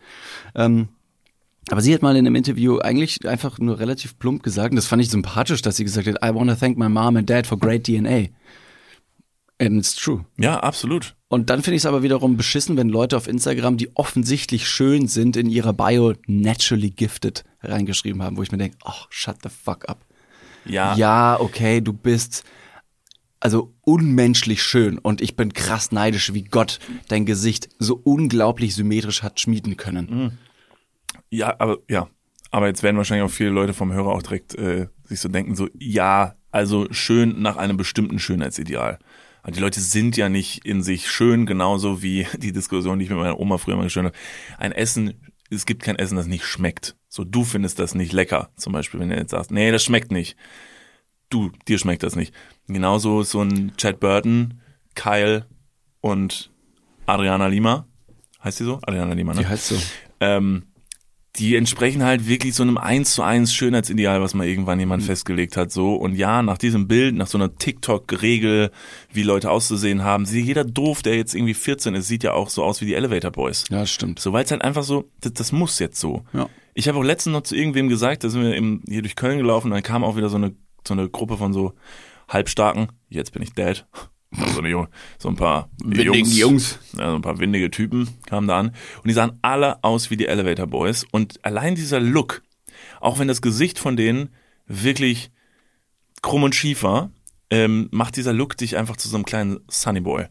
Ähm, 0.54 0.86
aber 1.68 1.80
sie 1.80 1.92
hat 1.94 2.02
mal 2.02 2.14
in 2.16 2.26
einem 2.26 2.36
Interview 2.36 2.78
eigentlich 2.78 3.26
einfach 3.26 3.58
nur 3.58 3.80
relativ 3.80 4.16
plump 4.20 4.44
gesagt, 4.44 4.70
und 4.70 4.76
das 4.76 4.86
fand 4.86 5.02
ich 5.02 5.10
sympathisch, 5.10 5.62
dass 5.62 5.76
sie 5.76 5.84
gesagt 5.84 6.06
hat, 6.06 6.16
I 6.24 6.32
want 6.32 6.48
to 6.48 6.54
thank 6.56 6.78
my 6.78 6.88
mom 6.88 7.16
and 7.16 7.28
dad 7.28 7.46
for 7.46 7.58
great 7.58 7.86
DNA. 7.88 8.28
And 9.60 9.78
it's 9.78 9.94
true. 9.96 10.24
Ja, 10.38 10.60
absolut. 10.60 11.14
Und 11.32 11.48
dann 11.48 11.62
finde 11.62 11.76
ich 11.76 11.80
es 11.84 11.86
aber 11.86 12.02
wiederum 12.02 12.36
beschissen, 12.36 12.76
wenn 12.76 12.90
Leute 12.90 13.16
auf 13.16 13.26
Instagram, 13.26 13.78
die 13.78 13.96
offensichtlich 13.96 14.68
schön 14.68 15.08
sind, 15.08 15.34
in 15.38 15.48
ihrer 15.48 15.72
Bio 15.72 16.12
naturally 16.26 16.90
gifted 16.90 17.42
reingeschrieben 17.62 18.22
haben, 18.22 18.36
wo 18.36 18.42
ich 18.42 18.52
mir 18.52 18.58
denke, 18.58 18.76
oh, 18.84 19.06
shut 19.08 19.36
the 19.42 19.48
fuck 19.48 19.88
up. 19.88 20.04
Ja, 20.66 20.94
Ja, 20.94 21.40
okay, 21.40 21.80
du 21.80 21.94
bist 21.94 22.44
also 23.40 23.72
unmenschlich 23.80 24.62
schön 24.62 24.98
und 24.98 25.22
ich 25.22 25.34
bin 25.34 25.54
krass 25.54 25.90
neidisch, 25.90 26.34
wie 26.34 26.44
Gott 26.44 26.80
dein 27.08 27.24
Gesicht 27.24 27.70
so 27.78 27.98
unglaublich 28.04 28.74
symmetrisch 28.74 29.22
hat 29.22 29.40
schmieden 29.40 29.78
können. 29.78 30.36
Ja, 31.30 31.58
aber 31.58 31.78
ja. 31.88 32.10
Aber 32.50 32.66
jetzt 32.66 32.82
werden 32.82 32.98
wahrscheinlich 32.98 33.24
auch 33.24 33.34
viele 33.34 33.48
Leute 33.48 33.72
vom 33.72 33.90
Hörer 33.90 34.08
auch 34.08 34.22
direkt 34.22 34.54
äh, 34.56 34.88
sich 35.04 35.20
so 35.20 35.30
denken, 35.30 35.54
so, 35.54 35.70
ja, 35.78 36.34
also 36.50 36.88
schön 36.90 37.40
nach 37.40 37.56
einem 37.56 37.78
bestimmten 37.78 38.18
Schönheitsideal. 38.18 38.98
Aber 39.42 39.52
die 39.52 39.60
Leute 39.60 39.80
sind 39.80 40.16
ja 40.16 40.28
nicht 40.28 40.64
in 40.64 40.82
sich 40.82 41.10
schön, 41.10 41.46
genauso 41.46 42.02
wie 42.02 42.26
die 42.38 42.52
Diskussion, 42.52 42.98
die 42.98 43.04
ich 43.04 43.10
mit 43.10 43.18
meiner 43.18 43.38
Oma 43.38 43.58
früher 43.58 43.76
mal 43.76 43.84
geschön 43.84 44.06
habe. 44.06 44.16
Ein 44.58 44.72
Essen, 44.72 45.14
es 45.50 45.66
gibt 45.66 45.82
kein 45.82 45.96
Essen, 45.96 46.16
das 46.16 46.26
nicht 46.26 46.44
schmeckt. 46.44 46.96
So, 47.08 47.24
du 47.24 47.44
findest 47.44 47.78
das 47.78 47.94
nicht 47.94 48.12
lecker. 48.12 48.50
Zum 48.56 48.72
Beispiel, 48.72 49.00
wenn 49.00 49.10
du 49.10 49.16
jetzt 49.16 49.32
sagst, 49.32 49.50
nee, 49.50 49.70
das 49.70 49.82
schmeckt 49.84 50.12
nicht. 50.12 50.36
Du, 51.28 51.50
dir 51.66 51.78
schmeckt 51.78 52.02
das 52.02 52.16
nicht. 52.16 52.34
Genauso 52.68 53.22
so 53.22 53.42
ein 53.42 53.72
Chad 53.76 54.00
Burton, 54.00 54.60
Kyle 54.94 55.46
und 56.00 56.50
Adriana 57.06 57.48
Lima. 57.48 57.86
Heißt 58.42 58.60
die 58.60 58.64
so? 58.64 58.78
Adriana 58.82 59.14
Lima, 59.14 59.34
ne? 59.34 59.40
Wie 59.40 59.46
heißt 59.46 59.68
so? 59.68 59.76
ähm, 60.20 60.64
die 61.36 61.56
entsprechen 61.56 62.02
halt 62.02 62.28
wirklich 62.28 62.54
so 62.54 62.62
einem 62.62 62.76
eins 62.76 63.14
zu 63.14 63.22
eins 63.22 63.54
Schönheitsideal, 63.54 64.20
was 64.20 64.34
mal 64.34 64.46
irgendwann 64.46 64.78
jemand 64.78 65.02
festgelegt 65.02 65.56
hat, 65.56 65.72
so. 65.72 65.94
Und 65.94 66.14
ja, 66.14 66.42
nach 66.42 66.58
diesem 66.58 66.88
Bild, 66.88 67.14
nach 67.14 67.26
so 67.26 67.38
einer 67.38 67.56
TikTok-Regel, 67.56 68.70
wie 69.12 69.22
Leute 69.22 69.50
auszusehen 69.50 70.04
haben, 70.04 70.26
sieht 70.26 70.44
jeder 70.44 70.64
doof, 70.64 71.00
der 71.02 71.16
jetzt 71.16 71.34
irgendwie 71.34 71.54
14 71.54 71.94
ist, 71.94 72.08
sieht 72.08 72.22
ja 72.22 72.34
auch 72.34 72.50
so 72.50 72.62
aus 72.62 72.82
wie 72.82 72.86
die 72.86 72.94
Elevator 72.94 73.30
Boys. 73.30 73.64
Ja, 73.70 73.86
stimmt. 73.86 74.18
So, 74.18 74.34
weil 74.34 74.44
es 74.44 74.50
halt 74.50 74.62
einfach 74.62 74.82
so, 74.82 75.10
das, 75.20 75.32
das 75.32 75.52
muss 75.52 75.78
jetzt 75.78 75.98
so. 75.98 76.22
Ja. 76.34 76.50
Ich 76.74 76.86
habe 76.88 76.98
auch 76.98 77.04
letztens 77.04 77.32
noch 77.32 77.42
zu 77.42 77.56
irgendwem 77.56 77.88
gesagt, 77.88 78.24
da 78.24 78.28
sind 78.28 78.42
wir 78.42 78.54
eben 78.54 78.82
hier 78.86 79.02
durch 79.02 79.16
Köln 79.16 79.38
gelaufen, 79.38 79.70
dann 79.70 79.82
kam 79.82 80.04
auch 80.04 80.16
wieder 80.16 80.28
so 80.28 80.36
eine, 80.36 80.54
so 80.86 80.92
eine 80.92 81.08
Gruppe 81.08 81.38
von 81.38 81.54
so 81.54 81.72
Halbstarken, 82.28 82.88
jetzt 83.08 83.32
bin 83.32 83.42
ich 83.42 83.54
dead. 83.54 83.86
So, 84.34 84.60
eine, 84.60 84.88
so 85.18 85.28
ein 85.28 85.36
paar 85.36 85.68
Windigen 85.84 86.30
Jungs. 86.30 86.78
ja, 86.96 87.10
so 87.10 87.16
ein 87.16 87.22
paar 87.22 87.38
windige 87.38 87.70
Typen 87.70 88.08
kamen 88.26 88.48
da 88.48 88.58
an 88.58 88.68
und 88.68 89.08
die 89.08 89.12
sahen 89.12 89.38
alle 89.42 89.82
aus 89.84 90.10
wie 90.10 90.16
die 90.16 90.26
Elevator 90.26 90.66
Boys 90.66 91.04
und 91.10 91.44
allein 91.44 91.74
dieser 91.74 92.00
Look, 92.00 92.42
auch 93.00 93.18
wenn 93.18 93.28
das 93.28 93.42
Gesicht 93.42 93.78
von 93.78 93.96
denen 93.96 94.30
wirklich 94.66 95.30
krumm 96.22 96.44
und 96.44 96.54
schief 96.54 96.82
war, 96.82 97.10
ähm, 97.50 97.88
macht 97.90 98.16
dieser 98.16 98.32
Look 98.32 98.56
dich 98.56 98.76
einfach 98.76 98.96
zu 98.96 99.08
so 99.08 99.16
einem 99.16 99.26
kleinen 99.26 99.60
Sunny 99.68 100.00
Boy. 100.00 100.26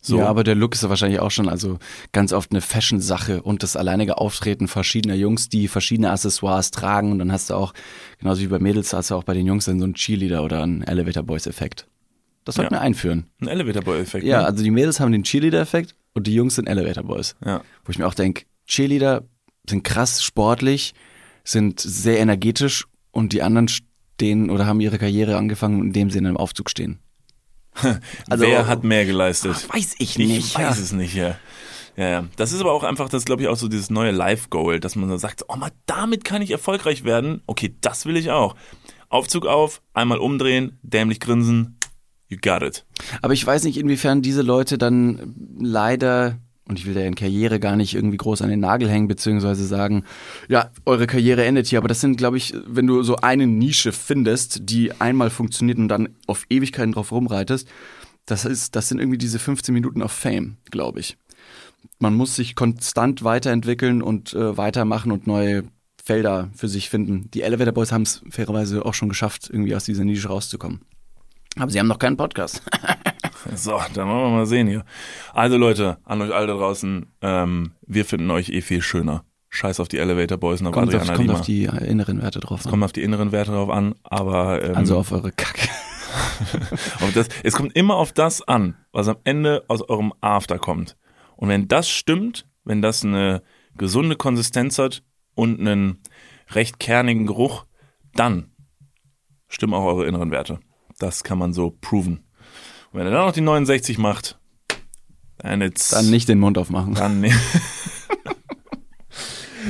So. 0.00 0.18
Ja, 0.18 0.26
aber 0.26 0.44
der 0.44 0.54
Look 0.54 0.74
ist 0.74 0.82
ja 0.82 0.90
wahrscheinlich 0.90 1.20
auch 1.20 1.30
schon 1.30 1.48
also 1.48 1.78
ganz 2.12 2.34
oft 2.34 2.50
eine 2.50 2.60
Fashion-Sache 2.60 3.42
und 3.42 3.62
das 3.62 3.74
alleinige 3.74 4.18
Auftreten 4.18 4.68
verschiedener 4.68 5.14
Jungs, 5.14 5.48
die 5.48 5.66
verschiedene 5.66 6.10
Accessoires 6.10 6.70
tragen 6.70 7.10
und 7.10 7.18
dann 7.18 7.32
hast 7.32 7.48
du 7.48 7.54
auch, 7.54 7.72
genauso 8.18 8.42
wie 8.42 8.46
bei 8.46 8.58
Mädels, 8.58 8.92
hast 8.92 9.10
du 9.10 9.14
auch 9.14 9.24
bei 9.24 9.32
den 9.32 9.46
Jungs 9.46 9.64
dann 9.64 9.78
so 9.78 9.84
einen 9.84 9.94
Cheerleader 9.94 10.42
oder 10.42 10.62
einen 10.62 10.82
Elevator 10.82 11.22
Boys-Effekt. 11.22 11.86
Das 12.44 12.56
sollten 12.56 12.74
Ja. 12.74 12.80
wir 12.80 12.82
einführen. 12.84 13.26
ein 13.40 13.48
Elevator 13.48 13.82
Boy 13.82 14.00
Effekt. 14.00 14.24
Ja, 14.24 14.40
ne? 14.40 14.46
also 14.46 14.62
die 14.62 14.70
Mädels 14.70 15.00
haben 15.00 15.12
den 15.12 15.22
Cheerleader-Effekt 15.24 15.94
und 16.12 16.26
die 16.26 16.34
Jungs 16.34 16.56
sind 16.56 16.66
Elevator 16.66 17.02
Boys. 17.04 17.36
ja. 17.44 17.62
Wo 17.84 17.90
ich 17.90 17.98
mir 17.98 18.06
auch 18.06 18.14
denke, 18.14 18.44
Cheerleader 18.66 19.24
sind 19.68 19.82
krass 19.84 20.22
sportlich, 20.22 20.94
sind 21.42 21.80
sehr 21.80 22.18
energetisch 22.18 22.86
und 23.10 23.32
die 23.32 23.42
anderen 23.42 23.68
stehen 23.68 24.50
oder 24.50 24.66
haben 24.66 24.80
ihre 24.80 24.98
Karriere 24.98 25.36
angefangen, 25.36 25.80
indem 25.82 26.10
sie 26.10 26.18
in 26.18 26.26
einem 26.26 26.36
Aufzug 26.36 26.70
stehen. 26.70 26.98
Also- 28.30 28.44
Wer 28.44 28.66
hat 28.66 28.84
mehr 28.84 29.04
geleistet? 29.04 29.66
Weiß 29.72 29.94
ich 29.98 30.18
Ich 30.18 30.18
nicht. 30.18 30.58
weiß 30.58 30.78
es 30.78 30.92
nicht, 30.92 31.14
ja. 31.14 31.36
Ja, 31.96 32.08
ja. 32.08 32.24
Das 32.36 32.52
ist 32.52 32.60
aber 32.60 32.72
auch 32.72 32.82
einfach, 32.82 33.08
das 33.08 33.24
glaube 33.24 33.42
ich 33.42 33.48
auch 33.48 33.56
so 33.56 33.68
dieses 33.68 33.88
neue 33.90 34.10
Life-Goal, 34.10 34.80
dass 34.80 34.96
man 34.96 35.08
so 35.08 35.16
sagt, 35.16 35.44
oh 35.48 35.56
mal, 35.56 35.70
damit 35.86 36.24
kann 36.24 36.42
ich 36.42 36.50
erfolgreich 36.50 37.04
werden. 37.04 37.42
Okay, 37.46 37.74
das 37.80 38.04
will 38.06 38.16
ich 38.16 38.30
auch. 38.30 38.56
Aufzug 39.08 39.46
auf, 39.46 39.80
einmal 39.92 40.18
umdrehen, 40.18 40.78
dämlich 40.82 41.20
grinsen. 41.20 41.76
You 42.34 42.40
got 42.42 42.62
it. 42.62 42.84
Aber 43.22 43.32
ich 43.32 43.46
weiß 43.46 43.64
nicht, 43.64 43.78
inwiefern 43.78 44.22
diese 44.22 44.42
Leute 44.42 44.76
dann 44.76 45.34
leider, 45.60 46.38
und 46.68 46.78
ich 46.78 46.86
will 46.86 46.94
deren 46.94 47.14
Karriere 47.14 47.60
gar 47.60 47.76
nicht 47.76 47.94
irgendwie 47.94 48.16
groß 48.16 48.42
an 48.42 48.50
den 48.50 48.60
Nagel 48.60 48.88
hängen, 48.88 49.06
beziehungsweise 49.06 49.64
sagen, 49.66 50.04
ja, 50.48 50.70
eure 50.84 51.06
Karriere 51.06 51.44
endet 51.44 51.66
hier. 51.66 51.78
Aber 51.78 51.88
das 51.88 52.00
sind, 52.00 52.16
glaube 52.16 52.36
ich, 52.36 52.54
wenn 52.66 52.86
du 52.86 53.02
so 53.02 53.16
eine 53.16 53.46
Nische 53.46 53.92
findest, 53.92 54.68
die 54.68 54.92
einmal 55.00 55.30
funktioniert 55.30 55.78
und 55.78 55.88
dann 55.88 56.08
auf 56.26 56.46
Ewigkeiten 56.50 56.92
drauf 56.92 57.12
rumreitest, 57.12 57.68
das 58.26 58.44
ist, 58.44 58.74
das 58.74 58.88
sind 58.88 58.98
irgendwie 58.98 59.18
diese 59.18 59.38
15 59.38 59.72
Minuten 59.72 60.02
of 60.02 60.10
Fame, 60.10 60.56
glaube 60.70 61.00
ich. 61.00 61.16
Man 61.98 62.14
muss 62.14 62.34
sich 62.34 62.56
konstant 62.56 63.22
weiterentwickeln 63.22 64.02
und 64.02 64.32
äh, 64.34 64.56
weitermachen 64.56 65.12
und 65.12 65.26
neue 65.26 65.64
Felder 66.02 66.50
für 66.56 66.68
sich 66.68 66.90
finden. 66.90 67.30
Die 67.32 67.42
Elevator 67.42 67.72
Boys 67.72 67.92
haben 67.92 68.02
es 68.02 68.22
fairerweise 68.30 68.84
auch 68.84 68.94
schon 68.94 69.08
geschafft, 69.08 69.48
irgendwie 69.50 69.76
aus 69.76 69.84
dieser 69.84 70.04
Nische 70.04 70.28
rauszukommen. 70.28 70.80
Aber 71.58 71.70
sie 71.70 71.78
haben 71.78 71.86
noch 71.88 71.98
keinen 71.98 72.16
Podcast. 72.16 72.62
So, 73.54 73.78
dann 73.92 74.08
wollen 74.08 74.22
wir 74.32 74.36
mal 74.38 74.46
sehen 74.46 74.66
hier. 74.68 74.84
Also 75.34 75.58
Leute, 75.58 75.98
an 76.04 76.22
euch 76.22 76.32
alle 76.32 76.46
da 76.46 76.54
draußen, 76.54 77.06
ähm, 77.20 77.72
wir 77.86 78.06
finden 78.06 78.30
euch 78.30 78.48
eh 78.48 78.62
viel 78.62 78.80
schöner. 78.80 79.24
Scheiß 79.50 79.80
auf 79.80 79.88
die 79.88 79.98
Elevator 79.98 80.38
Boys 80.38 80.60
und 80.60 80.68
auf 80.68 80.72
Kommt, 80.72 80.88
auf, 80.88 81.02
Adriana 81.02 81.16
kommt 81.16 81.28
Lima. 81.28 81.38
auf 81.40 81.44
die 81.46 81.64
äh, 81.66 81.86
inneren 81.86 82.22
Werte 82.22 82.40
drauf 82.40 82.64
an. 82.64 82.70
Kommt 82.70 82.84
auf 82.84 82.92
die 82.92 83.02
inneren 83.02 83.32
Werte 83.32 83.52
drauf 83.52 83.68
an, 83.68 83.94
aber 84.02 84.62
ähm, 84.64 84.74
Also 84.74 84.96
auf 84.96 85.12
eure 85.12 85.30
Kacke. 85.30 85.68
auf 87.00 87.12
das, 87.12 87.28
es 87.42 87.54
kommt 87.54 87.76
immer 87.76 87.96
auf 87.96 88.12
das 88.12 88.40
an, 88.42 88.76
was 88.92 89.08
am 89.08 89.16
Ende 89.24 89.64
aus 89.68 89.82
eurem 89.88 90.14
After 90.22 90.58
kommt. 90.58 90.96
Und 91.36 91.50
wenn 91.50 91.68
das 91.68 91.88
stimmt, 91.88 92.46
wenn 92.64 92.80
das 92.80 93.04
eine 93.04 93.42
gesunde 93.76 94.16
Konsistenz 94.16 94.78
hat 94.78 95.02
und 95.34 95.60
einen 95.60 95.98
recht 96.50 96.78
kernigen 96.80 97.26
Geruch, 97.26 97.66
dann 98.14 98.50
stimmen 99.48 99.74
auch 99.74 99.84
eure 99.84 100.06
inneren 100.06 100.30
Werte. 100.30 100.60
Das 100.98 101.24
kann 101.24 101.38
man 101.38 101.52
so 101.52 101.76
proven. 101.80 102.24
Und 102.92 103.00
wenn 103.00 103.06
er 103.06 103.12
dann 103.12 103.26
noch 103.26 103.32
die 103.32 103.40
69 103.40 103.98
macht, 103.98 104.38
dann 105.38 105.60
it's, 105.62 105.88
Dann 105.90 106.10
nicht 106.10 106.28
den 106.28 106.38
Mund 106.38 106.56
aufmachen. 106.58 106.94
dann 106.94 107.20
nicht. 107.20 107.36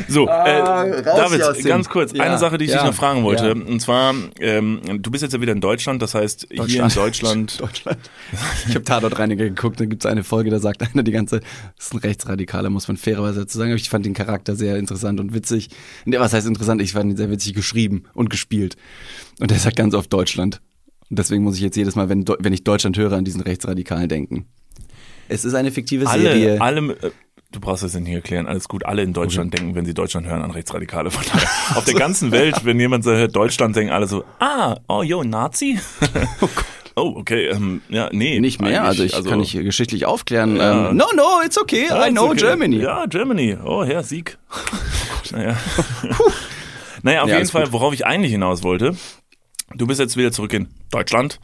So, 0.09 0.29
Ah, 0.29 0.85
äh, 0.87 1.03
David, 1.05 1.65
ganz 1.65 1.89
kurz, 1.89 2.13
Ja, 2.13 2.25
eine 2.25 2.37
Sache, 2.37 2.59
die 2.59 2.65
ich 2.65 2.73
ja, 2.73 2.79
dich 2.79 2.87
noch 2.87 2.95
fragen 2.95 3.23
wollte. 3.23 3.47
ja. 3.47 3.53
Und 3.53 3.79
zwar, 3.81 4.13
ähm, 4.41 4.81
du 5.01 5.09
bist 5.13 5.23
jetzt 5.23 5.35
ja 5.35 5.41
wieder 5.41 5.53
in 5.53 5.61
Deutschland, 5.61 6.03
das 6.03 6.17
heißt, 6.17 6.49
hier 6.51 6.83
in 6.83 6.89
Deutschland. 6.89 7.61
Deutschland. 7.61 7.99
Ich 8.69 8.75
habe 8.75 8.85
Tatortreiniger 8.85 9.45
geguckt, 9.45 9.79
da 9.79 9.85
gibt 9.85 10.05
es 10.05 10.11
eine 10.11 10.25
Folge, 10.25 10.51
da 10.51 10.59
sagt 10.59 10.83
einer 10.83 11.05
die 11.05 11.13
ganze, 11.13 11.41
das 11.77 11.87
ist 11.87 11.95
ein 11.95 11.99
Rechtsradikaler, 11.99 12.71
muss 12.71 12.89
man 12.89 12.97
fairerweise 12.97 13.41
dazu 13.43 13.57
sagen. 13.57 13.71
Aber 13.71 13.77
ich 13.81 13.89
fand 13.89 14.05
den 14.05 14.15
Charakter 14.15 14.57
sehr 14.57 14.79
interessant 14.79 15.21
und 15.21 15.33
witzig. 15.33 15.69
Nee, 16.07 16.19
was 16.19 16.33
heißt 16.33 16.49
interessant? 16.49 16.83
Ich 16.83 16.93
fand 16.93 17.13
ihn 17.13 17.17
sehr 17.17 17.31
witzig 17.31 17.55
geschrieben 17.55 18.03
und 18.15 18.31
gespielt. 18.31 18.77
Und 19.39 19.53
der 19.53 19.59
sagt 19.61 19.77
ganz 19.77 19.95
oft 19.95 20.13
Deutschland. 20.13 20.61
Und 21.11 21.19
deswegen 21.19 21.45
muss 21.45 21.57
ich 21.57 21.63
jetzt 21.63 21.77
jedes 21.77 21.95
Mal, 21.97 22.09
wenn, 22.09 22.25
wenn 22.39 22.53
ich 22.53 22.65
Deutschland 22.65 22.97
höre, 22.97 23.13
an 23.13 23.25
diesen 23.25 23.41
Rechtsradikalen 23.41 24.09
denken. 24.09 24.47
Es 25.29 25.45
ist 25.45 25.55
eine 25.55 25.71
fiktive 25.71 26.07
Serie. 26.07 26.61
alle, 26.61 26.81
alle, 26.81 26.93
äh, 27.03 27.11
du 27.53 27.61
brauchst 27.61 27.83
das 27.83 27.95
nicht 27.95 28.13
erklären, 28.13 28.47
alles 28.47 28.69
gut. 28.69 28.85
Alle 28.85 29.03
in 29.03 29.13
Deutschland 29.13 29.55
denken, 29.57 29.75
wenn 29.75 29.87
sie 29.87 29.95
Deutschland 29.95 30.27
hören, 30.27 30.43
an 30.43 30.51
Rechtsradikale. 30.51 31.11
Von 31.11 31.25
daher, 31.33 31.77
auf 31.79 31.85
der 31.85 31.95
ganzen 31.95 32.31
Welt, 32.33 32.65
wenn 32.65 32.79
jemand 32.81 33.05
so 33.05 33.13
hört 33.13 33.35
Deutschland, 33.35 33.77
denken 33.77 33.93
alle 33.93 34.07
so, 34.07 34.25
ah, 34.41 34.77
oh, 34.89 35.03
yo, 35.03 35.23
Nazi? 35.25 35.79
Oh, 36.97 37.15
okay, 37.17 37.49
ähm, 37.49 37.83
ja, 37.89 38.09
nee. 38.13 38.39
Nicht 38.39 38.63
mehr, 38.63 38.85
also 38.85 39.03
ich 39.03 39.11
kann 39.25 39.41
nicht 39.41 39.53
geschichtlich 39.53 40.07
aufklären. 40.07 40.55
Ja. 40.55 40.91
Ähm, 40.91 40.97
no, 40.97 41.07
no, 41.17 41.43
it's 41.45 41.59
okay, 41.59 41.87
Ja, 41.89 42.07
I 42.07 42.11
know 42.13 42.27
okay. 42.27 42.37
Germany. 42.37 42.77
Ja, 42.77 43.07
Germany. 43.07 43.57
Oh, 43.65 43.83
Herr 43.85 44.05
Sieg. 44.05 44.39
naja. 45.33 45.57
naja, 47.03 47.23
auf 47.23 47.29
Ja, 47.29 47.39
jeden 47.39 47.49
Fall, 47.49 47.65
gut. 47.65 47.73
worauf 47.73 47.95
ich 47.95 48.07
eigentlich 48.07 48.31
hinaus 48.31 48.63
wollte. 48.63 48.95
Du 49.75 49.87
bist 49.87 50.01
jetzt 50.01 50.17
wieder 50.17 50.33
zurück 50.33 50.53
in 50.53 50.69
Deutschland. 50.91 51.41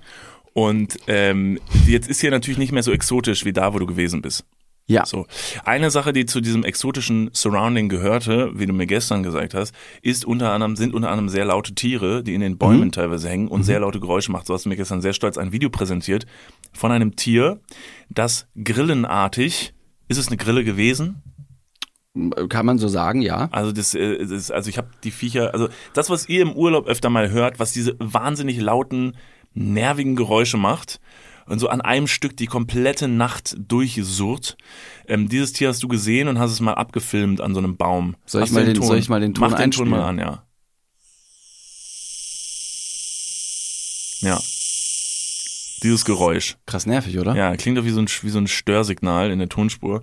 Und 0.53 0.97
ähm, 1.07 1.59
jetzt 1.87 2.09
ist 2.11 2.21
hier 2.21 2.31
natürlich 2.31 2.59
nicht 2.59 2.73
mehr 2.73 2.83
so 2.83 2.93
exotisch 2.93 3.45
wie 3.45 3.53
da, 3.53 3.73
wo 3.73 3.79
du 3.79 3.87
gewesen 3.87 4.21
bist. 4.21 4.45
Ja. 4.89 5.07
So. 5.07 5.27
Eine 5.65 5.93
Sache, 5.93 6.13
die 6.13 6.27
zu 6.27 6.41
diesem 6.41 6.65
exotischen 6.65 7.31
Surrounding 7.33 7.89
gehörte, 7.89 8.51
wie 8.55 8.67
du 8.67 8.73
mir 8.73 8.87
gestern 8.87 9.23
gesagt 9.23 9.55
hast, 9.55 9.73
ist 10.03 10.25
unter 10.25 10.51
anderem, 10.51 10.75
sind 10.75 10.95
unter 10.95 11.11
anderem 11.11 11.29
sehr 11.29 11.45
laute 11.45 11.77
Tiere, 11.77 12.25
die 12.25 12.35
in 12.35 12.41
den 12.41 12.59
Bäumen 12.59 12.87
Mhm. 12.87 12.93
teilweise 12.93 13.29
hängen 13.29 13.47
und 13.47 13.63
sehr 13.63 13.79
laute 13.79 14.01
Geräusche 14.01 14.33
macht. 14.33 14.47
So 14.49 14.55
hast 14.55 14.65
du 14.65 14.69
mir 14.69 14.77
gestern 14.77 15.01
sehr 15.01 15.13
stolz 15.13 15.39
ein 15.39 15.53
Video 15.53 15.71
präsentiert 15.71 16.27
von 16.73 16.91
einem 16.91 17.15
Tier, 17.15 17.61
das 18.09 18.49
grillenartig, 18.65 19.73
ist 20.09 20.19
es 20.19 20.27
eine 20.27 20.37
Grille 20.37 20.65
gewesen? 20.65 21.23
Kann 22.49 22.67
man 22.67 22.79
so 22.79 22.89
sagen, 22.89 23.23
ja. 23.23 23.49
Also 23.53 23.71
das, 23.71 23.95
äh, 23.95 24.27
das 24.27 24.51
also 24.51 24.69
ich 24.69 24.79
habe 24.79 24.89
die 25.05 25.13
Viecher, 25.13 25.55
also 25.55 25.69
das, 25.95 26.11
was 26.11 26.29
ihr 26.29 26.43
im 26.43 26.53
Urlaub 26.53 26.87
öfter 26.89 27.09
mal 27.09 27.31
hört, 27.31 27.61
was 27.61 27.73
diese 27.73 27.95
wahnsinnig 28.01 28.61
lauten, 28.61 29.17
nervigen 29.55 30.17
Geräusche 30.17 30.57
macht 30.57 31.01
und 31.47 31.61
so 31.61 31.69
an 31.69 31.81
einem 31.81 32.09
Stück 32.09 32.37
die 32.37 32.47
komplette 32.47 33.07
Nacht 33.07 33.57
durchsurrt. 33.59 34.57
Ähm, 35.07 35.29
dieses 35.29 35.53
Tier 35.53 35.69
hast 35.69 35.83
du 35.85 35.89
gesehen 35.89 36.27
und 36.27 36.39
hast 36.41 36.51
es 36.51 36.61
mal 36.61 36.75
abgefilmt 36.75 37.41
an 37.41 37.55
so 37.55 37.61
einem 37.61 37.77
Baum. 37.77 38.17
Soll 38.27 38.43
ich 38.43 38.51
mal 38.51 38.65
du 38.65 38.73
den- 38.73 38.83
soll 38.83 38.99
ich 38.99 39.09
mal 39.09 39.21
den 39.21 39.33
Ton 39.35 39.43
Mach 39.43 39.51
den 39.51 39.71
Ton 39.71 39.87
einspielen? 39.87 39.91
mal 39.91 40.03
an, 40.03 40.19
ja. 40.19 40.43
Ja. 44.21 44.41
Dieses 45.83 46.05
Geräusch. 46.05 46.57
Krass 46.67 46.87
nervig, 46.87 47.19
oder? 47.19 47.35
Ja, 47.35 47.57
klingt 47.57 47.79
doch 47.79 47.85
wie 47.85 47.91
so 47.91 48.01
ein, 48.01 48.07
wie 48.23 48.29
so 48.31 48.39
ein 48.39 48.49
Störsignal 48.49 49.31
in 49.31 49.39
der 49.39 49.49
Tonspur. 49.49 50.03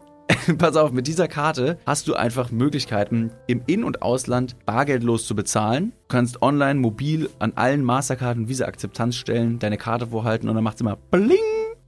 Pass 0.57 0.75
auf, 0.75 0.91
mit 0.91 1.07
dieser 1.07 1.27
Karte 1.27 1.77
hast 1.85 2.07
du 2.07 2.13
einfach 2.13 2.51
Möglichkeiten, 2.51 3.31
im 3.47 3.63
In- 3.67 3.83
und 3.83 4.01
Ausland 4.01 4.55
bargeldlos 4.65 5.25
zu 5.25 5.35
bezahlen. 5.35 5.93
Du 6.07 6.15
kannst 6.15 6.41
online, 6.41 6.79
mobil 6.79 7.29
an 7.39 7.53
allen 7.55 7.83
Mastercard- 7.83 8.37
und 8.37 8.49
Visa-Akzeptanzstellen 8.49 9.59
deine 9.59 9.77
Karte 9.77 10.07
vorhalten 10.07 10.49
und 10.49 10.55
dann 10.55 10.63
macht's 10.63 10.81
immer 10.81 10.95
Bling. 10.95 11.37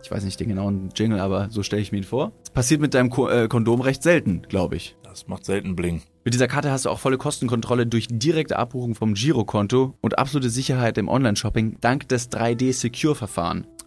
Ich 0.03 0.11
weiß 0.11 0.23
nicht 0.25 0.39
den 0.39 0.49
genauen 0.49 0.89
Jingle, 0.95 1.19
aber 1.19 1.49
so 1.49 1.63
stelle 1.63 1.81
ich 1.81 1.91
mir 1.91 1.99
ihn 1.99 2.03
vor. 2.03 2.33
Das 2.41 2.49
passiert 2.49 2.81
mit 2.81 2.93
deinem 2.93 3.09
Ko 3.09 3.29
äh, 3.29 3.47
Kondom 3.47 3.79
recht 3.79 4.03
selten, 4.03 4.41
glaube 4.49 4.75
ich. 4.75 4.97
Das 5.03 5.27
macht 5.27 5.45
selten 5.45 5.75
Bling. 5.75 6.01
Mit 6.25 6.33
dieser 6.33 6.47
Karte 6.47 6.71
hast 6.71 6.85
du 6.85 6.89
auch 6.89 6.99
volle 6.99 7.17
Kostenkontrolle 7.17 7.85
durch 7.85 8.07
direkte 8.09 8.57
Abbuchung 8.57 8.95
vom 8.95 9.13
Girokonto 9.13 9.93
und 10.01 10.17
absolute 10.17 10.49
Sicherheit 10.49 10.97
im 10.97 11.07
Online-Shopping 11.07 11.77
dank 11.79 12.07
des 12.09 12.31
3D-Secure-Verfahren. 12.31 13.67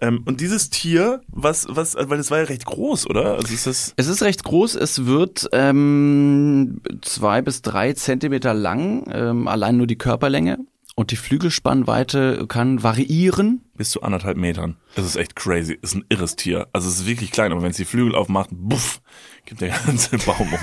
Ähm, 0.00 0.22
und 0.26 0.40
dieses 0.40 0.70
Tier, 0.70 1.20
was, 1.28 1.66
was, 1.68 1.94
weil 1.96 2.18
das 2.18 2.30
war 2.30 2.38
ja 2.38 2.44
recht 2.44 2.66
groß, 2.66 3.08
oder? 3.08 3.34
Also 3.36 3.52
ist 3.54 3.66
das. 3.66 3.94
Es 3.96 4.06
ist 4.08 4.22
recht 4.22 4.44
groß. 4.44 4.74
Es 4.74 5.06
wird 5.06 5.48
ähm, 5.52 6.80
zwei 7.02 7.42
bis 7.42 7.62
drei 7.62 7.92
Zentimeter 7.92 8.54
lang, 8.54 9.08
ähm, 9.12 9.48
allein 9.48 9.76
nur 9.76 9.86
die 9.86 9.98
Körperlänge. 9.98 10.58
Und 10.96 11.10
die 11.10 11.16
Flügelspannweite 11.16 12.46
kann 12.46 12.84
variieren. 12.84 13.62
bis 13.76 13.90
zu 13.90 14.02
anderthalb 14.02 14.36
Metern. 14.36 14.76
Das 14.94 15.04
ist 15.04 15.16
echt 15.16 15.34
crazy. 15.34 15.76
Ist 15.82 15.96
ein 15.96 16.04
irres 16.08 16.36
Tier. 16.36 16.68
Also 16.72 16.88
es 16.88 17.00
ist 17.00 17.06
wirklich 17.06 17.32
klein, 17.32 17.50
aber 17.50 17.62
wenn 17.62 17.72
es 17.72 17.76
die 17.76 17.84
Flügel 17.84 18.14
aufmacht, 18.14 18.50
buff, 18.52 19.00
gibt 19.44 19.60
der 19.60 19.70
ganze 19.70 20.16
Baum 20.26 20.52
um. 20.52 20.58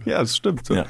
Ja, 0.06 0.18
das 0.20 0.36
stimmt. 0.36 0.68
Ja. 0.68 0.86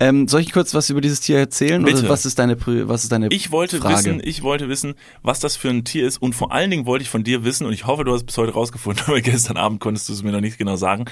Ähm, 0.00 0.28
soll 0.28 0.40
ich 0.40 0.52
kurz 0.52 0.74
was 0.74 0.90
über 0.90 1.00
dieses 1.00 1.20
Tier 1.20 1.38
erzählen? 1.38 1.82
Bitte. 1.84 2.00
Oder 2.00 2.08
was 2.08 2.26
ist 2.26 2.38
deine, 2.38 2.56
was 2.88 3.04
ist 3.04 3.12
deine 3.12 3.28
Ich 3.30 3.50
wollte 3.50 3.78
Frage? 3.78 3.94
wissen, 3.96 4.20
ich 4.24 4.42
wollte 4.42 4.68
wissen, 4.68 4.94
was 5.22 5.40
das 5.40 5.56
für 5.56 5.68
ein 5.70 5.84
Tier 5.84 6.06
ist 6.06 6.18
und 6.20 6.34
vor 6.34 6.52
allen 6.52 6.70
Dingen 6.70 6.86
wollte 6.86 7.02
ich 7.02 7.08
von 7.08 7.24
dir 7.24 7.44
wissen 7.44 7.66
und 7.66 7.72
ich 7.72 7.86
hoffe, 7.86 8.04
du 8.04 8.12
hast 8.12 8.20
es 8.20 8.26
bis 8.26 8.38
heute 8.38 8.52
rausgefunden, 8.52 9.04
aber 9.06 9.20
gestern 9.20 9.56
Abend 9.56 9.80
konntest 9.80 10.08
du 10.08 10.12
es 10.12 10.22
mir 10.22 10.32
noch 10.32 10.40
nicht 10.40 10.58
genau 10.58 10.76
sagen. 10.76 11.04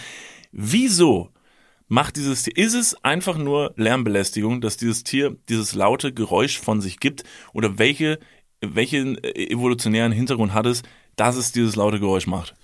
Wieso 0.52 1.30
macht 1.88 2.16
dieses 2.16 2.44
Tier, 2.44 2.56
ist 2.56 2.74
es 2.74 3.04
einfach 3.04 3.36
nur 3.36 3.72
Lärmbelästigung, 3.76 4.60
dass 4.60 4.76
dieses 4.76 5.04
Tier 5.04 5.36
dieses 5.48 5.74
laute 5.74 6.12
Geräusch 6.12 6.58
von 6.58 6.80
sich 6.80 7.00
gibt 7.00 7.24
oder 7.52 7.78
welche, 7.78 8.18
welchen 8.60 9.22
äh, 9.22 9.50
evolutionären 9.50 10.12
Hintergrund 10.12 10.54
hat 10.54 10.66
es, 10.66 10.82
dass 11.16 11.36
es 11.36 11.52
dieses 11.52 11.76
laute 11.76 12.00
Geräusch 12.00 12.26
macht? 12.26 12.54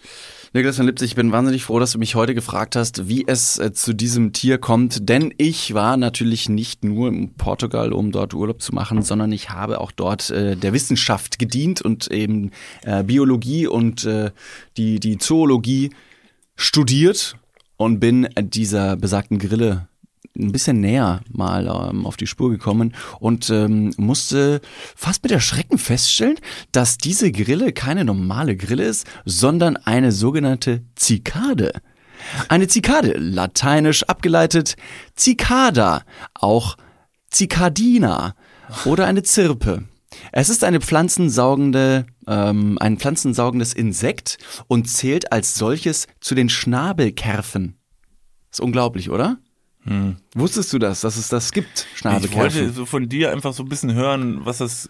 Niklas 0.57 0.77
von 0.79 0.87
Lipzig, 0.87 1.11
ich 1.11 1.17
bin 1.17 1.33
wahnsinnig 1.33 1.65
froh, 1.65 1.79
dass 1.79 1.93
du 1.93 1.99
mich 1.99 2.15
heute 2.15 2.35
gefragt 2.35 2.77
hast, 2.77 3.11
wie 3.11 3.27
es 3.27 3.59
äh, 3.59 3.75
zu 3.75 3.93
diesem 3.93 4.33
Tier 4.33 4.57
kommt, 4.57 5.07
denn 5.07 5.35
ich 5.37 5.75
war 5.75 5.99
natürlich 5.99 6.49
nicht 6.49 6.83
nur 6.83 7.09
in 7.09 7.35
Portugal, 7.35 7.93
um 7.93 8.11
dort 8.11 8.33
Urlaub 8.33 8.63
zu 8.63 8.75
machen, 8.75 9.03
sondern 9.03 9.33
ich 9.33 9.51
habe 9.51 9.83
auch 9.83 9.93
dort 9.93 10.31
äh, 10.31 10.57
der 10.57 10.73
Wissenschaft 10.73 11.39
gedient 11.39 11.83
und 11.83 12.11
eben 12.11 12.53
äh, 12.85 13.05
Biologie 13.05 13.67
und 13.67 14.07
äh, 14.07 14.31
die, 14.79 14.99
die 14.99 15.19
Zoologie 15.19 15.91
studiert 16.55 17.37
und 17.77 18.01
bin 18.01 18.27
dieser 18.39 18.97
besagten 18.97 19.39
Grille 19.39 19.89
ein 20.39 20.53
bisschen 20.53 20.81
näher 20.81 21.21
mal 21.31 21.67
ähm, 21.67 22.07
auf 22.07 22.17
die 22.17 22.27
Spur 22.27 22.51
gekommen 22.51 22.95
und 23.21 23.51
ähm, 23.51 23.93
musste 23.97 24.61
fast 24.95 25.23
mit 25.23 25.33
Erschrecken 25.33 25.79
feststellen, 25.79 26.39
dass 26.73 26.99
diese 26.99 27.33
Grille 27.33 27.73
keine 27.73 28.05
normale 28.05 28.57
Grille 28.57 28.85
ist, 28.85 29.07
sondern 29.25 29.77
eine 29.77 30.13
sogenannte 30.13 30.83
Zikade. 30.95 31.73
Eine 32.49 32.67
Zikade, 32.69 33.15
lateinisch 33.19 34.03
abgeleitet 34.05 34.77
Cicada, 35.17 36.03
auch 36.35 36.77
Cicadina 37.31 38.35
oder 38.85 39.07
eine 39.07 39.23
Zirpe. 39.23 39.85
Es 40.33 40.49
ist 40.49 40.65
eine 40.65 40.81
pflanzensaugende, 40.81 42.07
ähm, 42.27 42.79
ein 42.81 42.99
pflanzensaugendes 42.99 43.75
Insekt 43.75 44.39
und 44.67 44.89
zählt 44.89 45.33
als 45.33 45.55
solches 45.55 46.07
zu 46.21 46.35
den 46.35 46.49
Schnabelkerfen. 46.49 47.79
Ist 48.51 48.61
unglaublich, 48.61 49.11
oder? 49.11 49.39
Wusstest 50.35 50.73
du 50.73 50.79
das, 50.79 51.01
dass 51.03 51.17
es 51.17 51.29
das 51.29 51.53
gibt, 51.53 51.87
Ich 51.97 52.05
wollte 52.35 52.71
so 52.73 52.87
von 52.87 53.09
dir 53.09 53.31
einfach 53.33 53.53
so 53.53 53.63
ein 53.63 53.69
bisschen 53.69 53.95
hören, 53.95 54.45
was 54.45 54.59
das, 54.59 54.89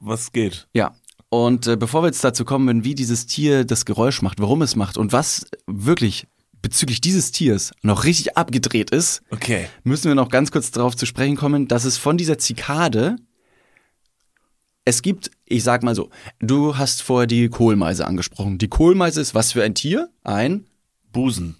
was 0.00 0.32
geht. 0.32 0.68
Ja. 0.72 0.94
Und 1.30 1.66
äh, 1.66 1.76
bevor 1.76 2.02
wir 2.02 2.06
jetzt 2.06 2.24
dazu 2.24 2.44
kommen, 2.46 2.84
wie 2.84 2.94
dieses 2.94 3.26
Tier 3.26 3.64
das 3.64 3.84
Geräusch 3.84 4.22
macht, 4.22 4.40
warum 4.40 4.62
es 4.62 4.76
macht 4.76 4.96
und 4.96 5.12
was 5.12 5.46
wirklich 5.66 6.26
bezüglich 6.62 7.00
dieses 7.02 7.30
Tiers 7.32 7.72
noch 7.82 8.04
richtig 8.04 8.36
abgedreht 8.36 8.90
ist, 8.90 9.22
Okay. 9.30 9.68
müssen 9.84 10.08
wir 10.08 10.14
noch 10.14 10.30
ganz 10.30 10.50
kurz 10.50 10.70
darauf 10.70 10.96
zu 10.96 11.04
sprechen 11.06 11.36
kommen, 11.36 11.68
dass 11.68 11.84
es 11.84 11.98
von 11.98 12.16
dieser 12.16 12.38
Zikade 12.38 13.16
es 14.84 15.02
gibt, 15.02 15.30
ich 15.44 15.62
sag 15.64 15.82
mal 15.82 15.94
so, 15.94 16.08
du 16.40 16.78
hast 16.78 17.02
vorher 17.02 17.26
die 17.26 17.50
Kohlmeise 17.50 18.06
angesprochen. 18.06 18.56
Die 18.56 18.68
Kohlmeise 18.68 19.20
ist 19.20 19.34
was 19.34 19.52
für 19.52 19.62
ein 19.62 19.74
Tier? 19.74 20.08
Ein 20.24 20.64
Busen. 21.12 21.56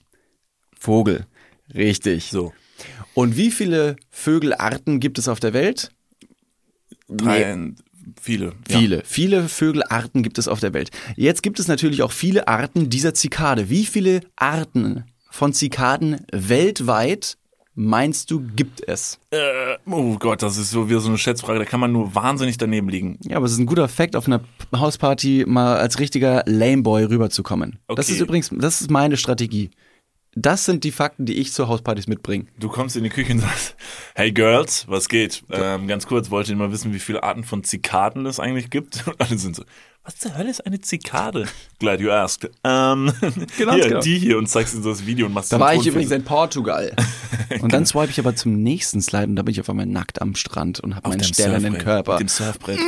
Vogel. 0.78 1.26
Richtig. 1.74 2.30
So. 2.30 2.54
Und 3.14 3.36
wie 3.36 3.50
viele 3.50 3.96
Vögelarten 4.10 5.00
gibt 5.00 5.18
es 5.18 5.28
auf 5.28 5.40
der 5.40 5.52
Welt? 5.52 5.90
Drei, 7.08 7.56
viele. 8.20 8.52
Ja. 8.68 8.78
Viele, 8.78 9.02
viele 9.04 9.48
Vögelarten 9.48 10.22
gibt 10.22 10.38
es 10.38 10.46
auf 10.48 10.60
der 10.60 10.74
Welt. 10.74 10.90
Jetzt 11.16 11.42
gibt 11.42 11.58
es 11.58 11.68
natürlich 11.68 12.02
auch 12.02 12.12
viele 12.12 12.48
Arten 12.48 12.90
dieser 12.90 13.14
Zikade. 13.14 13.70
Wie 13.70 13.86
viele 13.86 14.20
Arten 14.36 15.04
von 15.30 15.52
Zikaden 15.52 16.18
weltweit 16.32 17.38
meinst 17.74 18.30
du 18.30 18.40
gibt 18.56 18.86
es? 18.86 19.18
Äh, 19.30 19.38
oh 19.86 20.16
Gott, 20.18 20.42
das 20.42 20.56
ist 20.58 20.70
so 20.70 20.88
wieder 20.90 21.00
so 21.00 21.08
eine 21.08 21.18
Schätzfrage, 21.18 21.60
da 21.60 21.64
kann 21.64 21.78
man 21.80 21.92
nur 21.92 22.14
wahnsinnig 22.14 22.58
daneben 22.58 22.88
liegen. 22.88 23.18
Ja, 23.22 23.36
aber 23.36 23.46
es 23.46 23.52
ist 23.52 23.58
ein 23.58 23.66
guter 23.66 23.88
Fakt, 23.88 24.16
auf 24.16 24.26
einer 24.26 24.40
Hausparty 24.74 25.44
mal 25.46 25.76
als 25.76 26.00
richtiger 26.00 26.42
Lameboy 26.46 27.04
rüberzukommen. 27.04 27.78
Das 27.86 28.06
Okay. 28.06 28.12
ist 28.12 28.20
übrigens, 28.20 28.50
das 28.52 28.80
ist 28.80 28.90
meine 28.90 29.16
Strategie. 29.16 29.70
Das 30.34 30.64
sind 30.64 30.84
die 30.84 30.92
Fakten, 30.92 31.26
die 31.26 31.34
ich 31.34 31.52
zu 31.52 31.68
Hauspartys 31.68 32.06
mitbringe. 32.06 32.46
Du 32.58 32.68
kommst 32.68 32.96
in 32.96 33.02
die 33.02 33.10
Küche 33.10 33.32
und 33.32 33.40
sagst, 33.40 33.76
hey 34.14 34.30
Girls, 34.30 34.86
was 34.88 35.08
geht? 35.08 35.42
Ähm, 35.50 35.88
ganz 35.88 36.06
kurz, 36.06 36.30
wollte 36.30 36.52
ich 36.52 36.58
mal 36.58 36.70
wissen, 36.70 36.92
wie 36.92 36.98
viele 36.98 37.22
Arten 37.22 37.44
von 37.44 37.64
Zikaden 37.64 38.26
es 38.26 38.38
eigentlich 38.38 38.70
gibt. 38.70 39.06
Und 39.06 39.20
alle 39.20 39.38
sind 39.38 39.56
so, 39.56 39.64
was 40.04 40.16
zur 40.16 40.36
Hölle 40.36 40.50
ist 40.50 40.64
eine 40.64 40.80
Zikade? 40.80 41.46
Glad 41.78 42.00
you 42.00 42.10
asked. 42.10 42.50
Ähm, 42.64 43.12
Genau, 43.58 43.74
hier, 43.74 43.88
genau. 43.88 44.00
die 44.00 44.18
hier 44.18 44.38
und 44.38 44.46
zeigst 44.46 44.74
ihnen 44.74 44.82
so 44.82 44.90
das 44.90 45.04
Video 45.04 45.26
und 45.26 45.34
machst 45.34 45.52
Da 45.52 45.60
war 45.60 45.74
ich 45.74 45.86
übrigens 45.86 46.12
in 46.12 46.24
Portugal. 46.24 46.94
Und 47.60 47.72
dann 47.72 47.86
swipe 47.86 48.10
ich 48.10 48.18
aber 48.18 48.36
zum 48.36 48.62
nächsten 48.62 49.00
Slide 49.00 49.24
und 49.24 49.36
da 49.36 49.42
bin 49.42 49.52
ich 49.52 49.60
auf 49.60 49.70
einmal 49.70 49.86
nackt 49.86 50.20
am 50.20 50.34
Strand 50.34 50.80
und 50.80 50.94
habe 50.94 51.08
meinen 51.08 51.22
Surfbrett, 51.22 51.78
Körper. 51.78 52.12
Mit 52.12 52.20
dem 52.20 52.28
Surfbrett. 52.28 52.78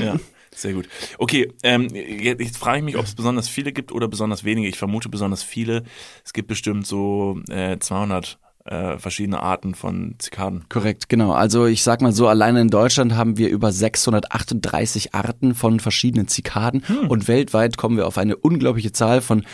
Ja, 0.00 0.16
sehr 0.60 0.74
gut. 0.74 0.88
Okay, 1.18 1.52
ähm, 1.62 1.88
jetzt, 1.92 2.40
jetzt 2.40 2.58
frage 2.58 2.78
ich 2.78 2.84
mich, 2.84 2.96
ob 2.96 3.04
es 3.04 3.14
besonders 3.14 3.48
viele 3.48 3.72
gibt 3.72 3.92
oder 3.92 4.08
besonders 4.08 4.44
wenige. 4.44 4.68
Ich 4.68 4.78
vermute 4.78 5.08
besonders 5.08 5.42
viele. 5.42 5.84
Es 6.24 6.32
gibt 6.32 6.48
bestimmt 6.48 6.86
so 6.86 7.40
äh, 7.48 7.78
200 7.78 8.38
äh, 8.64 8.98
verschiedene 8.98 9.40
Arten 9.40 9.74
von 9.74 10.16
Zikaden. 10.18 10.66
Korrekt, 10.68 11.08
genau. 11.08 11.32
Also 11.32 11.66
ich 11.66 11.82
sag 11.82 12.02
mal 12.02 12.12
so, 12.12 12.28
alleine 12.28 12.60
in 12.60 12.68
Deutschland 12.68 13.14
haben 13.14 13.38
wir 13.38 13.48
über 13.48 13.72
638 13.72 15.14
Arten 15.14 15.54
von 15.54 15.80
verschiedenen 15.80 16.28
Zikaden 16.28 16.86
Hm. 16.86 17.08
und 17.08 17.28
weltweit 17.28 17.78
kommen 17.78 17.96
wir 17.96 18.06
auf 18.06 18.18
eine 18.18 18.36
unglaubliche 18.36 18.92
Zahl 18.92 19.22
von 19.22 19.46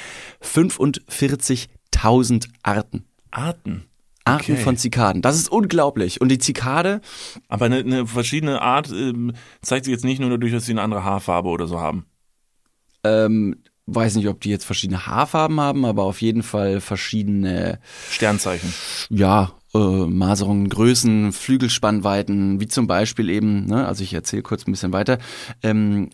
45.000 0.43 2.49
Arten. 2.63 3.05
Arten. 3.31 3.85
Arten 4.25 4.53
Okay. 4.53 4.63
von 4.63 4.77
Zikaden. 4.77 5.21
Das 5.23 5.37
ist 5.37 5.51
unglaublich. 5.51 6.21
Und 6.21 6.29
die 6.31 6.39
Zikade, 6.39 7.01
Aber 7.49 7.67
eine, 7.67 7.77
eine 7.79 8.07
verschiedene 8.07 8.63
Art 8.63 8.91
ähm, 8.91 9.33
zeigt 9.63 9.85
sich 9.85 9.93
jetzt 9.93 10.05
nicht 10.05 10.19
nur 10.21 10.31
dadurch, 10.31 10.53
dass 10.53 10.65
sie 10.65 10.73
eine 10.73 10.83
andere 10.83 11.05
Haarfarbe 11.05 11.49
oder 11.49 11.67
so 11.67 11.79
haben. 11.81 12.07
ähm, 13.05 13.57
weiß 13.87 14.15
nicht, 14.17 14.29
ob 14.29 14.41
die 14.41 14.49
jetzt 14.49 14.65
verschiedene 14.65 15.07
Haarfarben 15.07 15.61
haben, 15.61 15.85
aber 15.85 16.05
auf 16.05 16.23
jeden 16.23 16.43
Fall 16.43 16.81
verschiedene 16.81 17.81
Sternzeichen. 18.11 18.73
ja, 19.11 19.53
äh, 19.75 19.79
Maserungen, 19.79 20.71
Größen, 20.71 21.33
Flügelspannweiten, 21.33 22.61
wie 22.61 22.69
zum 22.69 22.87
Beispiel 22.87 23.29
eben, 23.29 23.67
ne, 23.67 23.87
also 23.87 24.03
ich 24.03 24.15
erzähle 24.15 24.41
kurz 24.43 24.67
ein 24.67 24.73
bisschen 24.73 24.95
weiter, 24.95 25.19
ähm, 25.63 26.09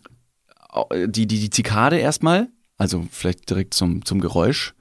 die, 1.07 1.27
die, 1.27 1.39
die 1.39 1.49
Zikade 1.49 1.97
erstmal, 1.97 2.49
also 2.77 3.07
vielleicht 3.11 3.49
direkt 3.49 3.73
zum, 3.73 4.03
zum 4.03 4.19
Geräusch. 4.19 4.73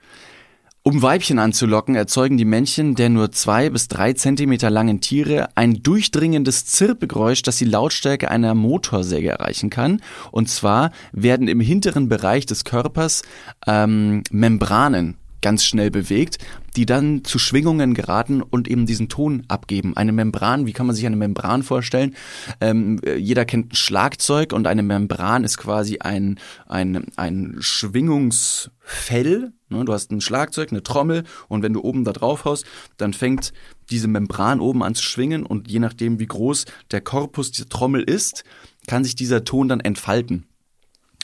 Um 0.82 1.02
Weibchen 1.02 1.38
anzulocken, 1.38 1.94
erzeugen 1.94 2.38
die 2.38 2.46
Männchen 2.46 2.94
der 2.94 3.10
nur 3.10 3.32
zwei 3.32 3.68
bis 3.68 3.88
drei 3.88 4.14
Zentimeter 4.14 4.70
langen 4.70 5.02
Tiere 5.02 5.50
ein 5.54 5.82
durchdringendes 5.82 6.64
Zirpegeräusch, 6.64 7.42
das 7.42 7.58
die 7.58 7.66
Lautstärke 7.66 8.30
einer 8.30 8.54
Motorsäge 8.54 9.28
erreichen 9.28 9.68
kann. 9.68 10.00
Und 10.30 10.48
zwar 10.48 10.90
werden 11.12 11.48
im 11.48 11.60
hinteren 11.60 12.08
Bereich 12.08 12.46
des 12.46 12.64
Körpers 12.64 13.20
ähm, 13.66 14.22
Membranen 14.30 15.19
ganz 15.40 15.64
schnell 15.64 15.90
bewegt, 15.90 16.38
die 16.76 16.86
dann 16.86 17.24
zu 17.24 17.38
Schwingungen 17.38 17.94
geraten 17.94 18.42
und 18.42 18.68
eben 18.68 18.86
diesen 18.86 19.08
Ton 19.08 19.42
abgeben. 19.48 19.96
Eine 19.96 20.12
Membran, 20.12 20.66
wie 20.66 20.72
kann 20.72 20.86
man 20.86 20.94
sich 20.94 21.06
eine 21.06 21.16
Membran 21.16 21.62
vorstellen? 21.62 22.14
Ähm, 22.60 23.00
äh, 23.04 23.16
jeder 23.16 23.44
kennt 23.44 23.72
ein 23.72 23.76
Schlagzeug 23.76 24.52
und 24.52 24.66
eine 24.66 24.82
Membran 24.82 25.44
ist 25.44 25.58
quasi 25.58 25.98
ein, 26.00 26.38
ein, 26.66 27.06
ein 27.16 27.56
Schwingungsfell. 27.58 29.52
Ne? 29.68 29.84
Du 29.84 29.92
hast 29.92 30.10
ein 30.10 30.20
Schlagzeug, 30.20 30.70
eine 30.70 30.82
Trommel 30.82 31.24
und 31.48 31.62
wenn 31.62 31.72
du 31.72 31.82
oben 31.82 32.04
da 32.04 32.12
drauf 32.12 32.44
haust, 32.44 32.64
dann 32.96 33.12
fängt 33.12 33.52
diese 33.90 34.08
Membran 34.08 34.60
oben 34.60 34.82
an 34.82 34.94
zu 34.94 35.02
schwingen 35.02 35.44
und 35.44 35.68
je 35.68 35.80
nachdem, 35.80 36.20
wie 36.20 36.26
groß 36.26 36.66
der 36.90 37.00
Korpus 37.00 37.50
dieser 37.50 37.68
Trommel 37.68 38.02
ist, 38.02 38.44
kann 38.86 39.04
sich 39.04 39.14
dieser 39.14 39.44
Ton 39.44 39.68
dann 39.68 39.80
entfalten. 39.80 40.46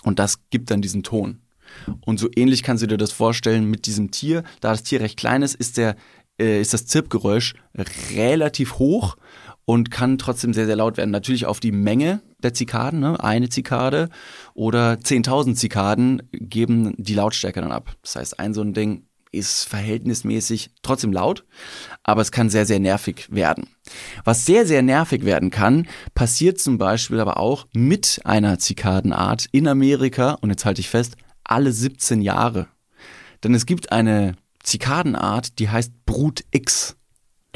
Und 0.02 0.18
das 0.18 0.38
gibt 0.50 0.70
dann 0.70 0.82
diesen 0.82 1.02
Ton. 1.02 1.40
Und 2.04 2.18
so 2.18 2.28
ähnlich 2.34 2.62
kannst 2.62 2.82
du 2.82 2.86
dir 2.86 2.96
das 2.96 3.12
vorstellen 3.12 3.70
mit 3.70 3.86
diesem 3.86 4.10
Tier. 4.10 4.42
Da 4.60 4.70
das 4.70 4.82
Tier 4.82 5.00
recht 5.00 5.16
klein 5.16 5.42
ist, 5.42 5.54
ist, 5.54 5.76
der, 5.76 5.96
äh, 6.40 6.60
ist 6.60 6.72
das 6.72 6.86
Zirpgeräusch 6.86 7.54
relativ 8.14 8.78
hoch 8.78 9.16
und 9.64 9.90
kann 9.90 10.18
trotzdem 10.18 10.54
sehr, 10.54 10.66
sehr 10.66 10.76
laut 10.76 10.96
werden. 10.96 11.10
Natürlich 11.10 11.46
auf 11.46 11.60
die 11.60 11.72
Menge 11.72 12.20
der 12.42 12.54
Zikaden, 12.54 13.00
ne? 13.00 13.22
eine 13.22 13.48
Zikade 13.48 14.08
oder 14.54 14.92
10.000 14.94 15.54
Zikaden 15.54 16.22
geben 16.32 16.94
die 16.96 17.14
Lautstärke 17.14 17.60
dann 17.60 17.72
ab. 17.72 17.96
Das 18.02 18.16
heißt, 18.16 18.40
ein 18.40 18.54
so 18.54 18.62
ein 18.62 18.72
Ding 18.72 19.06
ist 19.32 19.64
verhältnismäßig 19.64 20.70
trotzdem 20.82 21.12
laut, 21.12 21.44
aber 22.04 22.22
es 22.22 22.32
kann 22.32 22.48
sehr, 22.48 22.64
sehr 22.64 22.78
nervig 22.78 23.26
werden. 23.28 23.68
Was 24.24 24.46
sehr, 24.46 24.66
sehr 24.66 24.82
nervig 24.82 25.24
werden 25.24 25.50
kann, 25.50 25.88
passiert 26.14 26.58
zum 26.58 26.78
Beispiel 26.78 27.20
aber 27.20 27.38
auch 27.38 27.66
mit 27.74 28.20
einer 28.24 28.58
Zikadenart 28.58 29.46
in 29.52 29.68
Amerika, 29.68 30.38
und 30.40 30.50
jetzt 30.50 30.64
halte 30.64 30.80
ich 30.80 30.88
fest, 30.88 31.16
alle 31.50 31.72
17 31.72 32.20
Jahre. 32.22 32.68
Denn 33.44 33.54
es 33.54 33.66
gibt 33.66 33.92
eine 33.92 34.36
Zikadenart, 34.62 35.58
die 35.58 35.68
heißt 35.68 35.92
Brut 36.06 36.44
X. 36.50 36.96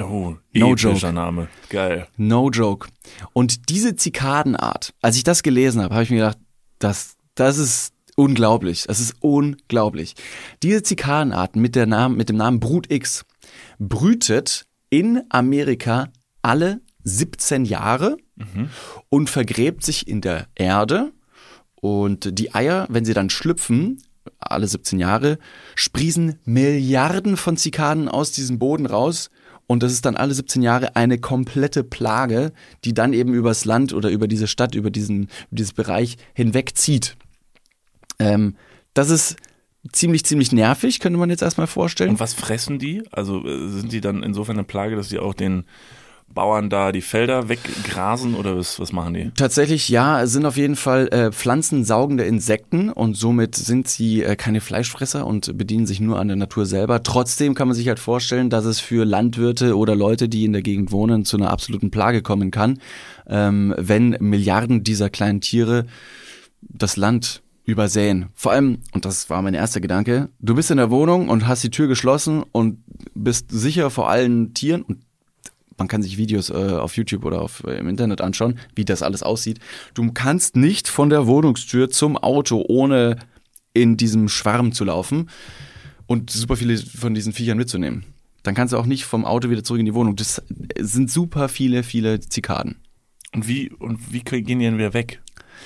Oh, 0.01 0.37
No 0.55 0.75
joke. 0.75 1.13
Name. 1.13 1.49
Geil. 1.69 2.07
No 2.17 2.51
joke. 2.51 2.89
Und 3.33 3.69
diese 3.69 3.97
Zikadenart, 3.97 4.95
als 5.03 5.17
ich 5.17 5.25
das 5.25 5.43
gelesen 5.43 5.83
habe, 5.83 5.95
habe 5.95 6.05
ich 6.05 6.11
mir 6.11 6.17
gedacht, 6.17 6.39
das, 6.79 7.17
das 7.35 7.59
ist 7.59 7.93
unglaublich. 8.17 8.85
Das 8.87 9.01
ist 9.01 9.17
unglaublich. 9.21 10.15
Diese 10.63 10.83
Zikadenart 10.83 11.57
mit, 11.57 11.75
der 11.75 11.87
Namen, 11.87 12.17
mit 12.17 12.29
dem 12.29 12.37
Namen 12.37 12.61
Brut 12.61 12.91
X 12.91 13.25
brütet 13.79 14.67
in 14.89 15.23
Amerika 15.29 16.09
alle 16.43 16.81
17 17.05 17.65
Jahre 17.65 18.17
und 19.09 19.29
vergräbt 19.31 19.85
sich 19.85 20.09
in 20.09 20.21
der 20.21 20.47
Erde. 20.55 21.13
Und 21.81 22.39
die 22.39 22.55
Eier, 22.55 22.87
wenn 22.91 23.05
sie 23.05 23.15
dann 23.15 23.31
schlüpfen, 23.31 24.03
alle 24.39 24.67
17 24.67 24.99
Jahre, 24.99 25.39
sprießen 25.75 26.39
Milliarden 26.45 27.37
von 27.37 27.57
Zikaden 27.57 28.09
aus 28.09 28.33
diesem 28.33 28.59
Boden 28.59 28.87
raus. 28.87 29.31
Und 29.67 29.83
das 29.83 29.93
ist 29.93 30.05
dann 30.05 30.17
alle 30.17 30.35
17 30.35 30.63
Jahre 30.63 30.97
eine 30.97 31.19
komplette 31.19 31.85
Plage, 31.85 32.53
die 32.85 32.93
dann 32.93 33.13
eben 33.13 33.35
übers 33.35 33.65
Land 33.65 33.93
oder 33.93 34.11
über 34.11 34.29
diese 34.29 34.47
Stadt, 34.47 34.75
über 34.75 34.91
diesen, 34.91 35.25
über 35.25 35.31
dieses 35.53 35.73
Bereich 35.73 36.17
hinwegzieht. 36.35 37.17
Ähm, 38.19 38.57
das 38.95 39.11
ist 39.11 39.37
ziemlich, 39.93 40.25
ziemlich 40.25 40.53
nervig, 40.53 41.01
könnte 41.01 41.19
man 41.19 41.31
jetzt 41.31 41.43
erstmal 41.43 41.67
vorstellen. 41.67 42.11
Und 42.11 42.21
was 42.21 42.35
fressen 42.35 42.79
die? 42.79 43.03
Also 43.13 43.47
äh, 43.47 43.69
sind 43.69 43.93
die 43.93 44.01
dann 44.01 44.23
insofern 44.23 44.57
eine 44.57 44.65
Plage, 44.65 44.97
dass 44.97 45.09
die 45.09 45.19
auch 45.19 45.35
den 45.35 45.65
Bauern 46.33 46.71
da 46.71 46.93
die 46.93 47.01
Felder 47.01 47.49
weggrasen 47.49 48.35
oder 48.35 48.57
was, 48.57 48.79
was 48.79 48.93
machen 48.93 49.15
die? 49.15 49.31
Tatsächlich 49.37 49.89
ja, 49.89 50.23
es 50.23 50.33
sind 50.33 50.47
auf 50.47 50.57
jeden 50.57 50.77
Fall 50.77 51.09
äh, 51.09 51.33
pflanzensaugende 51.33 52.25
Insekten 52.25 52.91
und 52.91 53.17
somit 53.17 53.57
sind 53.57 53.89
sie 53.89 54.23
äh, 54.23 54.37
keine 54.37 54.61
Fleischfresser 54.61 55.27
und 55.27 55.59
bedienen 55.59 55.87
sich 55.87 56.01
nur 56.01 56.19
an 56.19 56.29
der 56.29 56.37
Natur 56.37 56.67
selber. 56.67 57.03
Trotzdem 57.03 57.55
kann 57.55 57.69
man 57.69 57.75
sich 57.75 57.89
halt 57.89 57.99
vorstellen, 57.99 58.49
dass 58.49 58.65
es 58.65 58.79
für 58.81 59.05
Landwirte 59.05 59.77
oder 59.77 59.97
Leute, 59.97 60.29
die 60.29 60.45
in 60.45 60.53
der 60.53 60.63
Gegend 60.63 60.93
wohnen, 60.93 61.25
zu 61.25 61.37
einer 61.37 61.51
absoluten 61.51 61.91
Plage 61.91 62.23
kommen 62.23 62.51
kann, 62.51 62.81
ähm, 63.27 63.75
wenn 63.77 64.17
Milliarden 64.21 64.85
dieser 64.85 65.11
kleinen 65.11 65.41
Tiere 65.41 65.87
das 66.63 66.97
Land 66.97 67.43
übersäen. 67.65 68.27
Vor 68.35 68.53
allem, 68.53 68.79
und 68.93 69.05
das 69.05 69.31
war 69.31 69.43
mein 69.43 69.55
erster 69.55 69.81
Gedanke, 69.81 70.29
du 70.41 70.55
bist 70.55 70.71
in 70.71 70.77
der 70.77 70.91
Wohnung 70.91 71.29
und 71.29 71.47
hast 71.47 71.65
die 71.65 71.71
Tür 71.71 71.89
geschlossen 71.89 72.45
und 72.53 72.83
bist 73.15 73.51
sicher 73.51 73.91
vor 73.91 74.11
allen 74.11 74.55
Tieren 74.55 74.83
und 74.83 74.99
man 75.81 75.89
kann 75.89 76.03
sich 76.03 76.19
Videos 76.19 76.51
äh, 76.51 76.53
auf 76.53 76.97
YouTube 76.97 77.25
oder 77.25 77.41
auf, 77.41 77.65
äh, 77.67 77.79
im 77.79 77.89
Internet 77.89 78.21
anschauen, 78.21 78.61
wie 78.77 78.85
das 78.85 79.03
alles 79.03 79.25
aussieht. 79.25 79.59
Du 79.95 80.13
kannst 80.13 80.55
nicht 80.55 80.87
von 80.87 81.11
der 81.11 81.27
Wohnungstür 81.27 81.91
zum 81.91 82.17
Auto, 82.17 82.65
ohne 82.69 83.17
in 83.73 83.97
diesem 83.97 84.29
Schwarm 84.29 84.73
zu 84.73 84.85
laufen 84.85 85.31
und 86.07 86.31
super 86.31 86.57
viele 86.57 86.77
von 86.77 87.15
diesen 87.15 87.33
Viechern 87.33 87.57
mitzunehmen. 87.57 88.05
Dann 88.43 88.55
kannst 88.55 88.73
du 88.73 88.79
auch 88.79 88.87
nicht 88.87 89.05
vom 89.05 89.25
Auto 89.25 89.51
wieder 89.51 89.65
zurück 89.65 89.81
in 89.81 89.87
die 89.87 89.95
Wohnung. 89.95 90.17
Das 90.17 90.43
sind 90.79 91.11
super 91.11 91.49
viele, 91.49 91.83
viele 91.83 92.21
Zikaden. 92.21 92.77
Und 93.35 93.49
wie, 93.49 93.71
und 93.71 94.13
wie 94.13 94.21
gehen 94.21 94.59
die 94.59 94.65
denn 94.65 94.79
wieder 94.79 94.95
weg? 94.95 95.23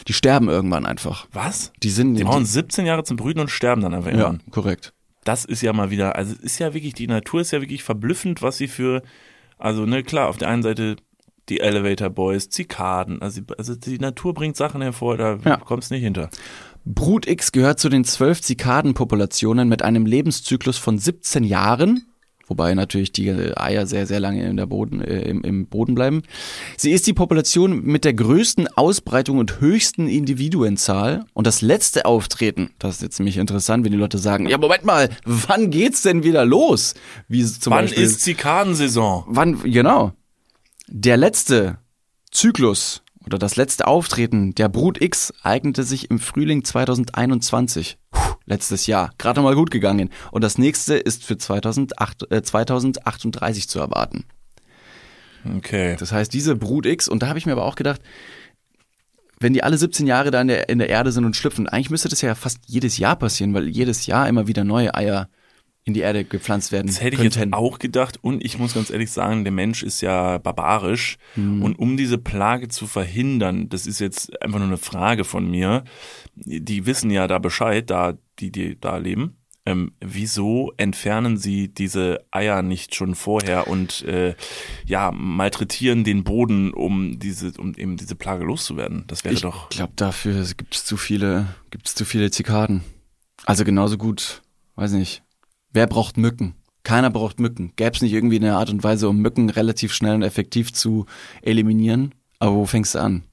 Die 0.07 0.13
sterben 0.13 0.49
irgendwann 0.49 0.87
einfach. 0.87 1.27
Was? 1.33 1.73
Die 1.83 1.91
sind 1.91 2.15
Die 2.15 2.25
brauchen 2.25 2.45
17 2.45 2.87
Jahre 2.87 3.05
zum 3.05 3.17
Brüten 3.17 3.41
und 3.41 3.51
sterben 3.51 3.83
dann 3.83 3.95
einfach 3.95 4.11
ja, 4.11 4.19
irgendwann. 4.19 4.51
korrekt. 4.51 4.93
Das 5.25 5.45
ist 5.45 5.63
ja 5.63 5.73
mal 5.73 5.91
wieder, 5.91 6.17
also 6.17 6.35
es 6.35 6.41
ist 6.41 6.59
ja 6.59 6.75
wirklich, 6.75 6.95
die 6.95 7.07
Natur 7.07 7.41
ist 7.41 7.51
ja 7.51 7.61
wirklich 7.61 7.83
verblüffend, 7.83 8.43
was 8.43 8.59
sie 8.59 8.69
für, 8.69 9.03
also 9.59 9.87
ne, 9.87 10.03
klar, 10.03 10.29
auf 10.29 10.37
der 10.37 10.49
einen 10.49 10.63
Seite 10.63 10.97
die 11.49 11.61
Elevator 11.61 12.09
Boys, 12.11 12.49
Zikaden, 12.49 13.21
also, 13.21 13.43
also 13.59 13.75
die 13.75 13.99
Natur 13.99 14.33
bringt 14.35 14.57
Sachen 14.57 14.81
hervor, 14.81 15.17
da 15.17 15.39
Ja. 15.45 15.57
kommst 15.59 15.91
nicht 15.91 16.03
hinter. 16.03 16.31
Brut 16.87 17.27
X 17.27 17.53
gehört 17.53 17.79
zu 17.79 17.89
den 17.89 18.05
zwölf 18.05 18.41
Zikadenpopulationen 18.43 19.69
mit 19.69 19.83
einem 19.83 20.07
Lebenszyklus 20.07 20.79
von 20.79 20.99
17 20.99 21.45
Jahren, 21.45 22.07
wobei 22.47 22.75
natürlich 22.75 23.13
die 23.13 23.31
Eier 23.57 23.87
sehr, 23.87 24.07
sehr 24.07 24.21
lange 24.21 24.45
in 24.47 24.57
der 24.57 24.67
Boden, 24.67 25.01
äh, 25.01 25.23
im, 25.23 25.43
im 25.43 25.67
Boden 25.67 25.95
bleiben. 25.95 26.23
Sie 26.77 26.93
ist 26.93 27.07
die 27.07 27.13
Population 27.13 27.83
mit 27.83 28.05
der 28.05 28.15
größten 28.15 28.69
Ausbreitung 28.69 29.39
und 29.39 29.61
höchsten 29.61 30.09
Individuenzahl. 30.09 31.25
Und 31.33 31.47
das 31.47 31.63
letzte 31.63 32.07
Auftreten, 32.07 32.71
das 32.79 32.97
ist 32.97 33.03
jetzt 33.03 33.17
ziemlich 33.17 33.37
interessant, 33.37 33.85
wenn 33.85 33.93
die 33.93 33.99
Leute 33.99 34.19
sagen, 34.19 34.49
ja, 34.49 34.59
Moment 34.59 34.85
mal, 34.85 35.11
wann 35.25 35.71
geht's 35.71 36.03
denn 36.03 36.23
wieder 36.23 36.45
los? 36.45 36.95
Wie 37.29 37.45
zum 37.45 37.73
Wann 37.73 37.85
Beispiel, 37.85 38.03
ist 38.03 38.21
Zikadensaison? 38.21 39.25
Wann, 39.27 39.63
genau. 39.63 40.13
Der 40.89 41.17
letzte 41.17 41.79
Zyklus 42.31 43.03
oder 43.25 43.39
das 43.39 43.57
letzte 43.57 43.87
Auftreten 43.87 44.55
der 44.55 44.69
Brut 44.69 45.01
X 45.01 45.33
eignete 45.43 45.83
sich 45.83 46.11
im 46.11 46.19
Frühling 46.19 46.65
2021. 46.65 47.97
Letztes 48.47 48.87
Jahr. 48.87 49.11
Gerade 49.19 49.41
mal 49.41 49.55
gut 49.55 49.71
gegangen. 49.71 50.11
Und 50.31 50.45
das 50.45 50.59
nächste 50.59 50.97
ist 50.97 51.25
für 51.25 51.39
2008, 51.39 52.31
äh, 52.31 52.43
2038 52.43 53.69
zu 53.69 53.79
erwarten. 53.79 54.25
Okay. 55.57 55.97
Das 55.99 56.13
heißt, 56.13 56.33
diese 56.33 56.57
Brut 56.57 56.87
X, 56.87 57.09
und 57.09 57.23
da 57.23 57.29
habe 57.29 57.39
ich 57.39 57.47
mir 57.47 57.53
aber 57.53 57.65
auch 57.65 57.77
gedacht, 57.77 58.01
wenn 59.41 59.53
die 59.53 59.63
alle 59.63 59.79
17 59.79 60.07
Jahre 60.07 60.31
da 60.31 60.41
in 60.41 60.49
der, 60.49 60.69
in 60.69 60.79
der 60.79 60.89
Erde 60.89 61.13
sind 61.13 61.25
und 61.25 61.37
schlüpfen, 61.37 61.69
eigentlich 61.69 61.91
müsste 61.91 62.09
das 62.09 62.23
ja 62.23 62.35
fast 62.35 62.61
jedes 62.67 62.99
Jahr 62.99 63.17
passieren, 63.17 63.53
weil 63.55 63.69
jedes 63.69 64.07
Jahr 64.07 64.29
immer 64.29 64.47
wieder 64.47 64.65
neue 64.65 64.95
Eier 64.95 65.29
in 65.87 65.93
die 65.95 66.01
Erde 66.01 66.25
gepflanzt 66.25 66.73
werden 66.73 66.87
Das 66.87 67.01
hätte 67.03 67.17
ich 67.17 67.21
könnten. 67.21 67.39
jetzt 67.51 67.53
auch 67.53 67.79
gedacht 67.79 68.19
und 68.23 68.43
ich 68.43 68.59
muss 68.59 68.73
ganz 68.75 68.89
ehrlich 68.91 69.11
sagen, 69.11 69.45
der 69.45 69.53
Mensch 69.53 69.83
ist 69.83 70.01
ja 70.01 70.39
barbarisch 70.39 71.19
Hm. 71.35 71.63
und 71.63 71.79
um 71.79 71.97
diese 71.99 72.17
Plage 72.19 72.69
zu 72.69 72.87
verhindern, 72.87 73.69
das 73.69 73.87
ist 73.87 73.99
jetzt 74.01 74.41
einfach 74.43 74.59
nur 74.61 74.69
eine 74.69 74.79
Frage 74.79 75.25
von 75.25 75.51
mir, 75.51 75.85
die 76.37 76.87
wissen 76.87 77.11
ja 77.11 77.27
da 77.27 77.39
Bescheid, 77.39 77.91
da 77.91 78.15
die, 78.39 78.51
die 78.51 78.81
da 78.81 78.97
leben. 78.97 79.37
Ähm, 79.67 79.93
wieso 79.99 80.73
entfernen 80.77 81.39
sie 81.39 81.69
diese 81.69 82.23
Eier 82.31 82.61
nicht 82.61 82.95
schon 82.95 83.15
vorher 83.15 83.67
und 83.67 84.03
äh, 84.03 84.35
ja 84.85 85.11
malträtieren 85.11 86.05
den 86.05 86.23
Boden, 86.23 86.71
um 86.73 87.19
diese, 87.19 87.53
um 87.59 87.75
eben 87.75 87.97
diese 87.97 88.15
Plage 88.15 88.45
loszuwerden? 88.45 89.05
Das 89.07 89.25
wäre 89.25 89.33
Ich 89.35 89.41
doch. 89.41 89.71
glaube, 89.71 89.95
dafür 89.97 90.45
gibt 90.57 90.75
es 90.75 90.85
zu 90.85 90.97
viele, 90.99 91.47
gibt 91.71 91.89
es 91.89 91.95
zu 91.95 92.05
viele 92.05 92.31
Zikaden. 92.31 92.83
Also 93.45 93.65
genauso 93.65 93.97
gut, 93.99 94.43
weiß 94.77 94.93
nicht. 94.93 95.23
Wer 95.75 95.87
braucht 95.87 96.17
Mücken? 96.17 96.55
Keiner 96.85 97.11
braucht 97.11 97.41
Mücken. 97.41 97.73
Gäbe 97.77 97.91
es 97.97 98.01
nicht 98.03 98.13
irgendwie 98.13 98.37
eine 98.37 98.57
Art 98.57 98.71
und 98.71 98.83
Weise, 98.85 99.09
um 99.09 99.19
Mücken 99.21 99.51
relativ 99.51 99.93
schnell 99.93 100.15
und 100.15 100.23
effektiv 100.23 100.73
zu 100.73 101.05
eliminieren? 101.43 102.15
Aber 102.39 102.55
wo 102.57 102.65
fängst 102.67 102.95
du 102.95 103.01
an? 103.01 103.25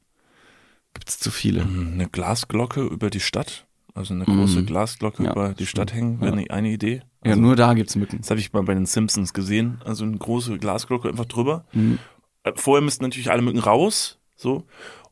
Gibt 0.93 1.07
es 1.09 1.19
zu 1.19 1.31
viele? 1.31 1.61
Eine 1.63 2.07
Glasglocke 2.09 2.81
über 2.81 3.09
die 3.09 3.19
Stadt? 3.19 3.65
Also 3.93 4.13
eine 4.13 4.23
große 4.25 4.61
Mhm. 4.61 4.65
Glasglocke 4.65 5.23
Ja, 5.23 5.31
über 5.31 5.49
die 5.53 5.65
Stadt 5.65 5.93
hängen, 5.93 6.19
wäre 6.21 6.41
Ja. 6.41 6.47
eine- 6.49 6.69
Idee. 6.71 7.01
Ja, 7.23 7.31
Also- 7.31 7.41
nur 7.41 7.55
da 7.55 7.73
gibt's 7.73 7.95
Mücken. 7.95 8.19
Das 8.19 8.29
habe 8.29 8.39
ich 8.39 8.51
mal 8.53 8.63
bei 8.63 8.73
den 8.73 8.85
Simpsons 8.85 9.33
gesehen. 9.33 9.79
Also 9.85 10.05
eine 10.05 10.17
große 10.17 10.57
Glasglocke 10.57 11.09
einfach 11.09 11.25
drüber. 11.25 11.65
Mhm. 11.73 11.99
Äh, 12.43 12.53
Vorher 12.55 12.81
müssten 12.83 13.03
natürlich 13.03 13.29
alle 13.29 13.41
Mücken 13.41 13.59
raus, 13.59 14.17
so. 14.35 14.63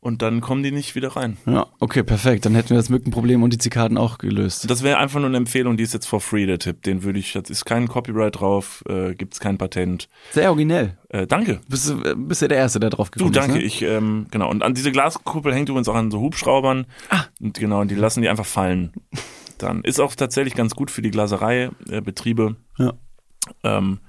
Und 0.01 0.21
dann 0.21 0.39
kommen 0.39 0.63
die 0.63 0.71
nicht 0.71 0.95
wieder 0.95 1.09
rein. 1.17 1.35
Ja, 1.45 1.67
okay, 1.79 2.03
perfekt. 2.03 2.45
Dann 2.45 2.55
hätten 2.55 2.69
wir 2.69 2.77
das 2.77 2.89
Mückenproblem 2.89 3.43
und 3.43 3.51
die 3.51 3.57
Zikaden 3.57 3.97
auch 3.97 4.17
gelöst. 4.17 4.69
Das 4.69 4.81
wäre 4.81 4.97
einfach 4.97 5.19
nur 5.19 5.27
eine 5.27 5.35
Empfehlung, 5.35 5.75
die 5.75 5.83
ist 5.83 5.93
jetzt 5.93 6.05
for 6.07 6.21
free, 6.21 6.45
der 6.45 6.57
Tipp. 6.57 6.83
Den 6.83 7.03
würde 7.03 7.19
ich, 7.19 7.33
jetzt 7.33 7.49
ist 7.49 7.65
kein 7.65 7.89
Copyright 7.89 8.39
drauf, 8.39 8.81
äh, 8.87 9.13
gibt's 9.13 9.41
kein 9.41 9.57
Patent. 9.57 10.07
Sehr 10.31 10.49
originell. 10.49 10.97
Äh, 11.09 11.27
danke. 11.27 11.59
Bist 11.67 11.89
du 11.89 12.01
äh, 12.03 12.15
bist 12.15 12.41
ja 12.41 12.47
der 12.47 12.59
Erste, 12.59 12.79
der 12.79 12.91
drauf 12.91 13.09
Du, 13.09 13.25
gekommen 13.25 13.33
danke. 13.33 13.57
ist. 13.57 13.61
Ne? 13.61 13.65
Ich, 13.67 13.81
ähm, 13.81 14.27
genau. 14.31 14.49
Und 14.49 14.63
an 14.63 14.73
diese 14.73 14.91
Glaskuppel 14.93 15.53
hängt 15.53 15.67
übrigens 15.67 15.89
auch 15.89 15.95
an 15.95 16.11
so 16.11 16.21
Hubschraubern. 16.21 16.85
Ah. 17.09 17.23
Und 17.41 17.59
genau, 17.59 17.81
und 17.81 17.91
die 17.91 17.95
lassen 17.95 18.21
die 18.21 18.29
einfach 18.29 18.45
fallen. 18.45 18.93
Dann 19.57 19.81
ist 19.83 19.99
auch 19.99 20.15
tatsächlich 20.15 20.55
ganz 20.55 20.75
gut 20.75 20.91
für 20.91 21.01
die 21.01 21.11
Glaserei, 21.11 21.71
äh, 21.89 21.99
Betriebe. 21.99 22.55
Ja. 22.77 22.93
Ähm, 23.63 23.99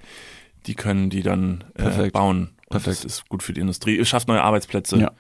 die 0.66 0.74
können 0.74 1.10
die 1.10 1.22
dann 1.22 1.64
äh, 1.74 1.82
Perfekt. 1.82 2.12
bauen. 2.12 2.50
Und 2.66 2.70
Perfekt. 2.70 2.98
Das 2.98 3.04
ist 3.04 3.28
gut 3.28 3.42
für 3.42 3.52
die 3.52 3.60
Industrie. 3.60 3.98
Es 3.98 4.08
schafft 4.08 4.28
neue 4.28 4.42
Arbeitsplätze. 4.42 4.96
Ja. 4.98 5.10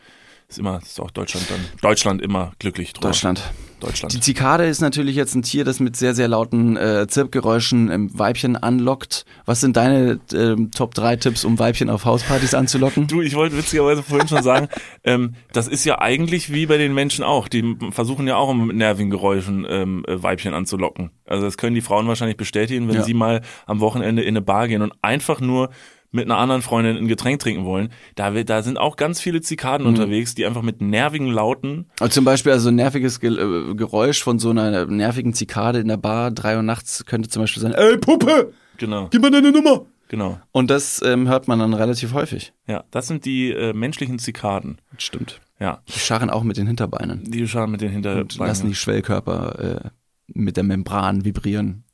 Ist 0.50 0.58
immer, 0.58 0.80
ist 0.82 1.00
auch 1.00 1.12
Deutschland 1.12 1.48
dann. 1.48 1.60
Deutschland 1.80 2.20
immer 2.20 2.52
glücklich 2.58 2.92
drüber. 2.92 3.08
Deutschland. 3.08 3.40
Deutschland. 3.78 4.12
Die 4.12 4.20
Zikade 4.20 4.66
ist 4.66 4.80
natürlich 4.80 5.16
jetzt 5.16 5.34
ein 5.34 5.42
Tier, 5.42 5.64
das 5.64 5.80
mit 5.80 5.96
sehr, 5.96 6.12
sehr 6.14 6.28
lauten 6.28 6.76
äh, 6.76 7.06
Zirpgeräuschen 7.08 7.88
im 7.88 8.18
Weibchen 8.18 8.56
anlockt. 8.56 9.24
Was 9.46 9.60
sind 9.60 9.76
deine 9.76 10.20
ähm, 10.34 10.70
Top 10.72 10.92
3 10.94 11.16
Tipps, 11.16 11.44
um 11.46 11.58
Weibchen 11.58 11.88
auf 11.88 12.04
Hauspartys 12.04 12.52
anzulocken? 12.52 13.06
Du, 13.06 13.22
ich 13.22 13.34
wollte 13.36 13.56
witzigerweise 13.56 14.02
vorhin 14.02 14.28
schon 14.28 14.42
sagen, 14.42 14.68
ähm, 15.04 15.34
das 15.52 15.66
ist 15.68 15.84
ja 15.86 15.98
eigentlich 16.00 16.52
wie 16.52 16.66
bei 16.66 16.76
den 16.78 16.92
Menschen 16.92 17.24
auch. 17.24 17.48
Die 17.48 17.76
versuchen 17.92 18.26
ja 18.26 18.36
auch 18.36 18.52
mit 18.52 18.76
nervigen 18.76 19.10
Geräuschen 19.10 19.64
ähm, 19.70 20.04
äh, 20.06 20.20
Weibchen 20.22 20.52
anzulocken. 20.52 21.10
Also 21.24 21.44
das 21.44 21.56
können 21.56 21.74
die 21.74 21.80
Frauen 21.80 22.06
wahrscheinlich 22.08 22.36
bestätigen, 22.36 22.88
wenn 22.88 22.96
Ja. 22.96 23.02
sie 23.04 23.14
mal 23.14 23.40
am 23.66 23.80
Wochenende 23.80 24.22
in 24.22 24.30
eine 24.30 24.42
Bar 24.42 24.68
gehen 24.68 24.82
und 24.82 24.92
einfach 25.00 25.40
nur 25.40 25.70
mit 26.12 26.24
einer 26.24 26.38
anderen 26.38 26.62
Freundin 26.62 26.96
ein 26.96 27.06
Getränk 27.08 27.38
trinken 27.40 27.64
wollen. 27.64 27.90
Da, 28.16 28.34
wird- 28.34 28.50
da 28.50 28.62
sind 28.62 28.78
auch 28.78 28.96
ganz 28.96 29.20
viele 29.20 29.40
Zikaden 29.40 29.86
Mhm. 29.86 29.92
unterwegs, 29.94 30.34
die 30.34 30.44
einfach 30.46 30.62
mit 30.62 30.80
nervigen 30.80 31.28
Lauten 31.28 31.86
Also 32.00 32.14
zum 32.14 32.24
Beispiel 32.24 32.52
also 32.52 32.68
ein 32.70 32.74
nerviges 32.74 33.20
Ge 33.20 33.30
äh, 33.30 33.74
Geräusch 33.74 34.22
von 34.22 34.38
so 34.38 34.50
einer 34.50 34.86
nervigen 34.86 35.32
Zikade 35.34 35.78
in 35.78 35.88
der 35.88 35.96
Bar, 35.98 36.30
drei 36.32 36.56
Uhr 36.56 36.62
nachts, 36.62 37.04
könnte 37.06 37.28
zum 37.28 37.42
Beispiel 37.42 37.62
sein, 37.62 37.72
ey 37.74 37.96
Puppe, 37.98 38.52
Genau, 38.78 39.08
gib 39.10 39.22
mir 39.22 39.30
deine 39.30 39.52
Nummer. 39.52 39.86
genau. 40.08 40.38
Und 40.52 40.70
das 40.70 41.00
ähm, 41.04 41.28
hört 41.28 41.46
man 41.48 41.58
dann 41.58 41.74
relativ 41.74 42.12
häufig. 42.14 42.52
Ja, 42.66 42.84
das 42.90 43.06
sind 43.06 43.24
die 43.24 43.50
äh, 43.52 43.72
menschlichen 43.72 44.18
Zikaden. 44.18 44.78
Stimmt. 44.98 45.40
Ja, 45.60 45.82
Die 45.88 45.98
scharren 45.98 46.30
auch 46.30 46.42
mit 46.42 46.56
den 46.56 46.66
Hinterbeinen 46.66 47.22
die 47.30 47.46
schauen 47.46 47.70
mit 47.70 47.82
den 47.82 47.94
und 47.94 48.02
lassen 48.06 48.22
Hinterbeinen. 48.34 48.68
die 48.68 48.74
Schwellkörper 48.74 49.82
äh, 49.84 49.90
mit 50.32 50.56
der 50.56 50.64
Membran 50.64 51.24
vibrieren. 51.24 51.84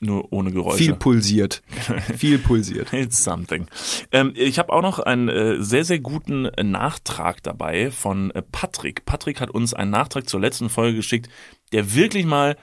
Nur 0.00 0.32
ohne 0.32 0.50
Geräusche. 0.50 0.78
Viel 0.78 0.94
pulsiert. 0.94 1.62
Viel 2.16 2.38
pulsiert. 2.38 2.92
It's 2.92 3.22
something. 3.22 3.66
Ähm, 4.12 4.32
ich 4.34 4.58
habe 4.58 4.72
auch 4.72 4.82
noch 4.82 4.98
einen 4.98 5.28
äh, 5.28 5.62
sehr, 5.62 5.84
sehr 5.84 5.98
guten 5.98 6.46
äh, 6.46 6.62
Nachtrag 6.62 7.42
dabei 7.42 7.90
von 7.90 8.30
äh, 8.30 8.42
Patrick. 8.42 9.04
Patrick 9.04 9.40
hat 9.40 9.50
uns 9.50 9.74
einen 9.74 9.90
Nachtrag 9.90 10.28
zur 10.28 10.40
letzten 10.40 10.70
Folge 10.70 10.96
geschickt, 10.96 11.28
der 11.72 11.94
wirklich 11.94 12.24
mal 12.24 12.56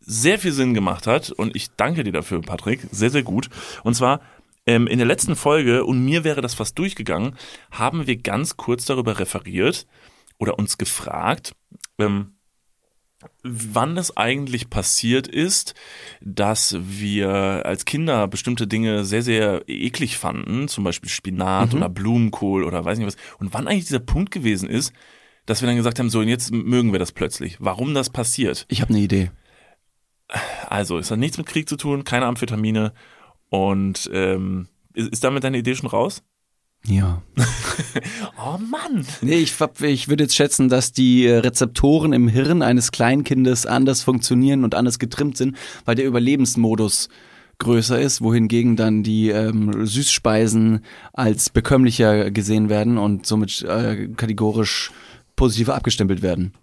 sehr 0.00 0.38
viel 0.38 0.52
Sinn 0.52 0.74
gemacht 0.74 1.06
hat. 1.06 1.30
Und 1.30 1.54
ich 1.56 1.70
danke 1.76 2.04
dir 2.04 2.12
dafür, 2.12 2.40
Patrick. 2.40 2.80
Sehr, 2.90 3.10
sehr 3.10 3.22
gut. 3.22 3.50
Und 3.84 3.94
zwar 3.94 4.20
ähm, 4.66 4.86
in 4.86 4.98
der 4.98 5.06
letzten 5.06 5.36
Folge, 5.36 5.84
und 5.84 6.04
mir 6.04 6.24
wäre 6.24 6.40
das 6.40 6.54
fast 6.54 6.78
durchgegangen, 6.78 7.36
haben 7.70 8.06
wir 8.06 8.16
ganz 8.16 8.56
kurz 8.56 8.84
darüber 8.84 9.18
referiert 9.18 9.86
oder 10.38 10.58
uns 10.58 10.78
gefragt, 10.78 11.54
ähm, 11.98 12.37
wann 13.42 13.96
es 13.96 14.16
eigentlich 14.16 14.70
passiert 14.70 15.26
ist, 15.26 15.74
dass 16.20 16.76
wir 16.80 17.30
als 17.64 17.84
Kinder 17.84 18.28
bestimmte 18.28 18.66
Dinge 18.66 19.04
sehr, 19.04 19.22
sehr 19.22 19.62
eklig 19.68 20.18
fanden, 20.18 20.68
zum 20.68 20.84
Beispiel 20.84 21.08
Spinat 21.08 21.74
oder 21.74 21.88
Blumenkohl 21.88 22.64
oder 22.64 22.84
weiß 22.84 22.98
nicht 22.98 23.06
was, 23.06 23.16
und 23.38 23.54
wann 23.54 23.68
eigentlich 23.68 23.86
dieser 23.86 24.00
Punkt 24.00 24.30
gewesen 24.30 24.68
ist, 24.68 24.92
dass 25.46 25.62
wir 25.62 25.66
dann 25.66 25.76
gesagt 25.76 25.98
haben, 25.98 26.10
so 26.10 26.20
und 26.20 26.28
jetzt 26.28 26.52
mögen 26.52 26.92
wir 26.92 26.98
das 26.98 27.12
plötzlich. 27.12 27.56
Warum 27.58 27.94
das 27.94 28.10
passiert? 28.10 28.66
Ich 28.68 28.82
habe 28.82 28.90
eine 28.90 29.02
Idee. 29.02 29.30
Also, 30.68 30.98
es 30.98 31.10
hat 31.10 31.18
nichts 31.18 31.38
mit 31.38 31.46
Krieg 31.46 31.68
zu 31.68 31.76
tun, 31.76 32.04
keine 32.04 32.26
Amphetamine 32.26 32.92
und 33.48 34.10
ähm, 34.12 34.68
ist, 34.92 35.10
ist 35.10 35.24
damit 35.24 35.44
deine 35.44 35.58
Idee 35.58 35.74
schon 35.74 35.88
raus? 35.88 36.22
Ja. 36.86 37.22
Oh 38.40 38.56
Mann! 38.58 39.04
Nee, 39.20 39.38
ich, 39.40 39.54
ich 39.82 40.08
würde 40.08 40.24
jetzt 40.24 40.36
schätzen, 40.36 40.68
dass 40.68 40.92
die 40.92 41.26
äh, 41.26 41.38
Rezeptoren 41.38 42.12
im 42.12 42.28
Hirn 42.28 42.62
eines 42.62 42.92
Kleinkindes 42.92 43.66
anders 43.66 44.02
funktionieren 44.02 44.62
und 44.64 44.74
anders 44.76 44.98
getrimmt 45.00 45.36
sind, 45.36 45.56
weil 45.84 45.96
der 45.96 46.06
Überlebensmodus 46.06 47.08
größer 47.58 48.00
ist, 48.00 48.20
wohingegen 48.20 48.76
dann 48.76 49.02
die 49.02 49.30
ähm, 49.30 49.84
Süßspeisen 49.84 50.84
als 51.12 51.50
bekömmlicher 51.50 52.30
gesehen 52.30 52.68
werden 52.68 52.96
und 52.96 53.26
somit 53.26 53.60
äh, 53.62 54.08
kategorisch 54.16 54.92
positiver 55.34 55.74
abgestempelt 55.74 56.22
werden. 56.22 56.54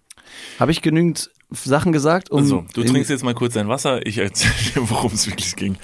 Habe 0.59 0.71
ich 0.71 0.81
genügend 0.81 1.29
Sachen 1.51 1.91
gesagt? 1.91 2.31
Um 2.31 2.39
Also, 2.39 2.65
du 2.73 2.81
in- 2.81 2.87
trinkst 2.87 3.09
jetzt 3.09 3.23
mal 3.23 3.33
kurz 3.35 3.53
dein 3.55 3.67
Wasser, 3.67 4.05
ich 4.05 4.17
erzähle 4.17 4.53
dir, 4.75 4.89
worum 4.89 5.11
es 5.13 5.27
wirklich 5.27 5.55
ging. 5.57 5.75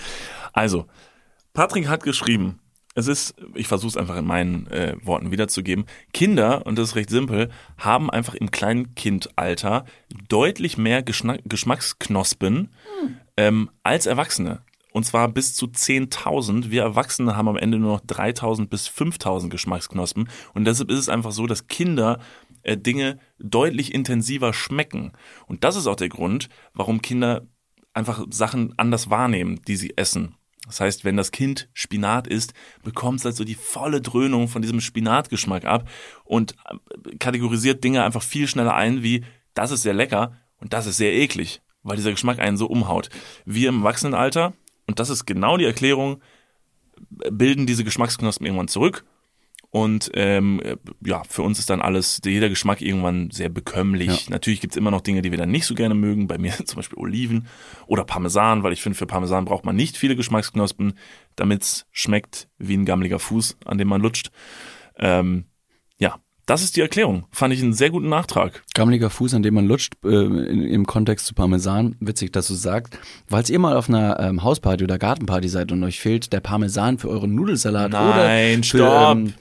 Also, 0.54 0.86
Patrick 1.54 1.90
hat 1.90 2.04
geschrieben, 2.04 2.60
es 2.94 3.08
ist, 3.08 3.36
ich 3.56 3.68
versuche 3.68 3.90
es 3.90 3.98
einfach 3.98 4.18
in 4.18 4.26
meinen 4.26 4.68
äh, 4.68 4.96
Worten 5.02 5.32
wiederzugeben, 5.32 5.86
Kinder, 6.14 6.66
und 6.66 6.78
das 6.78 6.90
ist 6.90 6.96
recht 6.96 7.10
simpel, 7.10 7.50
haben 7.78 8.10
einfach 8.10 8.34
im 8.34 8.52
Kleinkindalter 8.52 9.86
deutlich 10.28 10.78
mehr 10.78 11.02
Geschna 11.02 11.38
Geschmacksknospen 11.46 12.70
ähm, 13.38 13.70
als 13.84 14.06
Erwachsene. 14.06 14.62
Und 14.94 15.06
zwar 15.06 15.30
bis 15.30 15.56
zu 15.56 15.68
10.000. 15.68 16.70
Wir 16.70 16.82
Erwachsene 16.82 17.38
haben 17.38 17.48
am 17.48 17.56
Ende 17.56 17.80
nur 17.80 17.94
noch 17.94 18.02
3.000 18.02 18.68
bis 18.68 18.90
5.000 18.90 19.48
Geschmacksknospen. 19.48 20.28
Und 20.54 20.66
deshalb 20.66 20.92
ist 20.92 21.00
es 21.00 21.08
einfach 21.08 21.32
so, 21.32 21.48
dass 21.48 21.68
Kinder 21.68 22.20
äh, 22.64 22.76
Dinge 22.76 23.18
deutlich 23.40 23.94
intensiver 23.94 24.52
schmecken. 24.52 25.14
Und 25.48 25.64
das 25.64 25.78
ist 25.78 25.88
auch 25.88 25.96
der 25.96 26.10
Grund, 26.10 26.50
warum 26.74 27.02
Kinder 27.02 27.48
einfach 27.94 28.26
Sachen 28.32 28.74
anders 28.78 29.10
wahrnehmen, 29.10 29.62
die 29.66 29.78
sie 29.78 29.94
essen. 29.96 30.36
Das 30.72 30.80
heißt, 30.80 31.04
wenn 31.04 31.18
das 31.18 31.32
Kind 31.32 31.68
Spinat 31.74 32.28
isst, 32.28 32.54
bekommt 32.82 33.20
es 33.20 33.26
halt 33.26 33.36
so 33.36 33.44
die 33.44 33.56
volle 33.56 34.00
Dröhnung 34.00 34.48
von 34.48 34.62
diesem 34.62 34.80
Spinatgeschmack 34.80 35.66
ab 35.66 35.90
und 36.24 36.56
äh, 36.70 37.18
kategorisiert 37.18 37.84
Dinge 37.84 38.06
einfach 38.06 38.24
viel 38.24 38.48
schneller 38.48 38.74
ein, 38.74 39.04
wie 39.04 39.26
das 39.54 39.72
ist 39.72 39.82
sehr 39.82 39.94
lecker 39.94 40.38
und 40.62 40.72
das 40.72 40.86
ist 40.86 40.96
sehr 40.96 41.12
eklig, 41.12 41.62
weil 41.84 41.98
dieser 41.98 42.12
Geschmack 42.12 42.40
einen 42.40 42.56
so 42.56 42.68
umhaut. 42.68 43.10
Wir 43.44 43.68
im 43.68 43.80
Erwachsenenalter, 43.80 44.54
und 44.88 45.00
das 45.00 45.10
ist 45.10 45.26
genau 45.26 45.58
die 45.58 45.66
Erklärung, 45.66 46.22
bilden 47.30 47.68
diese 47.68 47.84
Geschmacksknospen 47.84 48.46
irgendwann 48.46 48.70
zurück. 48.70 49.04
Und 49.74 50.12
ähm, 50.16 50.62
äh, 50.64 50.76
ja, 51.06 51.24
für 51.30 51.44
uns 51.44 51.58
ist 51.58 51.70
dann 51.70 51.82
alles, 51.82 52.20
jeder 52.26 52.50
Geschmack 52.50 52.82
irgendwann 52.82 53.32
sehr 53.32 53.48
bekömmlich. 53.48 54.30
Natürlich 54.30 54.60
gibt's 54.60 54.76
immer 54.76 54.92
noch 54.92 55.00
Dinge, 55.00 55.22
die 55.22 55.32
wir 55.32 55.38
dann 55.38 55.50
nicht 55.50 55.66
so 55.66 55.76
gerne 55.76 55.96
mögen. 55.96 56.28
Bei 56.28 56.38
mir 56.38 56.52
zum 56.66 56.76
Beispiel 56.76 57.00
Oliven 57.00 57.48
oder 57.88 58.04
Parmesan, 58.04 58.64
weil 58.64 58.74
ich 58.74 58.82
finde, 58.82 58.98
für 58.98 59.06
Parmesan 59.06 59.46
braucht 59.46 59.64
man 59.64 59.78
nicht 59.78 59.96
viele 59.96 60.18
Geschmacksknospen, 60.18 60.94
damit's 61.38 61.86
schmeckt 61.92 62.50
wie 62.58 62.76
ein 62.76 62.84
gammeliger 62.86 63.18
Fuß, 63.20 63.58
an 63.64 63.78
dem 63.78 63.88
man 63.88 64.02
lutscht. 64.02 64.30
Ähm, 64.98 65.46
ja, 66.00 66.18
Das 66.48 66.64
ist 66.64 66.76
die 66.76 66.82
Erklärung. 66.82 67.28
Fand 67.32 67.54
ich 67.54 67.62
einen 67.62 67.72
sehr 67.72 67.92
guten 67.92 68.10
Nachtrag. 68.10 68.64
Gammeliger 68.74 69.10
Fuß, 69.10 69.36
an 69.36 69.44
dem 69.44 69.54
man 69.54 69.68
lutscht, 69.68 69.94
äh, 70.04 70.10
in, 70.10 70.64
im 70.64 70.86
Kontext 70.86 71.28
zu 71.28 71.34
Parmesan. 71.34 71.96
Witzig, 72.02 72.34
dass 72.34 72.48
du 72.48 72.56
sagst. 72.56 73.00
Falls 73.30 73.50
ihr 73.50 73.60
mal 73.60 73.78
auf 73.78 73.88
einer 73.88 74.20
ähm, 74.20 74.44
Hausparty 74.44 74.84
oder 74.84 74.98
Gartenparty 74.98 75.48
seid 75.48 75.72
und 75.72 75.82
euch 75.86 76.02
fehlt 76.02 76.34
der 76.34 76.42
Parmesan 76.42 76.98
für 76.98 77.08
euren 77.08 77.34
Nudelsalat 77.36 77.92
Nein, 77.94 78.04
oder 78.04 78.64
für, 78.64 78.64
stopp. 78.64 79.18
ähm, 79.18 79.34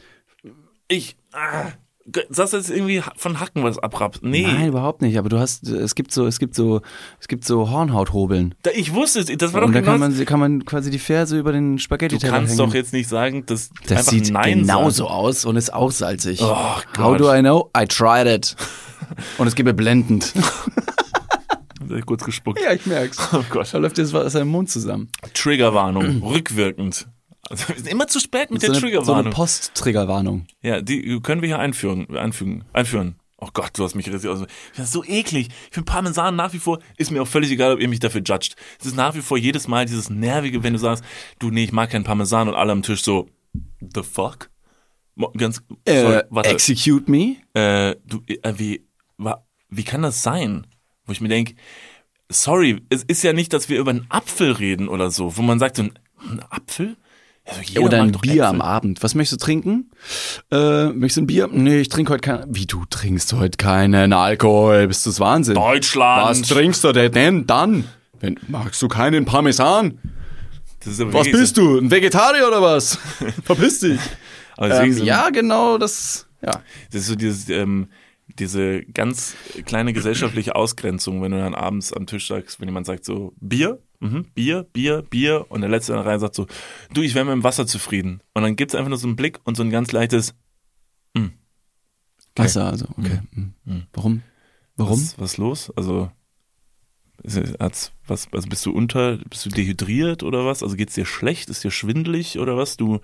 Ich, 0.91 1.17
ah, 1.33 1.67
sagst 2.31 2.53
du 2.53 2.57
jetzt 2.57 2.69
irgendwie 2.71 3.01
von 3.17 3.39
Hacken 3.39 3.63
was 3.63 3.79
abrappst? 3.79 4.25
Nee. 4.25 4.43
Nein, 4.43 4.67
überhaupt 4.69 5.03
nicht. 5.03 5.17
Aber 5.19 5.29
du 5.29 5.39
hast, 5.39 5.69
es 5.69 5.95
gibt 5.95 6.11
so, 6.11 6.27
es 6.27 6.41
gibt 6.41 6.57
so, 6.57 6.83
es 7.21 7.29
gibt 7.29 7.45
so 7.45 7.71
Hornhauthobeln. 7.71 8.57
Da, 8.63 8.73
ich 8.75 8.93
wusste 8.93 9.21
es, 9.21 9.27
das 9.39 9.53
war 9.53 9.61
doch 9.61 9.69
Und 9.69 9.75
genau 9.75 9.93
kann 9.93 10.01
man, 10.01 10.25
kann 10.25 10.41
man 10.41 10.65
quasi 10.65 10.91
die 10.91 10.99
Ferse 10.99 11.39
über 11.39 11.53
den 11.53 11.79
spaghetti 11.79 12.19
Du 12.19 12.27
kannst 12.27 12.59
doch 12.59 12.75
jetzt 12.75 12.93
nicht 12.93 13.09
sagen, 13.09 13.47
dass 13.47 13.71
Das 13.87 14.07
sieht 14.07 14.33
Nein 14.33 14.61
genauso 14.63 15.05
sagen. 15.05 15.15
aus 15.15 15.45
und 15.45 15.55
ist 15.57 15.73
auch 15.73 15.93
salzig. 15.93 16.41
Oh 16.43 16.57
How 16.99 17.17
do 17.17 17.33
I 17.33 17.39
know? 17.41 17.71
I 17.77 17.87
tried 17.87 18.27
it. 18.27 18.57
Und 19.39 19.47
es 19.47 19.55
geht 19.55 19.67
mir 19.67 19.75
blendend. 19.75 20.33
Kurz 22.07 22.25
gespuckt. 22.25 22.61
ja, 22.61 22.73
ich 22.73 22.87
merk's. 22.87 23.19
Oh 23.33 23.43
Gott. 23.49 23.73
Da 23.73 23.79
läuft 23.79 23.99
jetzt 23.99 24.13
was 24.13 24.27
aus 24.27 24.33
seinem 24.33 24.49
Mund 24.49 24.71
zusammen. 24.71 25.09
Triggerwarnung, 25.35 26.23
rückwirkend. 26.23 27.07
Also, 27.51 27.69
wir 27.69 27.77
sind 27.77 27.89
immer 27.89 28.07
zu 28.07 28.21
spät 28.21 28.51
mit 28.51 28.63
so 28.63 28.69
der 28.73 28.77
eine, 28.77 28.81
so 28.81 28.87
eine 28.87 29.01
Triggerwarnung. 29.03 29.33
Post-Triggerwarnung. 29.33 30.47
ja, 30.63 30.81
die 30.81 31.21
können 31.21 31.43
wir 31.43 31.49
hier 31.49 31.59
einführen, 31.59 32.17
einfügen, 32.17 32.65
einführen. 32.73 33.17
Oh 33.43 33.49
Gott, 33.53 33.71
du 33.75 33.85
hast 33.85 33.95
mich 33.95 34.07
richtig 34.11 34.31
aus. 34.31 34.41
Das 34.77 34.87
ist 34.87 34.93
so 34.93 35.03
eklig. 35.05 35.49
Ich 35.69 35.75
finde 35.75 35.87
Parmesan 35.91 36.37
nach 36.37 36.53
wie 36.53 36.59
vor, 36.59 36.79
ist 36.99 37.11
mir 37.11 37.23
auch 37.23 37.27
völlig 37.29 37.51
egal, 37.51 37.73
ob 37.73 37.81
ihr 37.81 37.89
mich 37.89 37.99
dafür 38.01 38.21
judgt. 38.23 38.55
Es 38.79 38.87
ist 38.87 38.97
nach 38.97 39.15
wie 39.15 39.23
vor 39.23 39.39
jedes 39.39 39.67
Mal 39.67 39.87
dieses 39.87 40.11
Nervige, 40.11 40.63
wenn 40.63 40.75
du 40.75 40.79
sagst, 40.79 41.03
du, 41.39 41.51
nee, 41.51 41.65
ich 41.65 41.73
mag 41.73 41.91
keinen 41.91 42.05
Parmesan 42.05 42.49
und 42.49 42.55
alle 42.55 42.73
am 42.73 42.83
Tisch 42.83 43.03
so, 43.03 43.29
the 43.95 44.03
fuck? 44.03 44.51
Ganz, 45.37 45.63
sorry, 45.89 46.17
Äh, 46.19 46.25
warte. 46.31 46.51
execute 46.51 47.09
me? 47.09 47.37
äh, 47.55 47.97
du, 48.07 48.23
äh, 48.27 48.55
wie, 48.59 48.87
wa, 49.19 49.45
wie 49.71 49.85
kann 49.85 50.03
das 50.03 50.23
sein? 50.23 50.67
Wo 51.07 51.13
ich 51.13 51.21
mir 51.21 51.29
denke, 51.29 51.55
sorry, 52.29 52.83
es 52.91 53.03
ist 53.05 53.23
ja 53.23 53.33
nicht, 53.33 53.53
dass 53.53 53.69
wir 53.69 53.79
über 53.79 53.91
einen 53.91 54.07
Apfel 54.11 54.53
reden 54.53 54.89
oder 54.89 55.11
so, 55.11 55.37
wo 55.37 55.43
man 55.43 55.59
sagt, 55.59 55.77
so 55.77 55.83
ein 55.83 55.99
Apfel? 56.51 56.97
Also 57.59 57.81
Oder 57.81 58.03
ein 58.03 58.13
Bier 58.13 58.33
Äpfel. 58.33 58.45
am 58.45 58.61
Abend. 58.61 59.03
Was 59.03 59.15
möchtest 59.15 59.43
du 59.43 59.45
trinken? 59.45 59.91
Äh, 60.51 60.89
möchtest 60.91 61.17
du 61.19 61.23
ein 61.23 61.27
Bier? 61.27 61.49
Nee, 61.51 61.81
ich 61.81 61.89
trinke 61.89 62.13
heute 62.13 62.21
kein. 62.23 62.45
Wie, 62.49 62.67
du 62.67 62.85
trinkst 62.89 63.33
heute 63.33 63.57
keinen 63.57 64.13
Alkohol? 64.13 64.87
Bist 64.89 65.05
du 65.07 65.11
das 65.11 65.21
Wahnsinn? 65.21 65.55
Deutschland. 65.55 66.29
Was 66.31 66.43
trinkst 66.43 66.85
du 66.85 66.93
denn 66.93 67.47
dann? 67.47 67.85
Wenn, 68.21 68.39
magst 68.49 68.81
du 68.83 68.89
keinen 68.89 69.25
Parmesan? 69.25 69.99
Was 70.85 71.31
bist 71.31 71.57
du? 71.59 71.79
Ein 71.79 71.91
Vegetarier 71.91 72.47
oder 72.49 72.63
was? 72.63 72.99
Verpiss 73.45 73.81
dich. 73.81 74.01
Ähm, 74.59 74.93
so- 74.93 75.05
ja, 75.05 75.31
genau, 75.31 75.77
das, 75.79 76.27
ja. 76.43 76.53
Das 76.91 77.03
ist 77.03 77.07
so 77.07 77.15
dieses, 77.17 77.49
ähm, 77.51 77.89
diese 78.39 78.83
ganz 78.85 79.35
kleine 79.67 79.93
gesellschaftliche 79.93 80.55
Ausgrenzung, 80.55 81.23
wenn 81.23 81.33
du 81.33 81.39
dann 81.39 81.55
abends 81.55 81.93
am 81.93 82.07
Tisch 82.07 82.29
sagst, 82.29 82.61
wenn 82.61 82.69
jemand 82.69 82.87
sagt 82.87 83.05
so, 83.05 83.33
Bier, 83.41 83.79
mhm, 84.01 84.25
Bier, 84.35 84.65
Bier, 84.73 85.03
Bier 85.03 85.47
und 85.49 85.61
der 85.61 85.71
Letzte 85.71 85.93
in 85.93 85.99
der 85.99 86.07
Reihe 86.07 86.19
sagt 86.19 86.35
so, 86.35 86.47
du, 86.93 87.03
ich 87.03 87.15
wäre 87.15 87.25
mit 87.25 87.33
dem 87.33 87.45
Wasser 87.45 87.67
zufrieden. 87.67 88.21
Und 88.35 88.43
dann 88.43 88.57
gibt's 88.57 88.75
einfach 88.75 88.89
nur 88.89 88.99
so 88.99 89.07
einen 89.07 89.17
Blick 89.17 89.39
und 89.45 89.57
so 89.57 89.63
ein 89.63 89.71
ganz 89.71 89.93
leichtes, 89.93 90.35
Wasser, 92.37 92.71
also, 92.71 92.87
okay. 92.97 93.21
Mhm. 93.33 93.83
Warum? 93.93 94.23
Warum? 94.77 94.93
was, 95.01 95.19
was 95.19 95.33
ist 95.33 95.39
los? 95.39 95.71
Also, 95.77 96.11
ist, 97.23 97.37
es- 97.37 97.55
hat's, 97.59 97.93
was, 98.07 98.29
also 98.33 98.49
bist 98.49 98.65
du 98.65 98.71
unter, 98.73 99.19
bist 99.29 99.45
du 99.45 99.51
dehydriert 99.51 100.23
oder 100.23 100.47
was? 100.47 100.63
Also 100.63 100.77
geht's 100.77 100.95
dir 100.95 101.05
schlecht? 101.05 101.51
Ist 101.51 101.65
dir 101.65 101.71
schwindelig 101.71 102.39
oder 102.39 102.57
was? 102.57 102.77
Du 102.77 103.01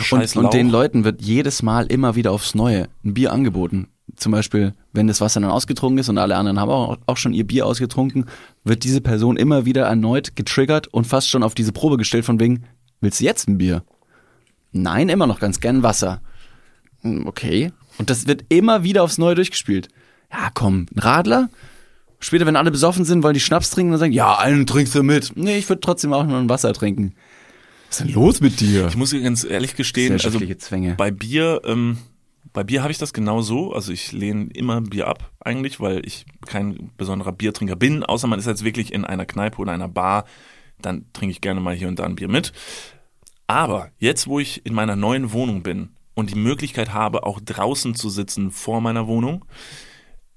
scheiß 0.00 0.34
Und, 0.36 0.46
und 0.46 0.54
den. 0.54 0.68
Leuten 0.70 1.04
wird 1.04 1.22
jedes 1.22 1.62
Mal 1.62 1.86
immer 1.86 2.16
wieder 2.16 2.32
aufs 2.32 2.54
Neue 2.56 2.88
ein 3.04 3.14
Bier 3.14 3.30
angeboten. 3.32 3.88
Zum 4.16 4.32
Beispiel, 4.32 4.74
wenn 4.92 5.06
das 5.06 5.20
Wasser 5.20 5.40
dann 5.40 5.50
ausgetrunken 5.50 5.98
ist 5.98 6.08
und 6.08 6.18
alle 6.18 6.36
anderen 6.36 6.60
haben 6.60 6.70
auch, 6.70 6.98
auch 7.06 7.16
schon 7.16 7.32
ihr 7.32 7.46
Bier 7.46 7.66
ausgetrunken, 7.66 8.26
wird 8.64 8.84
diese 8.84 9.00
Person 9.00 9.36
immer 9.36 9.64
wieder 9.64 9.84
erneut 9.86 10.36
getriggert 10.36 10.88
und 10.88 11.06
fast 11.06 11.28
schon 11.30 11.42
auf 11.42 11.54
diese 11.54 11.72
Probe 11.72 11.96
gestellt 11.96 12.24
von 12.24 12.38
wegen, 12.40 12.64
willst 13.00 13.20
du 13.20 13.24
jetzt 13.24 13.48
ein 13.48 13.58
Bier? 13.58 13.84
Nein, 14.72 15.08
immer 15.08 15.26
noch 15.26 15.40
ganz 15.40 15.60
gern 15.60 15.82
Wasser. 15.82 16.20
Hm, 17.02 17.26
Okay. 17.26 17.72
Und 17.98 18.08
das 18.10 18.26
wird 18.26 18.44
immer 18.48 18.82
wieder 18.84 19.02
aufs 19.02 19.18
Neue 19.18 19.34
durchgespielt. 19.34 19.88
Ja, 20.32 20.50
komm, 20.54 20.86
ein 20.94 20.98
Radler? 20.98 21.50
Später, 22.20 22.46
wenn 22.46 22.56
alle 22.56 22.70
besoffen 22.70 23.04
sind, 23.04 23.22
wollen 23.22 23.34
die 23.34 23.40
Schnaps 23.40 23.70
trinken, 23.70 23.92
dann 23.92 24.00
sagen, 24.00 24.12
ja, 24.12 24.38
einen 24.38 24.66
trinkst 24.66 24.94
du 24.94 25.02
mit. 25.02 25.32
Nee, 25.36 25.58
ich 25.58 25.68
würde 25.68 25.80
trotzdem 25.80 26.12
auch 26.12 26.24
nur 26.24 26.38
ein 26.38 26.48
Wasser 26.48 26.72
trinken. 26.72 27.14
Was 27.88 27.98
ist 28.00 28.06
denn 28.06 28.14
los 28.14 28.40
mit 28.40 28.60
dir? 28.60 28.86
Ich 28.88 28.96
muss 28.96 29.10
dir 29.10 29.20
ganz 29.20 29.44
ehrlich 29.44 29.76
gestehen, 29.76 30.12
also 30.14 30.30
Zwänge. 30.56 30.94
bei 30.96 31.10
Bier, 31.10 31.60
ähm, 31.64 31.98
bei 32.52 32.64
Bier 32.64 32.82
habe 32.82 32.92
ich 32.92 32.98
das 32.98 33.12
genau 33.12 33.40
so. 33.40 33.72
Also 33.72 33.92
ich 33.92 34.12
lehne 34.12 34.48
immer 34.52 34.80
Bier 34.80 35.08
ab 35.08 35.30
eigentlich, 35.40 35.80
weil 35.80 36.04
ich 36.06 36.26
kein 36.46 36.90
besonderer 36.96 37.32
Biertrinker 37.32 37.76
bin, 37.76 38.02
außer 38.04 38.26
man 38.26 38.38
ist 38.38 38.46
jetzt 38.46 38.64
wirklich 38.64 38.92
in 38.92 39.04
einer 39.04 39.26
Kneipe 39.26 39.58
oder 39.58 39.72
einer 39.72 39.88
Bar, 39.88 40.24
dann 40.80 41.06
trinke 41.12 41.32
ich 41.32 41.40
gerne 41.40 41.60
mal 41.60 41.74
hier 41.74 41.88
und 41.88 41.98
da 41.98 42.04
ein 42.04 42.16
Bier 42.16 42.28
mit. 42.28 42.52
Aber 43.46 43.90
jetzt, 43.98 44.26
wo 44.26 44.40
ich 44.40 44.64
in 44.66 44.74
meiner 44.74 44.96
neuen 44.96 45.32
Wohnung 45.32 45.62
bin 45.62 45.90
und 46.14 46.30
die 46.30 46.38
Möglichkeit 46.38 46.92
habe, 46.92 47.24
auch 47.24 47.40
draußen 47.40 47.94
zu 47.94 48.08
sitzen 48.08 48.50
vor 48.50 48.80
meiner 48.80 49.06
Wohnung, 49.06 49.44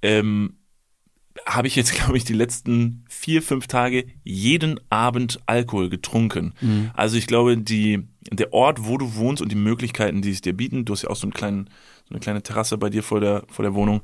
ähm, 0.01 0.57
habe 1.45 1.67
ich 1.67 1.75
jetzt, 1.75 1.93
glaube 1.95 2.17
ich, 2.17 2.23
die 2.23 2.33
letzten 2.33 3.05
vier, 3.09 3.41
fünf 3.41 3.67
Tage 3.67 4.05
jeden 4.23 4.79
Abend 4.89 5.39
Alkohol 5.45 5.89
getrunken. 5.89 6.53
Also 6.93 7.17
ich 7.17 7.27
glaube, 7.27 7.57
die, 7.57 8.07
der 8.31 8.53
Ort, 8.53 8.85
wo 8.85 8.97
du 8.97 9.15
wohnst 9.15 9.41
und 9.41 9.51
die 9.51 9.55
Möglichkeiten, 9.55 10.21
die 10.21 10.31
es 10.31 10.41
dir 10.41 10.53
bieten, 10.53 10.85
du 10.85 10.93
hast 10.93 11.03
ja 11.03 11.09
auch 11.09 11.15
so, 11.15 11.27
einen 11.27 11.33
kleinen, 11.33 11.69
so 12.07 12.13
eine 12.13 12.19
kleine 12.19 12.43
Terrasse 12.43 12.77
bei 12.77 12.89
dir 12.89 13.03
vor 13.03 13.19
der, 13.19 13.43
vor 13.49 13.63
der 13.63 13.73
Wohnung, 13.73 14.01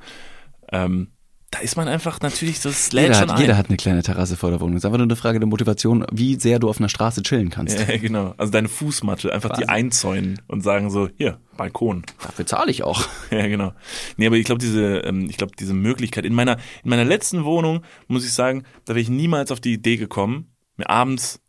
ähm, 0.72 1.12
da 1.52 1.60
ist 1.60 1.76
man 1.76 1.90
einfach 1.90 2.22
natürlich, 2.22 2.62
das 2.62 2.94
lädt 2.94 3.08
Jeder 3.08 3.16
schon 3.16 3.32
hat, 3.32 3.40
jeder 3.40 3.58
hat 3.58 3.68
eine 3.68 3.76
kleine 3.76 4.02
Terrasse 4.02 4.38
vor 4.38 4.52
der 4.52 4.62
Wohnung. 4.62 4.78
Es 4.78 4.82
ist 4.82 4.86
einfach 4.86 5.00
nur 5.00 5.06
eine 5.06 5.18
Frage 5.18 5.38
der 5.38 5.50
Motivation, 5.50 6.06
wie 6.10 6.40
sehr 6.40 6.60
du 6.60 6.70
auf 6.70 6.80
einer 6.80 6.88
Straße 6.88 7.24
chillen 7.24 7.50
kannst. 7.50 7.78
Ja, 7.78 7.98
genau. 7.98 8.34
Also 8.38 8.54
deine 8.54 8.70
Fußmatte, 8.70 9.34
einfach 9.34 9.50
die 9.50 9.64
Quasi. 9.64 9.72
einzäunen 9.72 10.42
und 10.48 10.62
sagen 10.62 10.90
so, 10.90 11.10
hier, 11.18 11.42
Balkon. 11.58 12.04
Dafür 12.24 12.46
zahle 12.46 12.72
ich 12.72 12.84
auch. 12.84 13.06
Ja, 13.32 13.48
genau. 13.48 13.74
Nee, 14.18 14.28
aber 14.28 14.36
ich 14.36 14.46
glaube, 14.46 14.60
diese, 14.60 15.00
ähm, 15.00 15.30
ich 15.30 15.38
glaube, 15.38 15.54
diese 15.58 15.74
Möglichkeit, 15.74 16.26
in 16.26 16.34
meiner, 16.34 16.58
in 16.84 16.90
meiner 16.90 17.06
letzten 17.06 17.46
Wohnung, 17.46 17.84
muss 18.08 18.26
ich 18.26 18.34
sagen, 18.34 18.64
da 18.86 18.94
wäre 18.94 19.02
ich 19.02 19.10
niemals 19.10 19.52
auf 19.52 19.60
die 19.62 19.74
Idee 19.74 19.96
gekommen, 19.98 20.54
mir 20.76 20.90
abends 20.90 21.42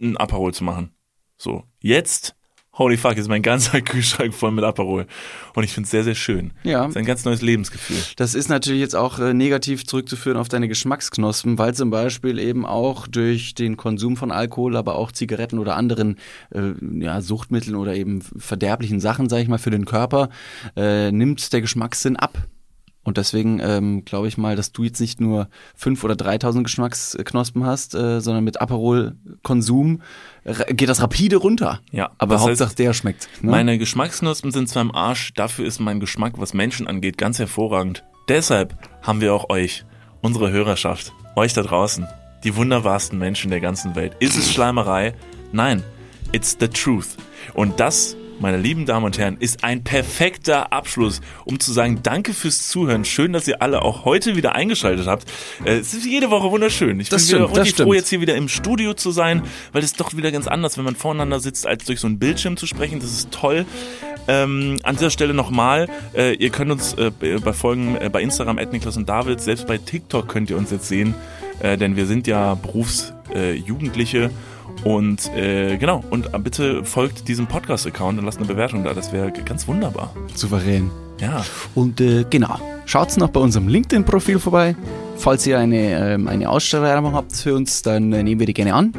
ein 0.00 0.16
Aperol 0.16 0.52
zu 0.54 0.64
machen. 0.64 0.92
So. 1.36 1.64
Jetzt, 1.80 2.34
holy 2.78 2.96
fuck, 2.96 3.16
ist 3.16 3.28
mein 3.28 3.42
ganzer 3.42 3.80
Kühlschrank 3.82 4.32
voll 4.34 4.52
mit 4.52 4.64
Aperol. 4.64 5.06
Und 5.54 5.64
ich 5.64 5.72
finde 5.72 5.86
es 5.86 5.90
sehr, 5.90 6.04
sehr 6.04 6.14
schön. 6.14 6.52
Ja. 6.62 6.82
Das 6.82 6.90
ist 6.90 6.96
ein 6.96 7.04
ganz 7.04 7.24
neues 7.24 7.42
Lebensgefühl. 7.42 7.98
Das 8.16 8.34
ist 8.34 8.48
natürlich 8.48 8.80
jetzt 8.80 8.94
auch 8.94 9.18
äh, 9.18 9.34
negativ 9.34 9.84
zurückzuführen 9.84 10.38
auf 10.38 10.48
deine 10.48 10.68
Geschmacksknospen, 10.68 11.58
weil 11.58 11.74
zum 11.74 11.90
Beispiel 11.90 12.38
eben 12.38 12.64
auch 12.64 13.06
durch 13.06 13.54
den 13.54 13.76
Konsum 13.76 14.16
von 14.16 14.30
Alkohol, 14.30 14.76
aber 14.76 14.94
auch 14.94 15.12
Zigaretten 15.12 15.58
oder 15.58 15.76
anderen 15.76 16.16
äh, 16.50 16.72
ja, 17.00 17.20
Suchtmitteln 17.20 17.76
oder 17.76 17.94
eben 17.94 18.22
verderblichen 18.22 19.00
Sachen, 19.00 19.28
sage 19.28 19.42
ich 19.42 19.48
mal, 19.48 19.58
für 19.58 19.70
den 19.70 19.84
Körper, 19.84 20.28
äh, 20.76 21.10
nimmt 21.10 21.52
der 21.52 21.60
Geschmackssinn 21.60 22.16
ab. 22.16 22.38
Und 23.08 23.16
deswegen 23.16 23.58
ähm, 23.58 24.04
glaube 24.04 24.28
ich 24.28 24.36
mal, 24.36 24.54
dass 24.54 24.70
du 24.70 24.84
jetzt 24.84 25.00
nicht 25.00 25.18
nur 25.18 25.48
fünf 25.74 26.04
oder 26.04 26.14
3000 26.14 26.62
Geschmacksknospen 26.62 27.64
hast, 27.64 27.94
äh, 27.94 28.20
sondern 28.20 28.44
mit 28.44 28.60
Aperol-Konsum 28.60 30.02
geht 30.44 30.90
das 30.90 31.00
rapide 31.00 31.36
runter. 31.36 31.80
Ja, 31.90 32.10
Aber 32.18 32.34
das 32.34 32.42
Hauptsache 32.42 32.68
heißt, 32.68 32.78
der 32.78 32.92
schmeckt. 32.92 33.30
Ne? 33.40 33.50
Meine 33.50 33.78
Geschmacksknospen 33.78 34.50
sind 34.50 34.68
zwar 34.68 34.82
im 34.82 34.94
Arsch, 34.94 35.32
dafür 35.32 35.64
ist 35.64 35.80
mein 35.80 36.00
Geschmack, 36.00 36.34
was 36.36 36.52
Menschen 36.52 36.86
angeht, 36.86 37.16
ganz 37.16 37.38
hervorragend. 37.38 38.04
Deshalb 38.28 38.74
haben 39.00 39.22
wir 39.22 39.32
auch 39.32 39.48
euch, 39.48 39.86
unsere 40.20 40.50
Hörerschaft, 40.50 41.14
euch 41.34 41.54
da 41.54 41.62
draußen, 41.62 42.06
die 42.44 42.56
wunderbarsten 42.56 43.18
Menschen 43.18 43.50
der 43.50 43.60
ganzen 43.60 43.96
Welt. 43.96 44.16
Ist 44.20 44.36
es 44.36 44.52
Schleimerei? 44.52 45.14
Nein, 45.50 45.82
it's 46.32 46.58
the 46.60 46.68
truth. 46.68 47.16
Und 47.54 47.80
das, 47.80 48.18
meine 48.40 48.56
lieben 48.56 48.86
Damen 48.86 49.04
und 49.04 49.18
Herren, 49.18 49.36
ist 49.38 49.64
ein 49.64 49.82
perfekter 49.84 50.72
Abschluss, 50.72 51.20
um 51.44 51.58
zu 51.58 51.72
sagen, 51.72 52.00
danke 52.02 52.32
fürs 52.32 52.68
Zuhören. 52.68 53.04
Schön, 53.04 53.32
dass 53.32 53.48
ihr 53.48 53.62
alle 53.62 53.82
auch 53.82 54.04
heute 54.04 54.36
wieder 54.36 54.54
eingeschaltet 54.54 55.06
habt. 55.06 55.24
Äh, 55.64 55.78
Es 55.78 55.94
ist 55.94 56.06
jede 56.06 56.30
Woche 56.30 56.50
wunderschön. 56.50 57.00
Ich 57.00 57.08
Das 57.08 57.22
bin 57.26 57.36
wieder 57.36 57.44
stimmt, 57.46 57.56
das 57.56 57.66
richtig 57.66 57.84
froh, 57.84 57.94
jetzt 57.94 58.08
hier 58.08 58.20
wieder 58.20 58.36
im 58.36 58.48
Studio 58.48 58.94
zu 58.94 59.10
sein, 59.10 59.42
weil 59.72 59.82
es 59.82 59.92
ist 59.92 60.00
doch 60.00 60.16
wieder 60.16 60.30
ganz 60.30 60.46
anders, 60.46 60.78
wenn 60.78 60.84
man 60.84 60.96
voreinander 60.96 61.40
sitzt, 61.40 61.66
als 61.66 61.84
durch 61.84 62.00
so 62.00 62.06
einen 62.06 62.18
Bildschirm 62.18 62.56
zu 62.56 62.66
sprechen. 62.66 63.00
Das 63.00 63.10
ist 63.10 63.30
toll. 63.30 63.66
Ähm, 64.28 64.78
an 64.82 64.96
dieser 64.96 65.10
Stelle 65.10 65.32
nochmal, 65.32 65.88
äh, 66.14 66.34
ihr 66.34 66.50
könnt 66.50 66.70
uns 66.70 66.94
äh, 66.94 67.10
bei 67.10 67.52
Folgen 67.52 67.96
äh, 67.96 68.10
bei 68.12 68.20
Instagram, 68.20 68.56
Niklas 68.56 68.96
und 68.96 69.08
David, 69.08 69.40
selbst 69.40 69.66
bei 69.66 69.78
TikTok 69.78 70.28
könnt 70.28 70.50
ihr 70.50 70.58
uns 70.58 70.70
jetzt 70.70 70.86
sehen, 70.86 71.14
äh, 71.60 71.78
denn 71.78 71.96
wir 71.96 72.04
sind 72.04 72.26
ja 72.26 72.54
Berufsjugendliche 72.54 74.24
äh. 74.24 74.30
Und 74.84 75.34
äh, 75.34 75.76
genau, 75.76 76.04
und 76.10 76.32
äh, 76.32 76.38
bitte 76.38 76.84
folgt 76.84 77.28
diesem 77.28 77.46
Podcast-Account 77.46 78.18
und 78.18 78.24
lasst 78.24 78.38
eine 78.38 78.46
Bewertung 78.46 78.84
da, 78.84 78.94
das 78.94 79.12
wäre 79.12 79.32
ganz 79.32 79.66
wunderbar. 79.68 80.14
Souverän. 80.34 80.90
Ja, 81.20 81.44
Und 81.74 82.00
äh, 82.00 82.24
genau, 82.30 82.58
schaut's 82.86 83.16
noch 83.16 83.30
bei 83.30 83.40
unserem 83.40 83.66
LinkedIn-Profil 83.68 84.38
vorbei. 84.38 84.76
Falls 85.16 85.44
ihr 85.46 85.58
eine, 85.58 86.12
ähm, 86.12 86.28
eine 86.28 86.48
Ausstellung 86.48 87.12
habt 87.12 87.34
für 87.34 87.56
uns, 87.56 87.82
dann 87.82 88.12
äh, 88.12 88.22
nehmen 88.22 88.38
wir 88.38 88.46
die 88.46 88.54
gerne 88.54 88.74
an. 88.74 88.92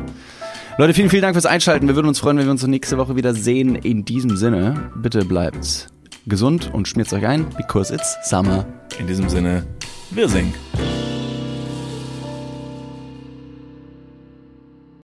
Leute, 0.77 0.93
vielen, 0.93 1.09
vielen 1.09 1.21
Dank 1.21 1.35
fürs 1.35 1.45
Einschalten. 1.45 1.87
Wir 1.87 1.95
würden 1.95 2.07
uns 2.07 2.19
freuen, 2.19 2.37
wenn 2.37 2.45
wir 2.45 2.51
uns 2.51 2.65
nächste 2.65 2.97
Woche 2.97 3.15
wieder 3.15 3.33
sehen. 3.33 3.75
In 3.75 4.05
diesem 4.05 4.35
Sinne, 4.37 4.91
bitte 4.95 5.25
bleibt 5.25 5.87
gesund 6.25 6.69
und 6.73 6.87
schmiert 6.87 7.11
euch 7.13 7.25
ein, 7.25 7.45
because 7.57 7.93
it's 7.93 8.17
summer. 8.23 8.65
In 8.99 9.07
diesem 9.07 9.29
Sinne, 9.29 9.65
wir 10.11 10.27
singen. 10.27 10.53